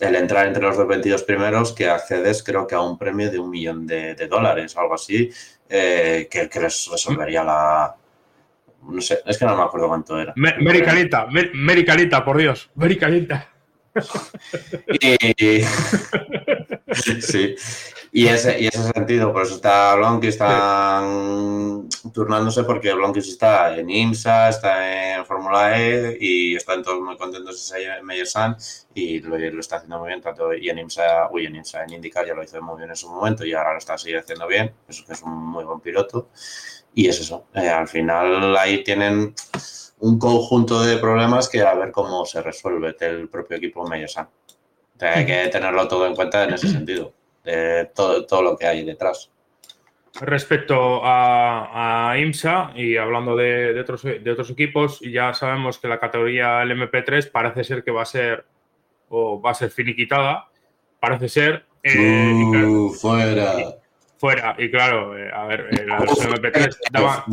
[0.00, 3.50] el entrar entre los 22 primeros que accedes creo que a un premio de un
[3.50, 5.30] millón de, dólares o algo así,
[5.68, 7.96] eh, que, que, les resolvería la...
[8.82, 10.32] No sé, es que no me acuerdo cuánto era.
[10.36, 13.48] Mericalita, Mericalita, por Dios, Mericalita.
[15.00, 15.62] y,
[17.20, 17.56] sí,
[18.16, 23.90] y ese, y ese sentido, por eso está Blonky, están turnándose porque Blonky está en
[23.90, 28.56] IMSA, está en Fórmula E y están todos muy contentos en Meyer San
[28.94, 32.26] y lo, está haciendo muy bien, tanto y en IMSA, uy, en IMSA, en IndyCar
[32.26, 34.72] ya lo hizo muy bien en su momento y ahora lo está siguiendo haciendo bien,
[34.88, 36.30] eso que es un muy buen piloto
[36.94, 39.34] y es eso, eh, al final ahí tienen
[39.98, 44.26] un conjunto de problemas que a ver cómo se resuelve el propio equipo Meyesan.
[45.00, 47.12] hay que tenerlo todo en cuenta en ese sentido,
[47.46, 49.30] de todo, todo lo que hay detrás.
[50.20, 56.64] Respecto a, IMSA y hablando de, otros, de otros equipos, ya sabemos que la categoría
[56.64, 58.44] LMP3 parece ser que va a ser
[59.08, 60.48] o va a ser finiquitada.
[61.00, 61.66] Parece ser.
[61.82, 63.76] Eh, uh, fuera
[64.18, 64.54] fuera.
[64.58, 67.24] Y claro, eh, a ver, eh, la MP3 estaba...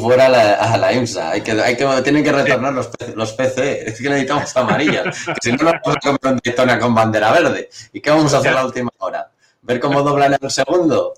[0.00, 1.30] fuera a la, a la IMSA.
[1.30, 3.88] Hay que, hay que, tienen que retornar los, los PC.
[3.88, 5.16] Es que necesitamos amarillas.
[5.40, 7.68] si no, nos vamos a comprar un Daytona con bandera verde.
[7.92, 9.30] ¿Y qué vamos a hacer la última hora?
[9.64, 11.14] ¿Ver cómo doblan el segundo?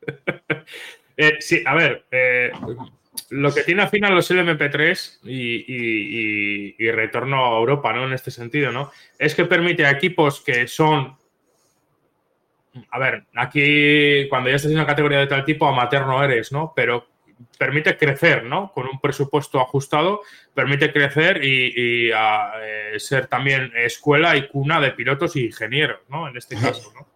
[1.16, 2.06] eh, sí, a ver.
[2.10, 2.50] Eh,
[3.30, 8.06] lo que tiene afina los LMP3 y, y, y, retorno a Europa, ¿no?
[8.06, 8.90] En este sentido, ¿no?
[9.18, 11.16] Es que permite a equipos que son
[12.90, 16.52] a ver, aquí cuando ya estás en una categoría de tal tipo, amateur no eres,
[16.52, 16.72] ¿no?
[16.74, 17.06] Pero
[17.58, 18.70] permite crecer, ¿no?
[18.72, 20.20] Con un presupuesto ajustado,
[20.54, 26.28] permite crecer y, eh, ser también escuela y cuna de pilotos y ingenieros, ¿no?
[26.28, 27.06] En este caso, ¿no?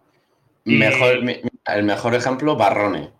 [0.65, 1.19] Mejor,
[1.67, 3.11] el mejor ejemplo, Barrone.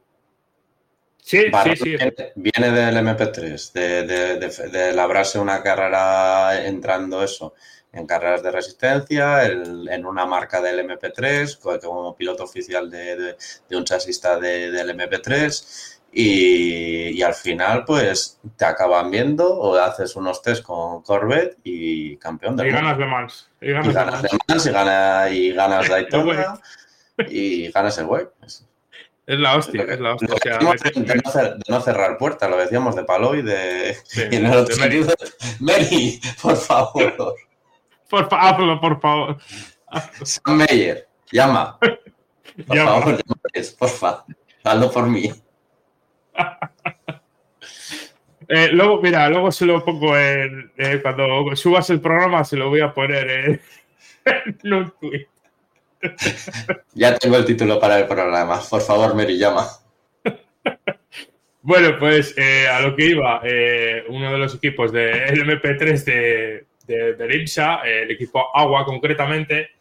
[1.22, 1.96] Sí, sí, sí.
[2.36, 7.56] Viene del MP3, de, de, de labrarse una carrera entrando eso
[7.96, 13.38] en carreras de resistencia, en una marca del MP3, como piloto oficial de,
[13.72, 15.94] un chasista del MP3.
[16.18, 22.56] Y, al final, pues te acaban viendo o haces unos test con Corvette y campeón
[22.56, 23.50] de Y ganas de Mans.
[23.62, 24.66] Y ganas, de, Mans.
[25.32, 26.60] y, ganas Daytona
[27.30, 28.32] y ganas el web.
[29.28, 30.60] Es la hostia, es la hostia.
[30.60, 33.98] de, no cerrar puertas, lo decíamos de palo y de.
[34.32, 35.14] y otro sentido,
[35.60, 37.36] Mary, por favor.
[38.10, 39.38] Por favor, por favor.
[40.24, 41.78] Sam Meyer, llama.
[42.68, 43.24] Por favor,
[43.80, 44.26] porfa.
[44.64, 45.32] Hazlo por mí.
[48.48, 50.72] Eh, luego, mira, luego se lo pongo en.
[50.78, 53.62] Eh, cuando subas el programa, se lo voy a poner en,
[54.64, 55.28] en un tweet.
[56.94, 58.62] Ya tengo el título para el programa.
[58.70, 59.68] Por favor, Mary, llama.
[61.62, 66.66] Bueno, pues eh, a lo que iba, eh, uno de los equipos del MP3 de,
[66.86, 69.72] de, del IMSA, eh, el equipo Agua concretamente,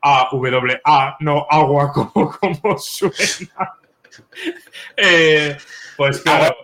[0.00, 3.74] AWA, no Agua como, como suena.
[5.98, 6.56] Pues claro,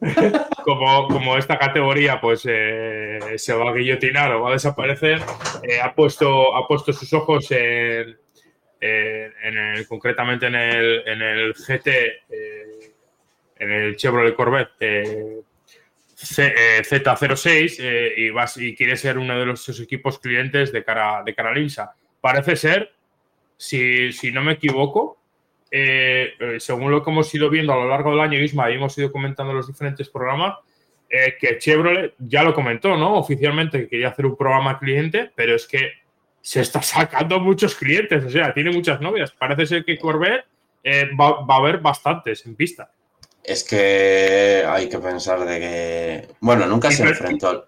[0.64, 5.20] como, como esta categoría pues eh, se va a guillotinar o va a desaparecer,
[5.62, 8.16] eh, ha, puesto, ha puesto sus ojos en,
[9.58, 11.88] el- concretamente en el, en el GT,
[12.30, 12.92] eh,
[13.58, 15.40] en el Chevrolet Corvette eh,
[16.14, 18.14] C- eh, Z06 eh,
[18.60, 21.92] y, quiere ser uno de los sus equipos clientes de cara, de cara al IMSA.
[22.20, 22.92] Parece ser,
[23.56, 25.18] si, si no me equivoco,
[25.70, 28.74] eh, eh, según lo que hemos ido viendo a lo largo del año, Isma, y
[28.74, 30.56] hemos ido comentando en los diferentes programas,
[31.10, 33.14] eh, que Chevrolet ya lo comentó, ¿no?
[33.16, 35.92] Oficialmente que quería hacer un programa cliente, pero es que
[36.40, 39.32] se está sacando muchos clientes, o sea, tiene muchas novias.
[39.32, 40.44] Parece ser que Corvette
[40.84, 42.90] eh, va, va a haber bastantes en pista.
[43.42, 46.28] es que hay que pensar de que.
[46.40, 47.48] Bueno, nunca Y se enfrentó.
[47.48, 47.64] al-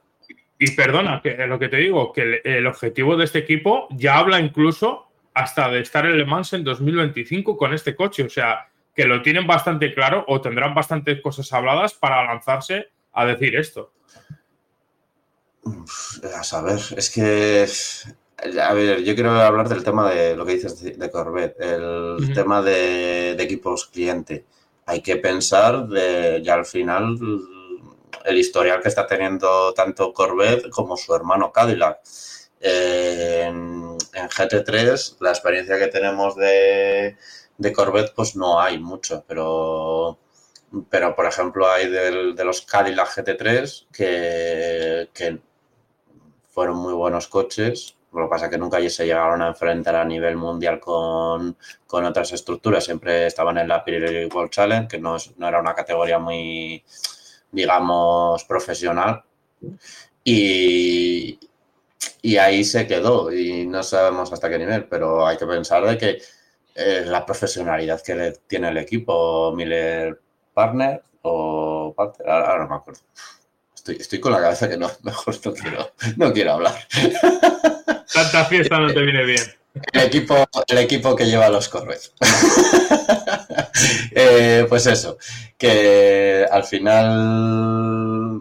[0.58, 4.18] Y perdona, que lo que te digo, que el, el objetivo de este equipo ya
[4.18, 8.24] habla incluso hasta de estar en Le Mans en 2025 con este coche.
[8.24, 13.24] O sea, que lo tienen bastante claro o tendrán bastantes cosas habladas para lanzarse a
[13.24, 13.92] decir esto.
[16.34, 17.66] A saber, es que.
[18.60, 22.62] A ver, yo quiero hablar del tema de lo que dices de, Corvette, el tema
[22.62, 24.46] de, de equipos cliente.
[24.86, 27.18] Hay que pensar de ya al final
[28.24, 32.00] el historial que está teniendo tanto Corvette como su hermano Cadillac.
[32.60, 37.16] En, en GT3, la experiencia que tenemos de,
[37.58, 40.18] de Corvette, pues no hay mucho, pero,
[40.90, 45.40] pero por ejemplo, hay del- de los Cadillac GT3 que, que
[46.50, 47.96] fueron muy buenos coches.
[48.12, 51.56] Lo que pasa es que nunca se llegaron a enfrentar a nivel mundial con,
[51.86, 52.84] con otras estructuras.
[52.84, 56.82] Siempre estaban en la Pirelli World Challenge, que no, no era una categoría muy,
[57.52, 59.22] digamos, profesional.
[60.24, 61.38] Y,
[62.22, 63.32] y ahí se quedó.
[63.32, 66.22] Y no sabemos hasta qué nivel, pero hay que pensar de que
[66.74, 70.20] eh, la profesionalidad que le tiene el equipo, Miller
[70.54, 73.00] Partner o Partner, ahora, ahora no me acuerdo.
[73.74, 76.74] Estoy, estoy con la cabeza que no, mejor no quiero, no quiero hablar.
[78.12, 79.42] Tanta fiesta no te viene bien.
[79.92, 82.12] El equipo, el equipo que lleva los Corvettes.
[84.12, 85.16] Eh, pues eso,
[85.56, 88.40] que al final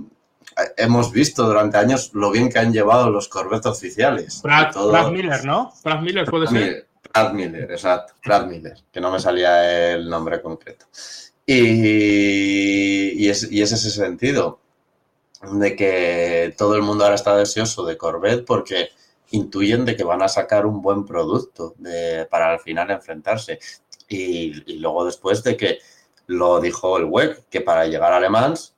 [0.77, 4.41] hemos visto durante años lo bien que han llevado los Corvettes oficiales.
[4.41, 5.73] Brad, Todo- Brad Miller, ¿no?
[5.83, 6.53] Brad Miller puede ser.
[6.59, 10.85] Miller, Brad Miller, exacto, Brad Miller, que no me salía el nombre concreto.
[11.45, 14.59] Y, y es, y es ese sentido
[15.51, 18.89] de que todo el mundo ahora está deseoso de Corvette porque
[19.31, 23.59] intuyen de que van a sacar un buen producto de- para al final enfrentarse.
[24.07, 25.79] Y, y luego después de que
[26.27, 28.75] lo dijo el WEC, que para llegar a Le Mans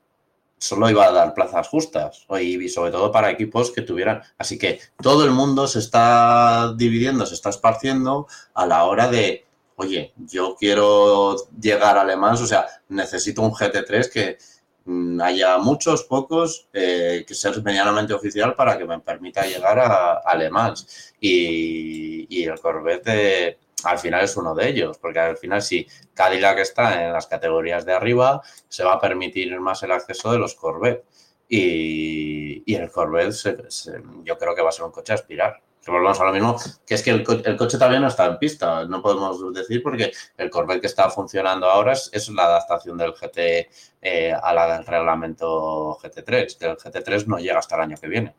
[0.62, 4.22] solo iba a dar plazas justas y sobre todo para equipos que tuvieran.
[4.38, 9.46] Así que todo el mundo se está dividiendo, se está esparciendo a la hora de,
[9.76, 14.38] oye, yo quiero llegar a Le Mans, o sea, necesito un GT3 que
[14.86, 20.20] mm, haya muchos, pocos, eh, que sea medianamente oficial para que me permita llegar a,
[20.20, 21.14] a Le Mans.
[21.20, 27.06] Y, el Corvette al final es uno de ellos, porque al final si Cadillac está
[27.06, 31.06] en las categorías de arriba, se va a permitir más el acceso de los Corvette.
[31.54, 35.62] Y, y el Corvette se- yo creo que va a ser un coche a aspirar.
[35.84, 36.56] Que volvemos a lo mismo,
[36.86, 39.82] que es que el, co- el coche todavía no está en pista, no podemos decir
[39.82, 43.68] porque el Corvette que está funcionando ahora es, es la adaptación del GT
[44.02, 48.08] eh, a la del reglamento GT3, que el GT3 no llega hasta el año que
[48.08, 48.36] viene.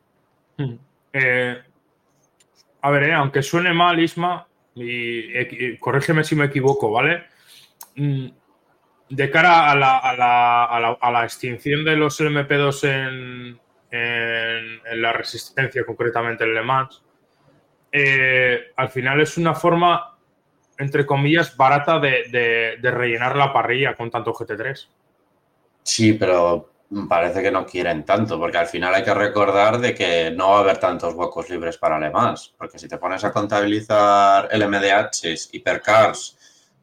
[1.12, 1.60] Eh,
[2.80, 7.24] a ver, eh, aunque suene mal, Isma, y, y corrígeme si me equivoco, ¿vale?
[7.96, 8.28] Mm,
[9.10, 15.02] De cara a la, a la- a la- extinción de los LMP2 en, en- en
[15.02, 16.62] la resistencia, concretamente en Le
[17.92, 20.16] eh, al final es una forma,
[20.78, 24.88] entre comillas, barata de, de- de rellenar la parrilla con tanto GT3.
[25.82, 26.71] Sí, pero
[27.08, 30.58] parece que no quieren tanto, porque al final hay que recordar de que no va
[30.58, 36.38] a haber tantos huecos libres para alemás, porque si te pones a contabilizar LMDHs, hipercars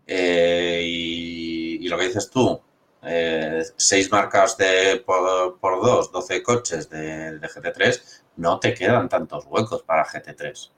[0.07, 2.61] eh, y, lo que dices tú,
[3.03, 9.09] eh, seis marcas de por, por dos, 12 coches de, de GT3, no te quedan
[9.09, 10.71] tantos huecos para GT3.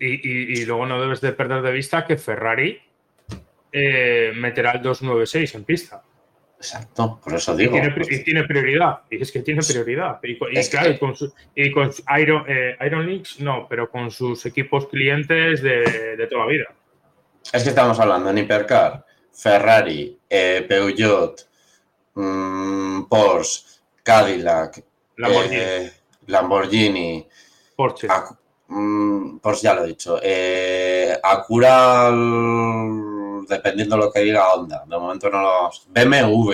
[0.00, 2.80] Y, luego no debes de perder de vista que Ferrari
[3.72, 6.02] eh, meterá el 296 en pista.
[6.58, 7.78] Exacto, por eso digo.
[7.94, 10.18] Pues y tiene, prioridad, y es que tiene prioridad.
[10.24, 10.36] Y,
[10.68, 11.14] claro, con,
[12.18, 16.64] Iron, eh, Iron Links no, pero con sus equipos clientes de, toda la vida.
[17.52, 21.48] Es que estamos hablando en Hipercar, Ferrari, eh, Peugeot,
[22.14, 23.62] mm, Porsche,
[24.02, 24.82] Cadillac,
[25.16, 25.90] Lamborghini,
[26.26, 27.28] Lamborghini
[27.76, 28.08] Porsche.
[28.66, 30.18] Mm, pues ya lo he dicho.
[30.20, 32.10] Eh, Acura,
[33.48, 34.84] dependiendo de lo que diga Honda.
[34.86, 35.86] De momento no los.
[35.88, 36.52] BMW.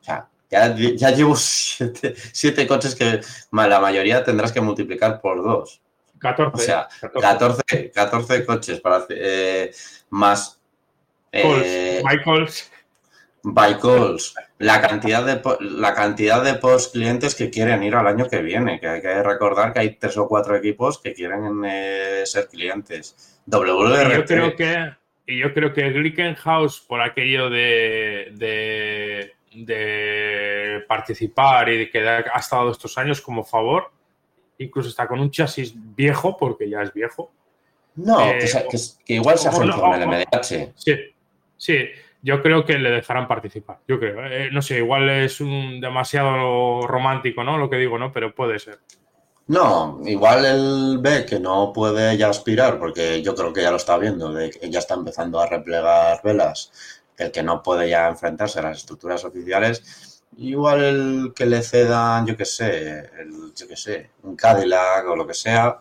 [0.00, 3.20] O sea, ya, llevo siete, coches que
[3.52, 5.80] la mayoría tendrás que multiplicar por dos.
[6.18, 6.54] 14.
[6.54, 6.88] O sea,
[7.20, 9.72] 14, 14 coches para eh,
[10.10, 10.60] más.
[11.32, 12.70] Eh, Michaels
[13.44, 18.26] by calls, la cantidad de la cantidad de post clientes que quieren ir al año
[18.26, 22.22] que viene, que hay que recordar que hay tres o cuatro equipos que quieren eh,
[22.24, 23.38] ser clientes.
[23.46, 24.16] WRT.
[24.16, 24.96] Yo creo que
[25.26, 28.32] y yo creo que Glickenhaus por aquello de,
[29.52, 33.90] de, participar y de que ha estado estos años como favor,
[34.58, 37.32] incluso está con un chasis viejo porque ya es viejo.
[37.96, 40.72] No, que, eh, igual se ha no, el MDH.
[40.76, 40.96] Sí,
[41.56, 41.88] sí
[42.24, 43.80] yo creo que le dejarán participar.
[43.86, 44.24] Yo creo.
[44.24, 47.58] Eh, no sé, igual es un demasiado romántico, ¿no?
[47.58, 48.14] Lo que digo, ¿no?
[48.14, 48.78] Pero puede ser.
[49.46, 53.76] No, igual él ve que no puede ya aspirar, porque yo creo que ya lo
[53.76, 56.72] está viendo, de que ya está empezando a replegar velas,
[57.18, 60.22] el que no puede ya enfrentarse a las estructuras oficiales.
[60.38, 65.14] Igual el que le cedan, yo qué sé, el, yo qué sé, un Cadillac o
[65.16, 65.78] lo que sea,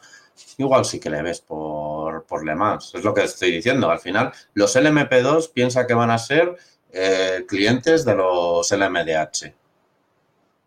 [0.58, 2.94] igual sí que le ves por, por Le Mans.
[2.96, 3.90] Es lo que estoy diciendo.
[3.90, 6.56] Al final, los LMP2 piensa que van a ser
[6.92, 9.54] eh, clientes de los LMDH.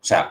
[0.01, 0.29] O sea,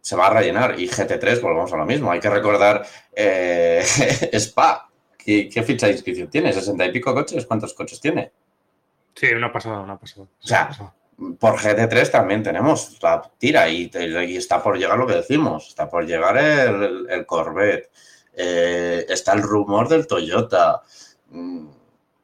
[0.00, 0.78] se va a rellenar.
[0.78, 2.10] Y GT3, volvemos a lo mismo.
[2.10, 3.82] Hay que recordar eh,
[4.32, 4.88] Spa.
[5.18, 6.54] ¿Qué, ficha de inscripción tiene?
[6.54, 7.44] ¿60 y pico coches?
[7.44, 8.32] ¿Cuántos coches tiene?
[9.14, 10.22] Sí, una pasada, una pasada.
[10.22, 10.70] O sea,
[11.38, 13.90] por GT3 también tenemos la tira y,
[14.36, 15.68] está por llegar lo que decimos.
[15.68, 17.90] Está por llegar el, el Corvette.
[18.40, 20.82] Eh, está el rumor del Toyota.
[21.30, 21.66] Mm,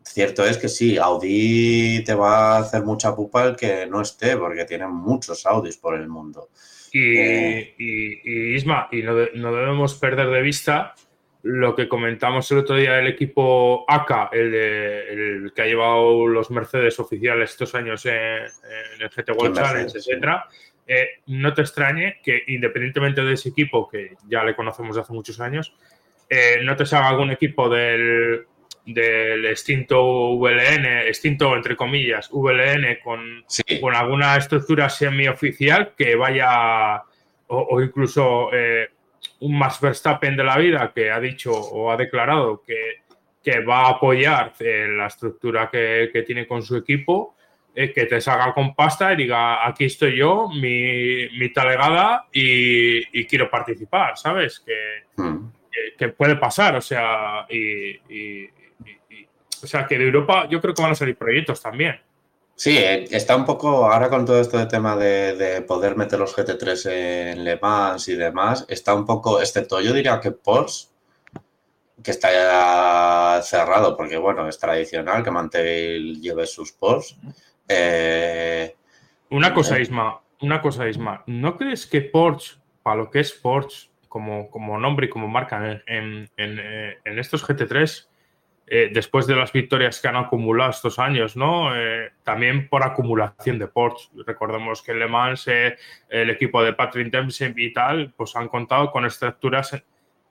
[0.02, 4.36] cierto es que sí, Audi te va a hacer mucha pupa el que no esté,
[4.36, 6.50] porque tienen muchos Audis por el mundo.
[6.96, 10.94] Y, Isma, y no, debemos perder de vista
[11.42, 17.00] lo que comentamos el otro día del equipo ACA, el, que ha llevado los Mercedes
[17.00, 18.44] oficiales estos años en,
[19.00, 20.46] el GT World Challenge, etcétera.
[20.86, 25.12] Eh, no te extrañe que independientemente de ese equipo, que ya le conocemos de hace
[25.12, 25.74] muchos años,
[26.30, 28.46] eh, no te salga algún equipo del,
[28.86, 33.44] del extinto VLN, extinto entre comillas, VLN con,
[33.80, 37.02] con alguna estructura semioficial que vaya,
[37.46, 38.90] o, incluso eh,
[39.40, 43.02] un Max Verstappen de la vida que ha dicho o ha declarado que,
[43.68, 47.36] va a apoyar eh, la estructura que, tiene con su equipo,
[47.74, 53.50] que te salga con pasta y diga, aquí estoy yo, mi, mi talegada y, quiero
[53.50, 54.60] participar, ¿sabes?
[54.60, 55.50] Que, hmm
[55.96, 58.48] que, puede pasar, o sea, y,
[59.64, 62.00] o sea, que de Europa yo creo que van a salir proyectos también.
[62.56, 66.36] Sí, eh, está un poco, ahora con todo esto de tema de, poder meter los
[66.36, 70.88] GT3 en Le Mans y demás, está un poco, excepto yo diría que Porsche,
[72.02, 77.16] que está ya cerrado, porque bueno, es tradicional que Mantel lleve sus Porsche.
[77.66, 78.76] Eh,
[79.30, 83.32] una cosa, eh, Isma, una cosa, Isma, ¿no crees que Porsche, para lo que es
[83.32, 88.06] Porsche, como, nombre y como marca en, eh, estos GT3,
[88.66, 91.76] eh, después de las victorias que han acumulado estos años, ¿no?
[91.76, 94.08] Eh, también por acumulación de Porsche.
[94.26, 99.04] Recordemos que Le Mans el equipo de Patrick Dempsey y tal, pues han contado con
[99.04, 99.82] estructuras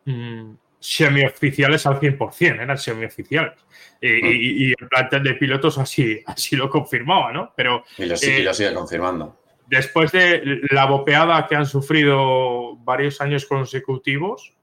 [0.06, 3.54] mm, semioficiales al 100%, eran semioficiales.
[4.02, 4.26] Y, mm.
[4.26, 7.54] y, y, el plantel de pilotos así, así lo confirmaba, ¿no?
[7.56, 13.22] Pero, y lo, y lo sigue confirmando después de la bopeada que han sufrido varios
[13.22, 14.54] años consecutivos,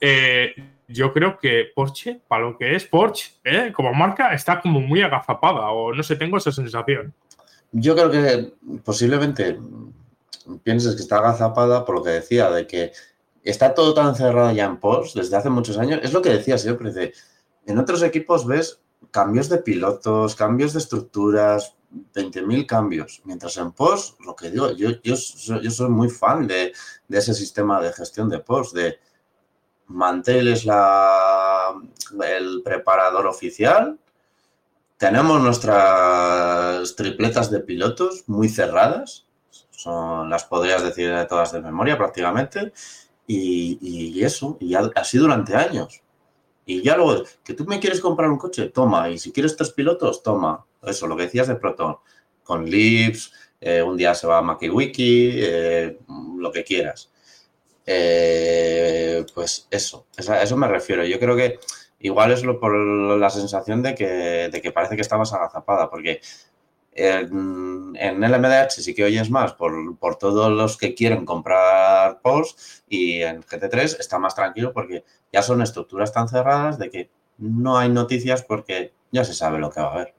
[0.00, 0.54] eh,
[0.88, 5.02] yo creo que Porsche, para lo que es Porsche, eh, como marca, está como muy
[5.02, 7.14] agazapada, o no sé, tengo esa sensación.
[7.72, 8.52] Yo creo que
[8.84, 9.58] posiblemente
[10.62, 12.92] pienses que está agazapada por lo que decía, de que
[13.42, 16.00] está todo tan cerrado ya en Porsche desde hace muchos años.
[16.02, 17.12] Es lo que decía siempre,
[17.66, 18.80] en otros equipos ves
[19.10, 21.76] cambios de pilotos, cambios de estructuras,
[22.14, 23.22] 20.000 cambios.
[23.24, 25.16] Mientras en post, lo que digo, yo, yo,
[25.60, 26.72] yo soy muy fan de,
[27.08, 28.98] ese sistema de gestión de post, de
[29.88, 33.98] Mantel es el preparador oficial,
[34.96, 39.26] tenemos nuestras tripletas de pilotos muy cerradas,
[39.70, 42.72] son, las podrías decir todas de memoria prácticamente,
[43.26, 46.02] y, eso, y así durante años.
[46.64, 49.08] Y ya luego, que tú me quieres comprar un coche, toma.
[49.10, 50.64] Y si quieres tres pilotos, toma.
[50.82, 51.96] Eso, lo que decías de Proton.
[52.42, 55.98] Con Lips, eh, un día se va a MakiWiki, eh,
[56.38, 57.10] lo que quieras.
[57.84, 58.55] Eh,
[59.36, 61.04] pues eso, a eso me refiero.
[61.04, 61.58] Yo creo que
[61.98, 65.90] igual es lo, por la sensación de que, de que parece que está más agazapada,
[65.90, 66.22] porque
[66.92, 72.84] en, en LMDH sí que oyes más por, por, todos los que quieren comprar POS
[72.88, 77.76] y en GT3 está más tranquilo porque ya son estructuras tan cerradas de que no
[77.76, 80.14] hay noticias porque ya se sabe lo que va a haber.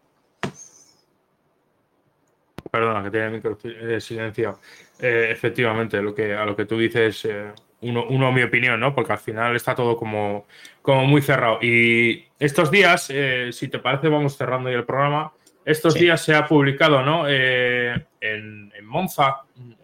[2.70, 4.60] Perdona, que tiene el micro eh, silencio.
[5.00, 7.52] Eh, efectivamente, lo que, a lo que tú dices, eh,
[7.82, 8.94] uno, uno, mi opinión, ¿no?
[8.96, 10.48] Porque al final está todo como,
[10.82, 11.60] como muy cerrado.
[11.62, 13.12] Y estos días,
[13.52, 15.32] si te parece, vamos cerrando ya el programa.
[15.66, 16.02] Estos sí.
[16.02, 17.28] días se ha publicado, ¿no?
[17.28, 19.42] en, en, Monza,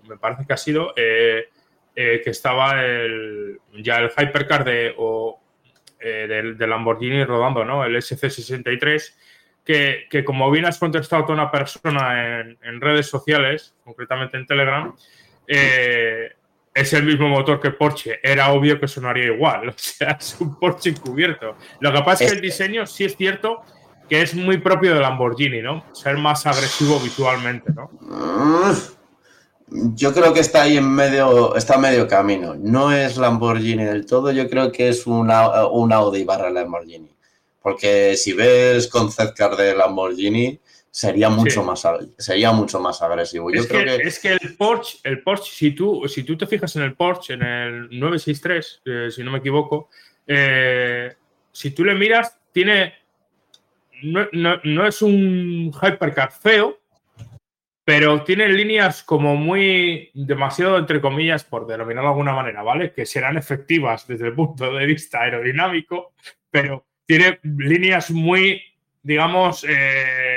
[0.07, 1.49] me parece que ha sido, que
[2.26, 5.40] estaba el, ya el Hypercar de, o,
[5.99, 7.84] del, de Lamborghini rodando, ¿no?
[7.84, 9.14] El SC63
[9.64, 14.95] que, como bien has contestado a una persona en, redes sociales, concretamente en Telegram,
[15.48, 16.34] eh,
[16.73, 18.19] es el mismo motor que Porsche.
[18.23, 19.69] Era obvio que sonaría igual.
[19.73, 21.55] O sea, es un Porsche encubierto.
[21.79, 23.61] Lo que pasa es que el diseño sí es cierto
[24.09, 25.85] que es muy propio de Lamborghini, ¿no?
[25.93, 27.89] Ser más agresivo visualmente, ¿no?
[29.67, 32.53] Yo creo que está ahí en medio, está medio camino.
[32.55, 37.13] No es Lamborghini del todo, yo creo que es una, un Audi barra Lamborghini.
[37.61, 40.59] Porque si ves concept car de Lamborghini,
[40.94, 41.68] sería mucho, sí.
[41.68, 41.88] más,
[42.20, 43.52] sería mucho más agresivo.
[43.52, 46.38] Yo es, creo que, que, es que el Porsche, el Porsche si, tú, si tú
[46.38, 49.90] te fijas en el Porsche, en el 963, eh, si no me equivoco,
[50.28, 51.15] eh,
[51.52, 52.94] si tú le miras, tiene.
[54.03, 56.78] No, no, no, es un hypercar feo,
[57.84, 62.91] pero tiene líneas como muy demasiado, entre comillas, por denominarlo de alguna manera, ¿vale?
[62.91, 66.14] Que serán efectivas desde el punto de vista aerodinámico,
[66.52, 68.61] pero tiene líneas muy,
[69.02, 70.32] digamos, eh,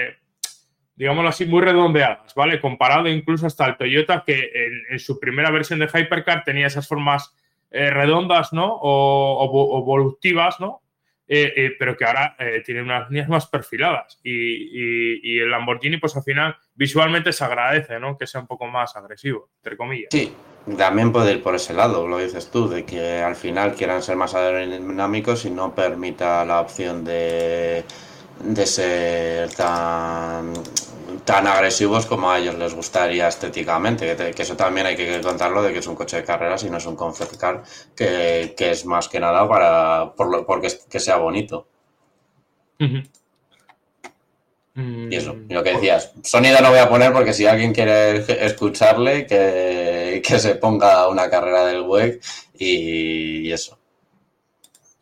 [0.97, 2.61] digámoslo así, muy redondeadas, ¿vale?
[2.61, 4.51] Comparado incluso hasta el Toyota, que
[4.91, 7.35] en, su primera versión de Hypercar tenía esas formas
[7.71, 8.75] eh, redondas, ¿no?
[8.75, 10.83] O, o, o voluptivas, ¿no?
[11.29, 14.21] Eh, eh, pero que ahora tiene unas líneas más perfiladas.
[14.23, 18.17] Y, y, y, el Lamborghini, pues al final, visualmente se agradece, ¿no?
[18.17, 20.09] Que sea un poco más agresivo, entre comillas.
[20.13, 20.33] Sí,
[20.79, 24.17] también puede ir por ese lado, lo dices tú, de que al final quieran ser
[24.17, 27.85] más aerodinámicos y no permita la opción de,
[28.41, 30.53] de ser tan
[31.25, 35.21] tan agresivos como a ellos les gustaría estéticamente, que, te, que, eso también hay que
[35.21, 37.65] contarlo de que es un coche de carreras y no es un concept car,
[37.97, 41.67] que, que es más que nada para por lo, porque que sea bonito.
[42.81, 43.11] Uh -huh.
[45.11, 48.19] Y eso, y lo que decías, sonido no voy a poner porque si alguien quiere
[48.45, 52.21] escucharle, que, que se ponga una carrera del web
[52.59, 53.79] y, y eso.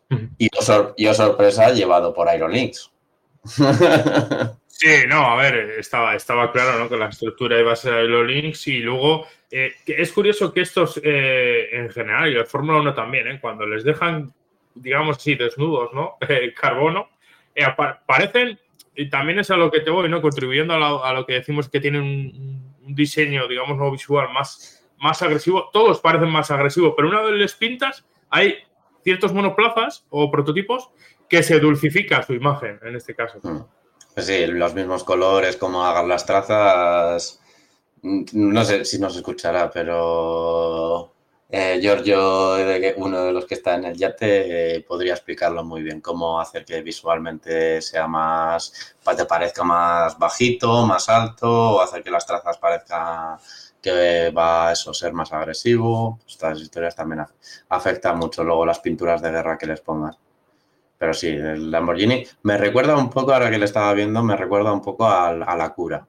[0.09, 0.29] Uh -huh.
[0.37, 2.91] y, oh, y oh, sorpresa, llevado por Aerolinks.
[4.77, 6.89] Sí, no, a ver, estaba, estaba claro ¿no?
[6.89, 11.69] que la estructura iba a ser Aerolinks y luego eh, es curioso que estos eh,
[11.71, 13.39] en general y la Fórmula 1 también, ¿eh?
[13.39, 14.33] cuando les dejan,
[14.73, 16.17] digamos así, desnudos, ¿no?
[16.59, 17.07] carbono,
[18.05, 18.59] parecen,
[18.93, 20.21] y también es a lo que te voy, ¿no?
[20.21, 24.27] Contribuyendo a lo, a lo que decimos que tienen un, un, diseño, digamos, no visual
[24.33, 28.57] más, más agresivo, todos parecen más agresivos, pero una vez les pintas, hay
[29.05, 30.89] ciertos monoplazas o prototipos
[31.29, 33.39] que se dulcifica su imagen, en este caso.
[33.41, 33.65] Mm.
[34.17, 37.41] Sí, los mismos colores, como hagan las trazas.
[38.01, 41.15] No sé si nos escuchará, pero
[41.49, 42.55] eh, Giorgio,
[42.97, 46.65] uno de los que está en el yate, eh, podría explicarlo muy bien, cómo hacer
[46.65, 52.57] que visualmente sea más, te parezca más bajito, más alto, o hacer que las trazas
[52.57, 53.37] parezcan
[53.81, 56.19] que va a eso ser más agresivo.
[56.27, 57.25] Estas historias también
[57.69, 60.15] afectan mucho luego las pinturas de guerra que les pongan.
[60.97, 64.71] Pero sí, el Lamborghini me recuerda un poco, ahora que le estaba viendo, me recuerda
[64.71, 66.07] un poco a, a la cura.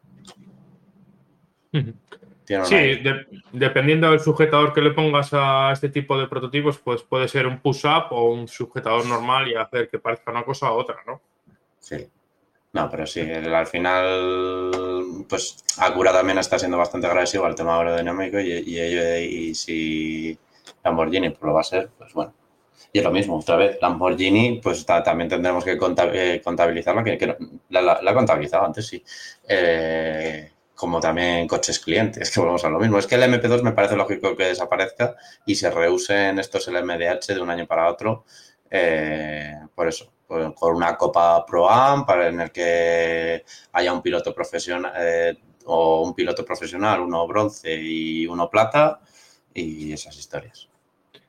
[1.72, 7.26] Sí, de, dependiendo del sujetador que le pongas a este tipo de prototipos, pues puede
[7.26, 10.98] ser un push-up o un sujetador normal y hacer que parezca una cosa u otra,
[11.06, 11.20] ¿no?
[11.80, 12.08] Sí.
[12.72, 17.78] No, pero sí, el, al final, pues Acura también está siendo bastante agresivo al tema
[17.78, 20.38] aerodinámico y, y, y, y si
[20.84, 22.32] Lamborghini pues lo va a ser, pues bueno.
[22.92, 27.26] Y es lo mismo, otra vez, Lamborghini, pues también tendremos que eh, contabilizarla, que, que
[27.26, 29.02] la, la, la, he contabilizado antes, sí.
[29.48, 32.98] Eh, como también coches clientes, que volvemos a lo mismo.
[32.98, 37.40] Es que el MP2 me parece lógico que desaparezca y se reusen estos LMDH de
[37.40, 38.24] un año para otro,
[38.70, 44.02] eh, por eso, por, con una Copa Pro Am para en el que haya un
[44.02, 49.00] piloto profesional eh, o un piloto profesional, uno bronce y uno plata
[49.52, 50.68] y esas historias.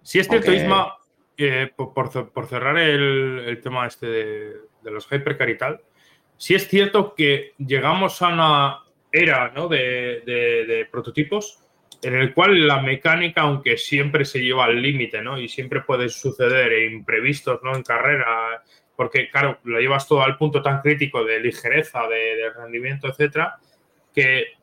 [0.01, 0.51] Si es cierto.
[0.51, 0.96] Isma,
[1.37, 4.53] eh, por, cerrar el, tema este de,
[4.83, 5.57] los hypercar y
[6.35, 8.79] sí es cierto que llegamos a una
[9.11, 11.59] era de, prototipos
[12.01, 15.39] en el cual la mecánica, aunque siempre se lleva al límite, ¿no?
[15.39, 17.75] Y siempre puede suceder imprevistos, ¿no?
[17.75, 18.63] En carrera,
[18.95, 23.57] porque, claro, lo llevas todo al punto tan crítico de ligereza, de, rendimiento, etcétera,
[24.13, 24.53] que,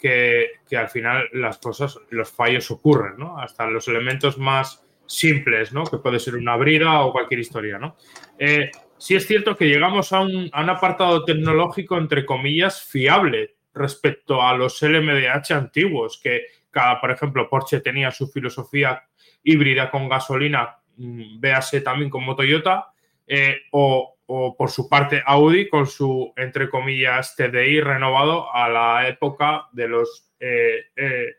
[0.00, 3.38] que, al final las cosas, los fallos ocurren, ¿no?
[3.38, 5.84] Hasta los elementos más simples, ¿no?
[5.84, 7.96] Que puede ser una brida o cualquier historia, ¿no?
[8.38, 14.54] Eh, sí es cierto que llegamos a un, apartado tecnológico, entre comillas, fiable respecto a
[14.54, 19.02] los LMDH antiguos, que cada, por ejemplo, Porsche tenía su filosofía
[19.42, 22.94] híbrida con gasolina, mm, véase también como Toyota,
[23.26, 29.68] eh, o, por su parte Audi con su, entre comillas, TDI renovado a la época
[29.72, 31.36] de los eh, eh,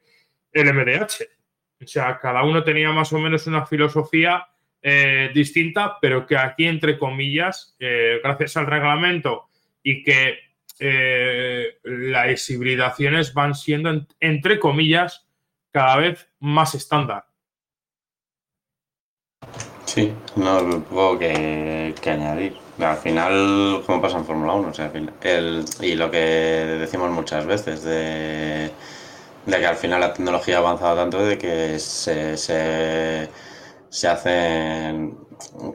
[0.53, 1.34] LMDH.
[1.85, 4.47] O sea, cada uno tenía más o menos una filosofía
[5.33, 7.75] distinta, pero que aquí, entre comillas,
[8.23, 9.49] gracias al reglamento
[9.81, 10.37] y que
[11.83, 15.25] las hibridaciones van siendo, entre comillas,
[15.71, 17.25] cada vez más estándar.
[19.85, 22.57] Sí, no poco que, que añadir.
[22.79, 24.91] Al final, como pasa en Fórmula 1, o sea,
[25.21, 28.71] el, y lo que decimos muchas veces de,
[29.45, 33.29] de, que al final la tecnología ha avanzado tanto de que se, se,
[34.07, 35.17] hacen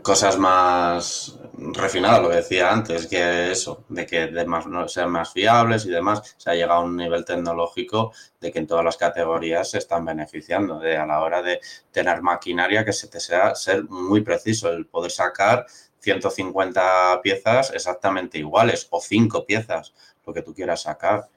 [0.03, 5.11] cosas más refinadas, lo que decía antes, que eso, de que de más, no, sean
[5.11, 8.85] más fiables y demás, se ha llegado a un nivel tecnológico de que en todas
[8.85, 11.61] las categorías se están beneficiando de a la hora de
[11.91, 15.67] tener maquinaria que se te sea ser muy preciso, el poder sacar
[16.01, 19.95] 150 piezas exactamente iguales o 5 piezas,
[20.27, 21.29] lo que tú quieras sacar.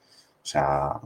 [0.43, 0.99] O sea,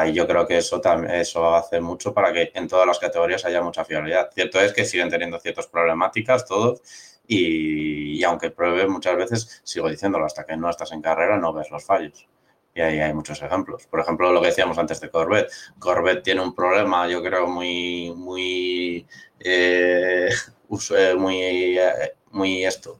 [0.00, 0.80] ahí yo creo que eso,
[1.12, 4.30] eso hace mucho para que en todas las categorías haya mucha fiabilidad.
[4.32, 6.80] Cierto es que siguen teniendo ciertas problemáticas todos
[7.26, 11.70] y, aunque pruebe muchas veces, sigo diciéndolo, hasta que no estás en carrera no ves
[11.70, 12.26] los fallos.
[12.74, 13.86] Y ahí hay muchos ejemplos.
[13.86, 15.52] Por ejemplo, lo que decíamos antes de Corvette.
[15.78, 19.06] Corvette tiene un problema, yo creo, muy, muy,
[19.40, 20.28] eh,
[20.96, 22.98] eh, muy, eh, muy esto,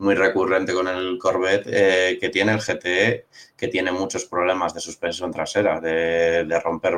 [0.00, 4.80] muy recurrente con el Corvette eh, que tiene el GTE, que tiene muchos problemas de
[4.80, 6.94] suspensión trasera, de, romper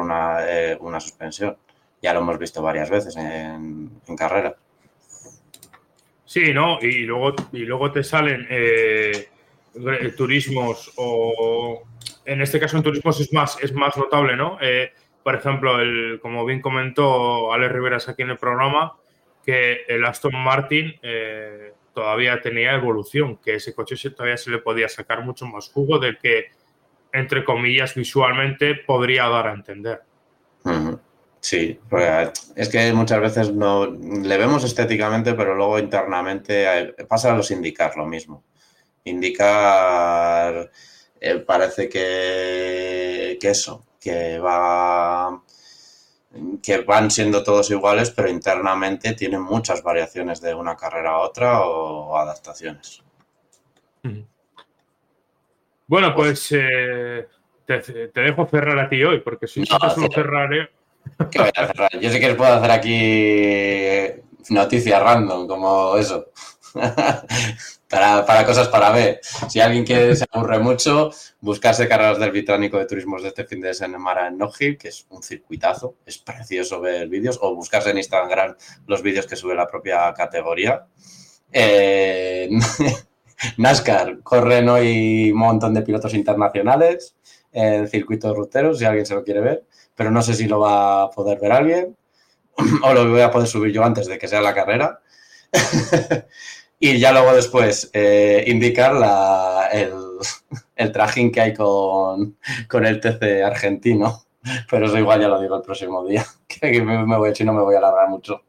[0.48, 1.56] eh, una, suspensión.
[2.00, 4.54] Ya lo hemos visto varias veces en, carrera.
[6.24, 6.78] Sí, ¿no?
[6.80, 9.28] Y luego, y luego te salen eh,
[10.16, 11.82] turismos o
[12.24, 14.58] en este caso en turismos es más, es más notable, ¿no?
[15.24, 18.96] por ejemplo, el, como bien comentó Ale Riveras aquí en el programa,
[19.44, 20.94] que el Aston Martin
[21.92, 26.18] todavía tenía evolución, que ese coche todavía se le podía sacar mucho más jugo del
[26.18, 26.46] que,
[27.12, 30.02] entre comillas, visualmente podría dar a entender.
[31.40, 31.78] Sí,
[32.54, 37.50] es que muchas veces no le vemos estéticamente, pero luego internamente eh, pasa a los
[37.50, 38.44] indicar lo mismo.
[39.04, 40.70] Indicar
[41.20, 45.42] eh, parece que, que eso, que va
[46.62, 51.60] que van siendo todos iguales, pero internamente tienen muchas variaciones de una carrera a otra
[51.62, 53.02] o adaptaciones.
[55.86, 57.28] Bueno, pues eh,
[57.66, 60.70] te, dejo cerrar a ti hoy, porque si no, te solo cerraré.
[61.30, 61.90] ¿Qué voy a cerrar?
[62.00, 64.06] Yo sé que puedo hacer aquí
[64.50, 66.30] noticias random, como eso.
[67.88, 69.20] para, cosas para ver.
[69.48, 73.60] Si alguien que se aburre mucho, buscarse carreras del Británico de Turismos de este fin
[73.60, 77.98] de semana en Noji, que es un circuitazo, es precioso ver vídeos, o buscarse en
[77.98, 80.86] Instagram los vídeos que sube la propia categoría.
[81.52, 82.48] Eh,
[83.58, 87.16] NASCAR, corren hoy un montón de pilotos internacionales
[87.52, 91.02] en circuitos ruteros, si alguien se lo quiere ver, pero no sé si lo va
[91.02, 91.96] a poder ver alguien
[92.82, 95.00] o lo voy a poder subir yo antes de que sea la carrera.
[96.84, 99.92] Y ya luego después eh, indicar la, el,
[100.74, 102.36] el, trajín que hay con,
[102.84, 104.24] el TC argentino.
[104.68, 107.52] Pero eso igual ya lo digo el próximo día, que me, me voy a no
[107.52, 108.42] me voy a alargar mucho.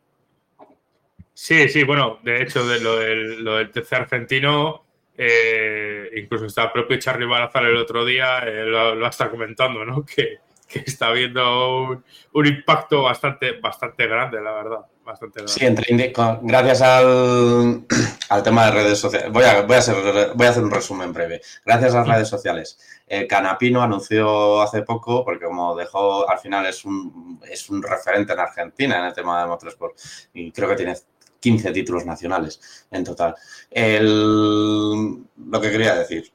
[1.32, 4.84] Sí, sí, bueno, de hecho, de lo, del, lo del TC argentino,
[5.16, 9.86] eh, incluso está el propio Charlie Balazar el otro día, eh, lo, lo está comentando,
[9.86, 10.04] ¿no?
[10.16, 12.04] Que, que está viendo
[12.34, 14.80] un, impacto bastante, bastante grande, la verdad.
[15.04, 15.54] Bastante grande.
[15.54, 17.86] Sí, entre, gracias al,
[18.34, 19.32] al, tema de redes sociales.
[19.32, 19.96] Voy a, voy, a hacer,
[20.36, 21.42] voy a hacer un resumen breve.
[21.66, 22.78] Gracias a las redes sociales.
[23.08, 28.34] Eh, Canapino anunció hace poco, porque como dejó, al final es un, es un referente
[28.34, 29.98] en Argentina en el tema de Motorsport
[30.34, 30.96] y creo que tiene
[31.40, 33.36] 15 títulos nacionales en total.
[33.70, 36.32] El, lo que quería decir,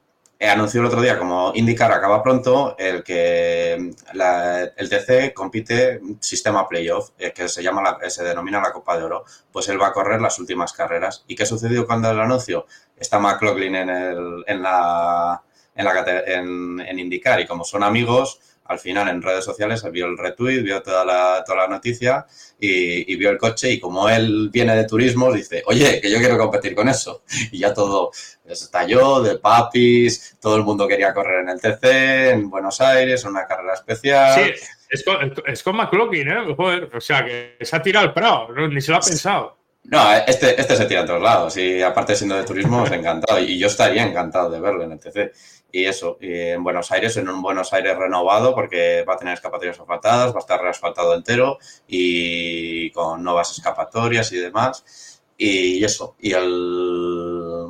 [0.47, 7.09] anunció el otro día como indicar acaba pronto el que el TC compite sistema playoff,
[7.17, 10.21] eh, que se llama se denomina la Copa de Oro, pues él va a correr
[10.21, 11.25] las últimas carreras.
[11.27, 12.67] ¿Y qué sucedió cuando el anuncio?
[12.95, 15.43] Está McLaughlin en, el, en la
[15.75, 20.05] en, la, en, en indicar y como son amigos, al final en redes sociales vio
[20.05, 22.25] el retweet, vio toda la, toda la noticia
[22.59, 26.37] y, vio el coche y como él viene de turismo, dice, oye, que yo quiero
[26.37, 27.23] competir con eso.
[27.51, 28.11] Y ya todo
[28.45, 33.47] estalló de papis, todo el mundo quería correr en el TC, en Buenos Aires, una
[33.47, 34.53] carrera especial.
[34.55, 36.55] Sí, es con, es con McLaughlin, ¿eh?
[36.55, 39.58] Joder, o sea, que se ha tirado el Prado, ni se lo ha pensado.
[39.91, 43.39] No, este, este se tira en todos lados y aparte siendo de turismo, es encantado
[43.39, 45.31] y yo estaría encantado de verlo en el TC.
[45.71, 49.79] Y eso, en Buenos Aires, en un Buenos Aires renovado, porque va a tener escapatorias
[49.79, 55.21] asfaltadas, va a estar reasfaltado entero y con nuevas escapatorias y demás.
[55.37, 57.67] Y eso, y el.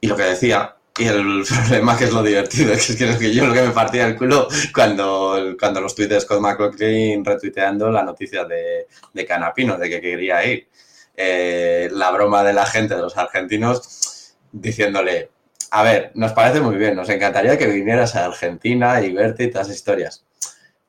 [0.00, 3.34] Y lo que decía, y el problema que es lo divertido, es que es que
[3.34, 7.90] yo lo que me partía el culo cuando, cuando los tuits de Scott McLaughlin retuiteando
[7.90, 10.68] la noticia de, de Canapino, de que quería ir.
[11.16, 15.30] Eh, la broma de la gente, de los argentinos, diciéndole,
[15.70, 19.50] a ver, nos parece muy bien, nos encantaría que vinieras a Argentina y verte y
[19.50, 20.24] todas las historias.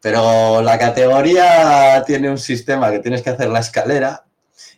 [0.02, 4.25] Pero la categoría tiene un sistema que tienes que hacer la escalera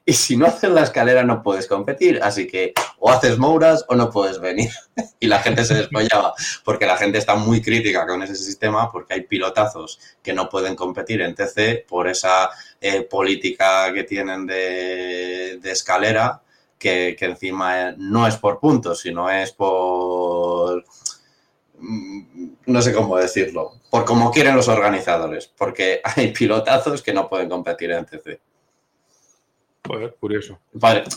[0.10, 2.22] y si no haces la escalera no puedes competir.
[2.24, 4.72] Así que o haces mouras o no puedes venir.
[5.20, 9.16] y la gente se despollaba porque la gente está muy crítica con ese sistema porque
[9.16, 15.60] hay pilotazos que no pueden competir en TC por esa eh, política que tienen de,
[15.66, 16.42] escalera
[16.80, 20.86] que, encima no es por puntos, sino es por
[21.80, 27.28] mm, no sé cómo decirlo, por cómo quieren los organizadores, porque hay pilotazos que no
[27.28, 28.40] pueden competir en CC.
[30.20, 30.60] Curioso.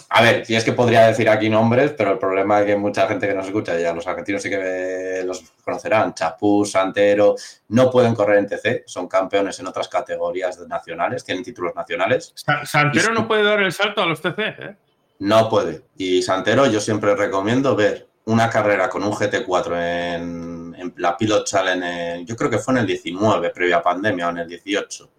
[0.08, 3.06] A ver, si es que podría decir aquí nombres, pero el problema es que mucha
[3.08, 7.34] gente que nos escucha, ya los argentinos sí que los conocerán, Chapú, Santero,
[7.68, 12.32] no pueden correr en TC, son campeones en otras categorías nacionales, tienen títulos nacionales.
[12.64, 14.76] Santero no puede dar el salto a los TC, ¿eh?
[15.20, 15.82] No puede.
[15.98, 22.24] Y Santero, yo siempre recomiendo ver una carrera con un GT4 en, la Pilot Challenge,
[22.24, 25.10] yo creo que fue en el 19, previa pandemia, o en el 18.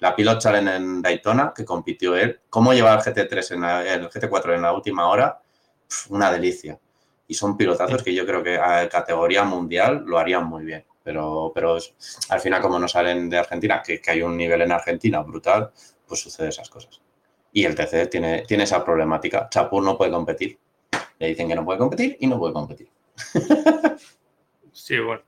[0.00, 2.40] La Pilot Challenge en Daytona, que compitió él.
[2.48, 5.40] Cómo llevar el GT3 en el GT4 en la última hora,
[6.08, 6.78] una delicia.
[7.26, 10.84] Y son pilotazos que yo creo que a categoría mundial lo harían muy bien.
[11.02, 11.78] Pero, pero
[12.28, 15.70] al final, como no salen de Argentina, que, que hay un nivel en Argentina brutal,
[16.06, 17.00] pues sucede esas cosas.
[17.52, 19.48] Y el TC tiene, tiene esa problemática.
[19.50, 20.58] Chapur no puede competir.
[21.18, 22.88] Le dicen que no puede competir y no puede competir.
[24.78, 25.22] Sí, bueno,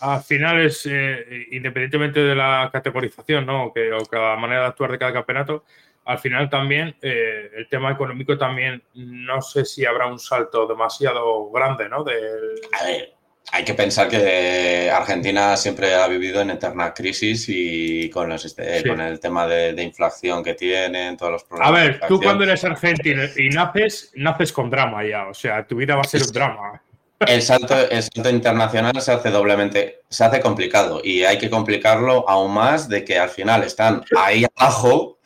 [0.00, 3.72] al final es, eh, independientemente de la categorización, ¿no?
[3.72, 5.64] Que, o cada manera de actuar de cada campeonato,
[6.04, 11.50] al final también eh, el tema económico también, no sé si habrá un salto demasiado
[11.50, 12.04] grande, ¿no?
[12.04, 12.60] Del...
[12.80, 13.14] A ver,
[13.52, 19.00] hay que pensar que Argentina siempre ha vivido en eterna crisis y con, este, con
[19.00, 21.68] el tema de, inflación que tienen, todos los problemas.
[21.68, 25.76] A ver, tú cuando eres argentino y naces, naces con drama ya, o sea, tu
[25.76, 26.82] vida va a ser un drama.
[27.26, 32.28] El salto, el salto internacional se hace doblemente, se hace complicado y hay que complicarlo
[32.28, 35.18] aún más de que al final están ahí abajo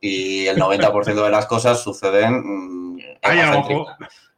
[0.00, 3.86] y el 90% de las cosas suceden mm, ahí abajo.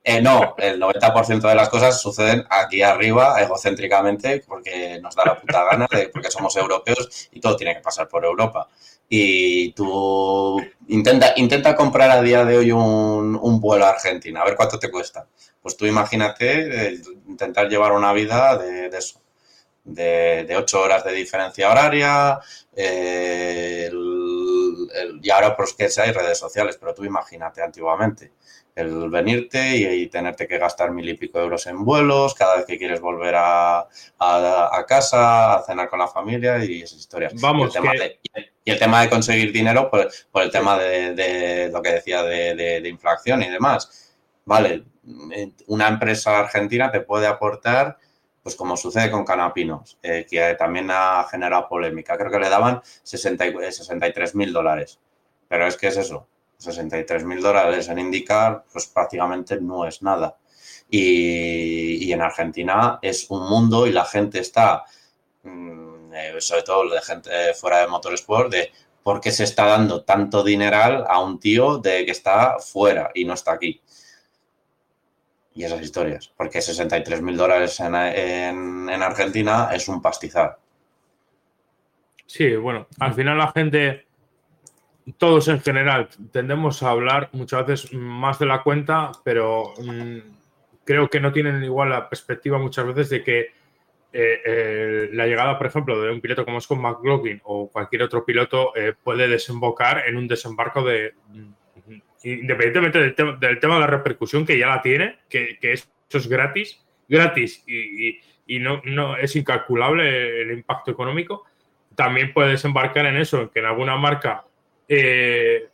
[0.06, 5.40] Eh, no, el 90% de las cosas suceden aquí arriba, egocéntricamente, porque nos da la
[5.40, 8.68] puta gana, de, porque somos europeos y todo tiene que pasar por Europa.
[9.16, 14.56] Y tú intenta, intenta comprar a día de hoy un, vuelo a Argentina, a ver
[14.56, 15.28] cuánto te cuesta.
[15.62, 19.22] Pues tú imagínate eh, intentar llevar una vida de, eso,
[19.84, 22.40] de, ocho horas de diferencia horaria,
[22.74, 23.88] eh,
[25.22, 28.32] y ahora pues que hay redes sociales, pero tú imagínate antiguamente
[28.74, 32.76] el venirte y, tenerte que gastar mil y pico euros en vuelos cada vez que
[32.76, 33.86] quieres volver a,
[34.86, 37.32] casa, a cenar con la familia y esas historias.
[37.40, 38.20] Vamos, y el, tema, de,
[38.64, 42.88] y el tema de conseguir dinero por, por el tema de, lo que decía de,
[42.88, 44.12] inflación y demás.
[44.44, 44.84] Vale,
[45.68, 47.96] una empresa argentina te puede aportar,
[48.42, 52.18] pues como sucede con Canapinos, eh, que también ha generado polémica.
[52.18, 54.98] Creo que le daban 63 mil dólares.
[55.48, 56.26] Pero es que es eso,
[56.58, 60.36] 63 mil dólares en indicar, pues prácticamente no es nada.
[60.90, 64.84] Y, en Argentina es un mundo y la gente está,
[65.42, 68.70] mm, eh, sobre todo de gente fuera de Motorsport, de
[69.02, 73.24] por qué se está dando tanto dineral a un tío de que está fuera y
[73.24, 73.80] no está aquí.
[75.54, 80.56] Y esas historias, porque 63 mil dólares en, en Argentina es un pastizal.
[82.26, 84.06] Sí, bueno, al final la gente
[85.18, 90.18] todos en general tendemos a hablar muchas veces más de la cuenta, pero mm,
[90.84, 93.46] creo que no tienen igual la perspectiva muchas veces de que
[94.12, 98.72] eh, la llegada, por ejemplo, de un piloto como Scott McLaughlin o cualquier otro piloto
[99.02, 101.14] puede desembocar en un desembarco de,
[102.24, 105.86] independientemente del, tema, del tema de la repercusión que ya la tiene, que, que eso
[106.10, 111.44] es gratis, gratis y, y, no, no, es incalculable el impacto económico,
[111.94, 114.44] también puede desembarcar en eso, en que en alguna marca
[114.88, 115.68] eh,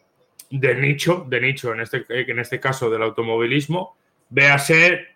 [0.50, 3.96] de nicho, de nicho en este, en este caso del automovilismo,
[4.28, 5.08] véase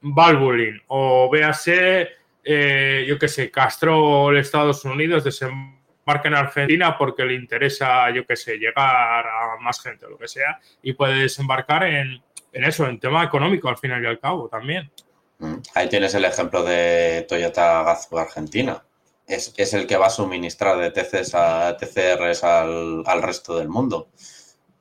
[0.00, 7.34] Valvoline o véase eh, yo qué sé, Castro Estados Unidos desembarca en Argentina porque le
[7.34, 11.84] interesa, yo qué sé, llegar a más gente o lo que sea, y puede desembarcar
[11.84, 12.22] en,
[12.52, 14.90] eso, en tema económico al final y al cabo también.
[15.38, 15.56] Mm.
[15.74, 18.82] Ahí tienes el ejemplo de Toyota Gazoo Argentina.
[19.30, 23.68] Es, es, el que va a suministrar de TCs a, TCRs al, al resto del
[23.68, 24.08] mundo.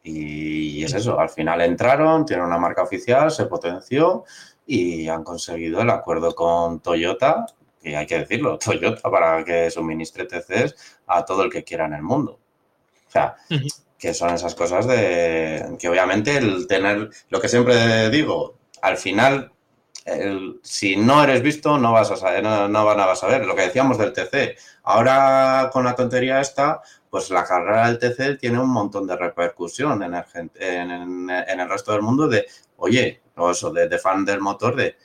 [0.03, 4.23] Y es eso, al final entraron, tienen una marca oficial, se potenció
[4.65, 7.45] y han conseguido el acuerdo con Toyota,
[7.81, 10.75] y hay que decirlo, Toyota para que suministre TCs
[11.07, 12.39] a todo el que quiera en el mundo.
[13.07, 13.35] O sea,
[13.97, 19.51] que son esas cosas de que obviamente el tener, lo que siempre digo, al final,
[20.63, 23.45] si no eres visto, no vas a saber, no, van a saber.
[23.45, 24.57] Lo que decíamos del TC.
[24.83, 30.01] Ahora con la tontería esta, pues la carrera del TC tiene un montón de repercusión
[30.03, 30.13] el,
[30.59, 32.45] en el resto del mundo de,
[32.77, 34.95] oye, o eso, de, fan del motor, de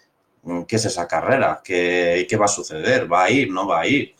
[0.42, 3.80] mm, qué es esa carrera, ¿Qué, qué va a suceder, va a ir, no va
[3.80, 4.13] a ir.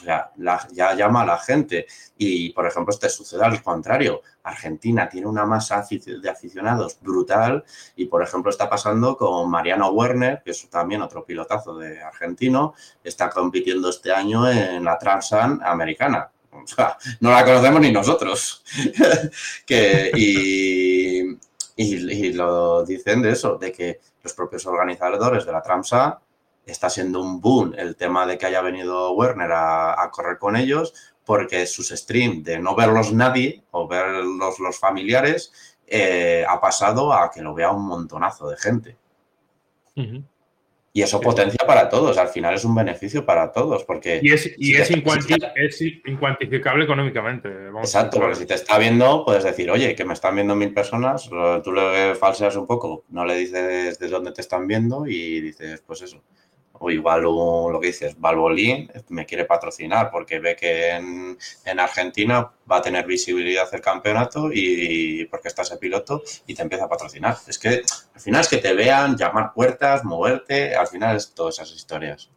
[0.00, 0.30] O sea,
[0.72, 1.86] ya llama a la gente.
[2.18, 4.22] Y, por ejemplo, este sucede al contrario.
[4.42, 7.64] Argentina tiene una masa de aficionados brutal
[7.96, 12.74] y, por ejemplo, está pasando con Mariano Werner, que es también otro pilotazo de argentino,
[13.02, 16.30] está compitiendo este año en la Transan americana.
[16.50, 18.64] O sea, no la conocemos ni nosotros.
[19.66, 21.38] que, y,
[21.76, 26.20] y, lo dicen de eso, de que los propios organizadores de la Tramsa
[26.72, 30.92] está siendo un boom el tema de que haya venido Werner a, correr con ellos,
[31.24, 35.52] porque sus streams de no verlos nadie o verlos los familiares
[35.86, 38.96] eh, ha pasado a que lo vea un montonazo de gente.
[40.96, 44.18] Y eso potencia para todos, al final es un beneficio para todos, porque...
[44.22, 47.50] Y es, incuantificable económicamente.
[47.78, 51.28] exacto, porque si te está viendo, puedes decir, oye, que me están viendo mil personas,
[51.62, 55.82] tú le falseas un poco, no le dices de dónde te están viendo y dices,
[55.86, 56.22] pues eso,
[56.78, 61.38] o igual lo que dices, Valvolín me quiere patrocinar porque ve que en,
[61.78, 66.84] Argentina va a tener visibilidad el campeonato y porque está ese piloto y te empieza
[66.84, 67.36] a patrocinar.
[67.46, 67.82] Es que
[68.14, 72.30] al final es que te vean, llamar puertas, moverte, al final es todas esas historias.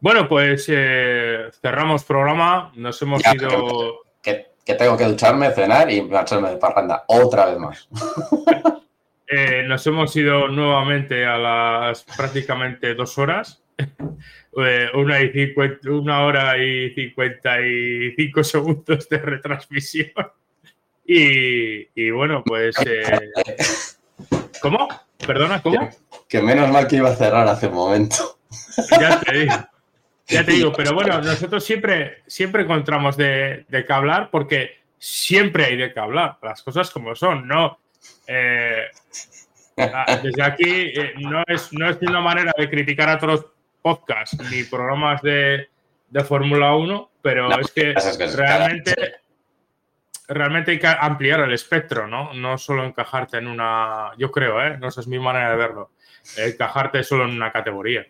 [0.00, 4.00] Bueno, pues eh, cerramos programa, nos hemos ido...
[4.22, 7.88] Que, que, tengo que ducharme, cenar y marcharme de parranda otra vez más.
[9.32, 13.62] Eh, nos hemos ido nuevamente a las prácticamente dos horas.
[14.60, 15.54] Eh, una, y
[15.88, 20.10] una hora y cincuenta y cinco segundos de retransmisión.
[21.06, 22.74] Y, bueno, pues.
[22.84, 23.30] Eh,
[24.60, 24.88] ¿Cómo?
[25.24, 25.62] ¿Perdona?
[25.62, 25.88] ¿Cómo?
[26.28, 28.38] Que, menos mal que iba a cerrar hace un momento.
[28.90, 29.54] Ya te digo.
[30.26, 35.66] Ya te digo, pero bueno, nosotros siempre, siempre encontramos de, de qué hablar porque siempre
[35.66, 37.78] hay de qué hablar, las cosas como son, no
[38.26, 38.86] eh,
[39.78, 43.46] ah, desde aquí eh, no, es, no es una manera de criticar a otros
[43.82, 45.68] podcasts ni programas de,
[46.08, 47.94] de Fórmula 1, pero es que
[48.36, 49.20] realmente,
[50.28, 52.34] realmente hay que ampliar el espectro, ¿no?
[52.34, 54.76] No solo encajarte en una, yo creo, ¿eh?
[54.78, 55.90] No sé, es mi manera de verlo,
[56.36, 58.06] encajarte solo en una categoría.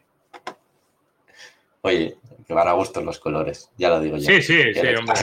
[1.82, 2.16] Oye,
[2.46, 4.26] que van a gusto los colores, ya lo digo yo.
[4.26, 5.14] Sí, sí, sí, hombre.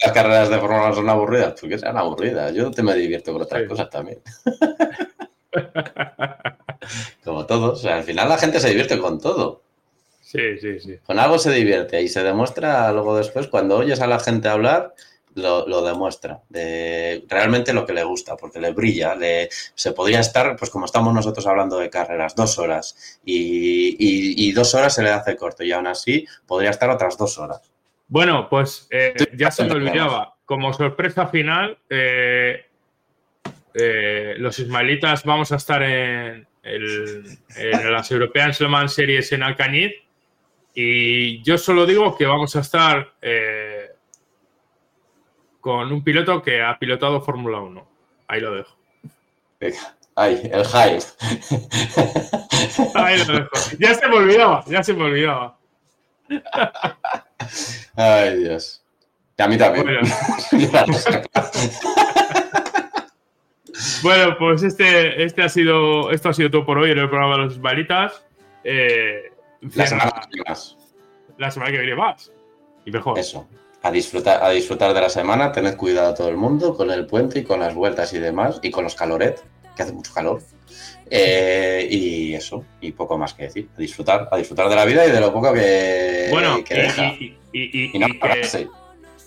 [0.00, 2.54] las carreras de Fórmula son aburridas, porque sean aburridas.
[2.54, 4.20] Yo te me divierto con otras cosas también.
[7.24, 7.78] Como todos.
[7.78, 9.62] O sea, al final la gente se divierte con todo.
[10.20, 10.98] Sí, sí, sí.
[11.06, 14.94] Con algo se divierte y se demuestra luego después, cuando oyes a la gente hablar,
[15.38, 20.56] lo, demuestra, de realmente lo que le gusta, porque le brilla, le, se podría estar,
[20.56, 25.36] pues como estamos nosotros hablando de carreras, dos horas y, dos horas se le hace
[25.36, 27.60] corto y aún así podría estar otras dos horas.
[28.08, 32.66] Bueno, pues eh, ya se me olvidaba, como sorpresa final, eh,
[33.74, 39.92] eh, los ismaelitas vamos a estar en, en las European Le Series en Alcañiz
[40.74, 43.12] y yo solo digo que vamos a estar
[45.68, 47.88] con un piloto que ha pilotado Fórmula 1.
[48.28, 48.74] Ahí lo dejo.
[50.16, 51.04] Ay, el hype.
[52.94, 53.50] Ahí lo dejo.
[53.78, 55.58] Ya se me olvidaba, ya se me olvidaba.
[57.96, 58.82] Ay, Dios.
[59.36, 59.84] Y a mí también.
[64.02, 67.36] Bueno, pues este, este ha sido, esto ha sido todo por hoy en el programa
[67.36, 68.24] de los balitas.
[68.64, 69.32] Eh,
[69.74, 70.78] La semana que viene más.
[71.36, 72.32] la semana que viene más.
[72.86, 73.18] Y mejor.
[73.18, 73.46] Eso.
[73.82, 77.38] A disfrutar, a disfrutar de la semana, tened cuidado todo el mundo con el puente
[77.40, 79.40] y con las vueltas y demás, y con los caloret,
[79.76, 80.42] que hace mucho calor.
[81.10, 83.68] Eh, y eso, y poco más que decir.
[83.76, 87.04] A disfrutar, a disfrutar de la vida y de lo poco que, bueno, que deja.
[87.06, 88.68] y- y- y- Y no y que pararse.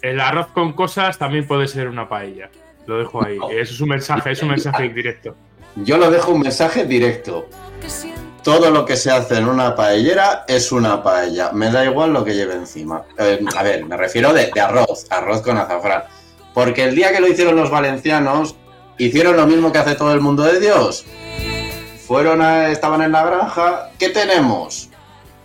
[0.01, 2.49] el arroz con cosas también puede ser una paella.
[2.87, 3.37] Lo dejo ahí.
[3.37, 3.49] No.
[3.49, 5.35] Eso es un mensaje, es un mensaje indirecto.
[5.77, 7.47] Yo lo dejo un mensaje directo.
[8.43, 11.51] Todo lo que se hace en una paellera es una paella.
[11.51, 13.03] Me da igual lo que lleve encima.
[13.17, 16.03] Eh, a ver, me refiero de, arroz, arroz con azafrán.
[16.53, 18.55] Porque el día que lo hicieron los valencianos,
[18.97, 21.05] hicieron lo mismo que hace todo el mundo de Dios.
[22.07, 23.91] Fueron a, estaban en la granja.
[23.99, 24.89] ¿Qué tenemos?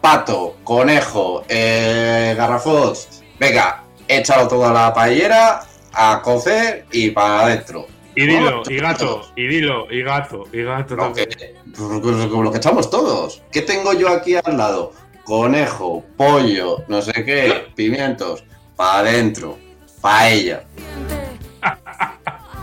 [0.01, 3.23] Pato, conejo, eh, garrafots.
[3.39, 5.60] Venga, échalo todo a la paellera,
[5.93, 7.86] a cocer y para adentro.
[8.16, 10.97] Y dilo, No, y gato, y dilo, y gato, y gato.
[10.97, 11.28] Lo que,
[11.76, 13.43] lo que echamos todos.
[13.52, 14.93] ¿Qué tengo yo aquí al lado?
[15.24, 18.44] Conejo, pollo, no sé qué, pimientos,
[18.74, 19.59] para adentro,
[20.01, 20.64] paella.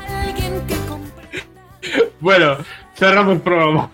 [0.07, 2.07] Alguien que comprenda.
[2.19, 2.57] Bueno,
[2.95, 3.91] cerramos el programa.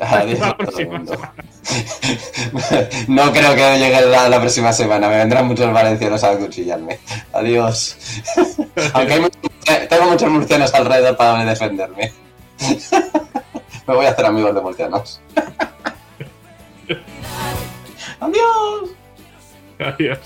[0.00, 1.02] Adiós la próxima.
[3.08, 5.08] No creo que llegue la, la próxima semana.
[5.08, 6.98] Me vendrán muchos valencianos a acuchillarme.
[7.32, 7.96] Adiós.
[8.92, 12.12] Aunque hay muchos- tengo muchos murcianos alrededor para defenderme.
[13.86, 15.20] Me voy a hacer amigos de murcianos.
[18.20, 18.90] Adiós.
[19.78, 20.18] Adiós.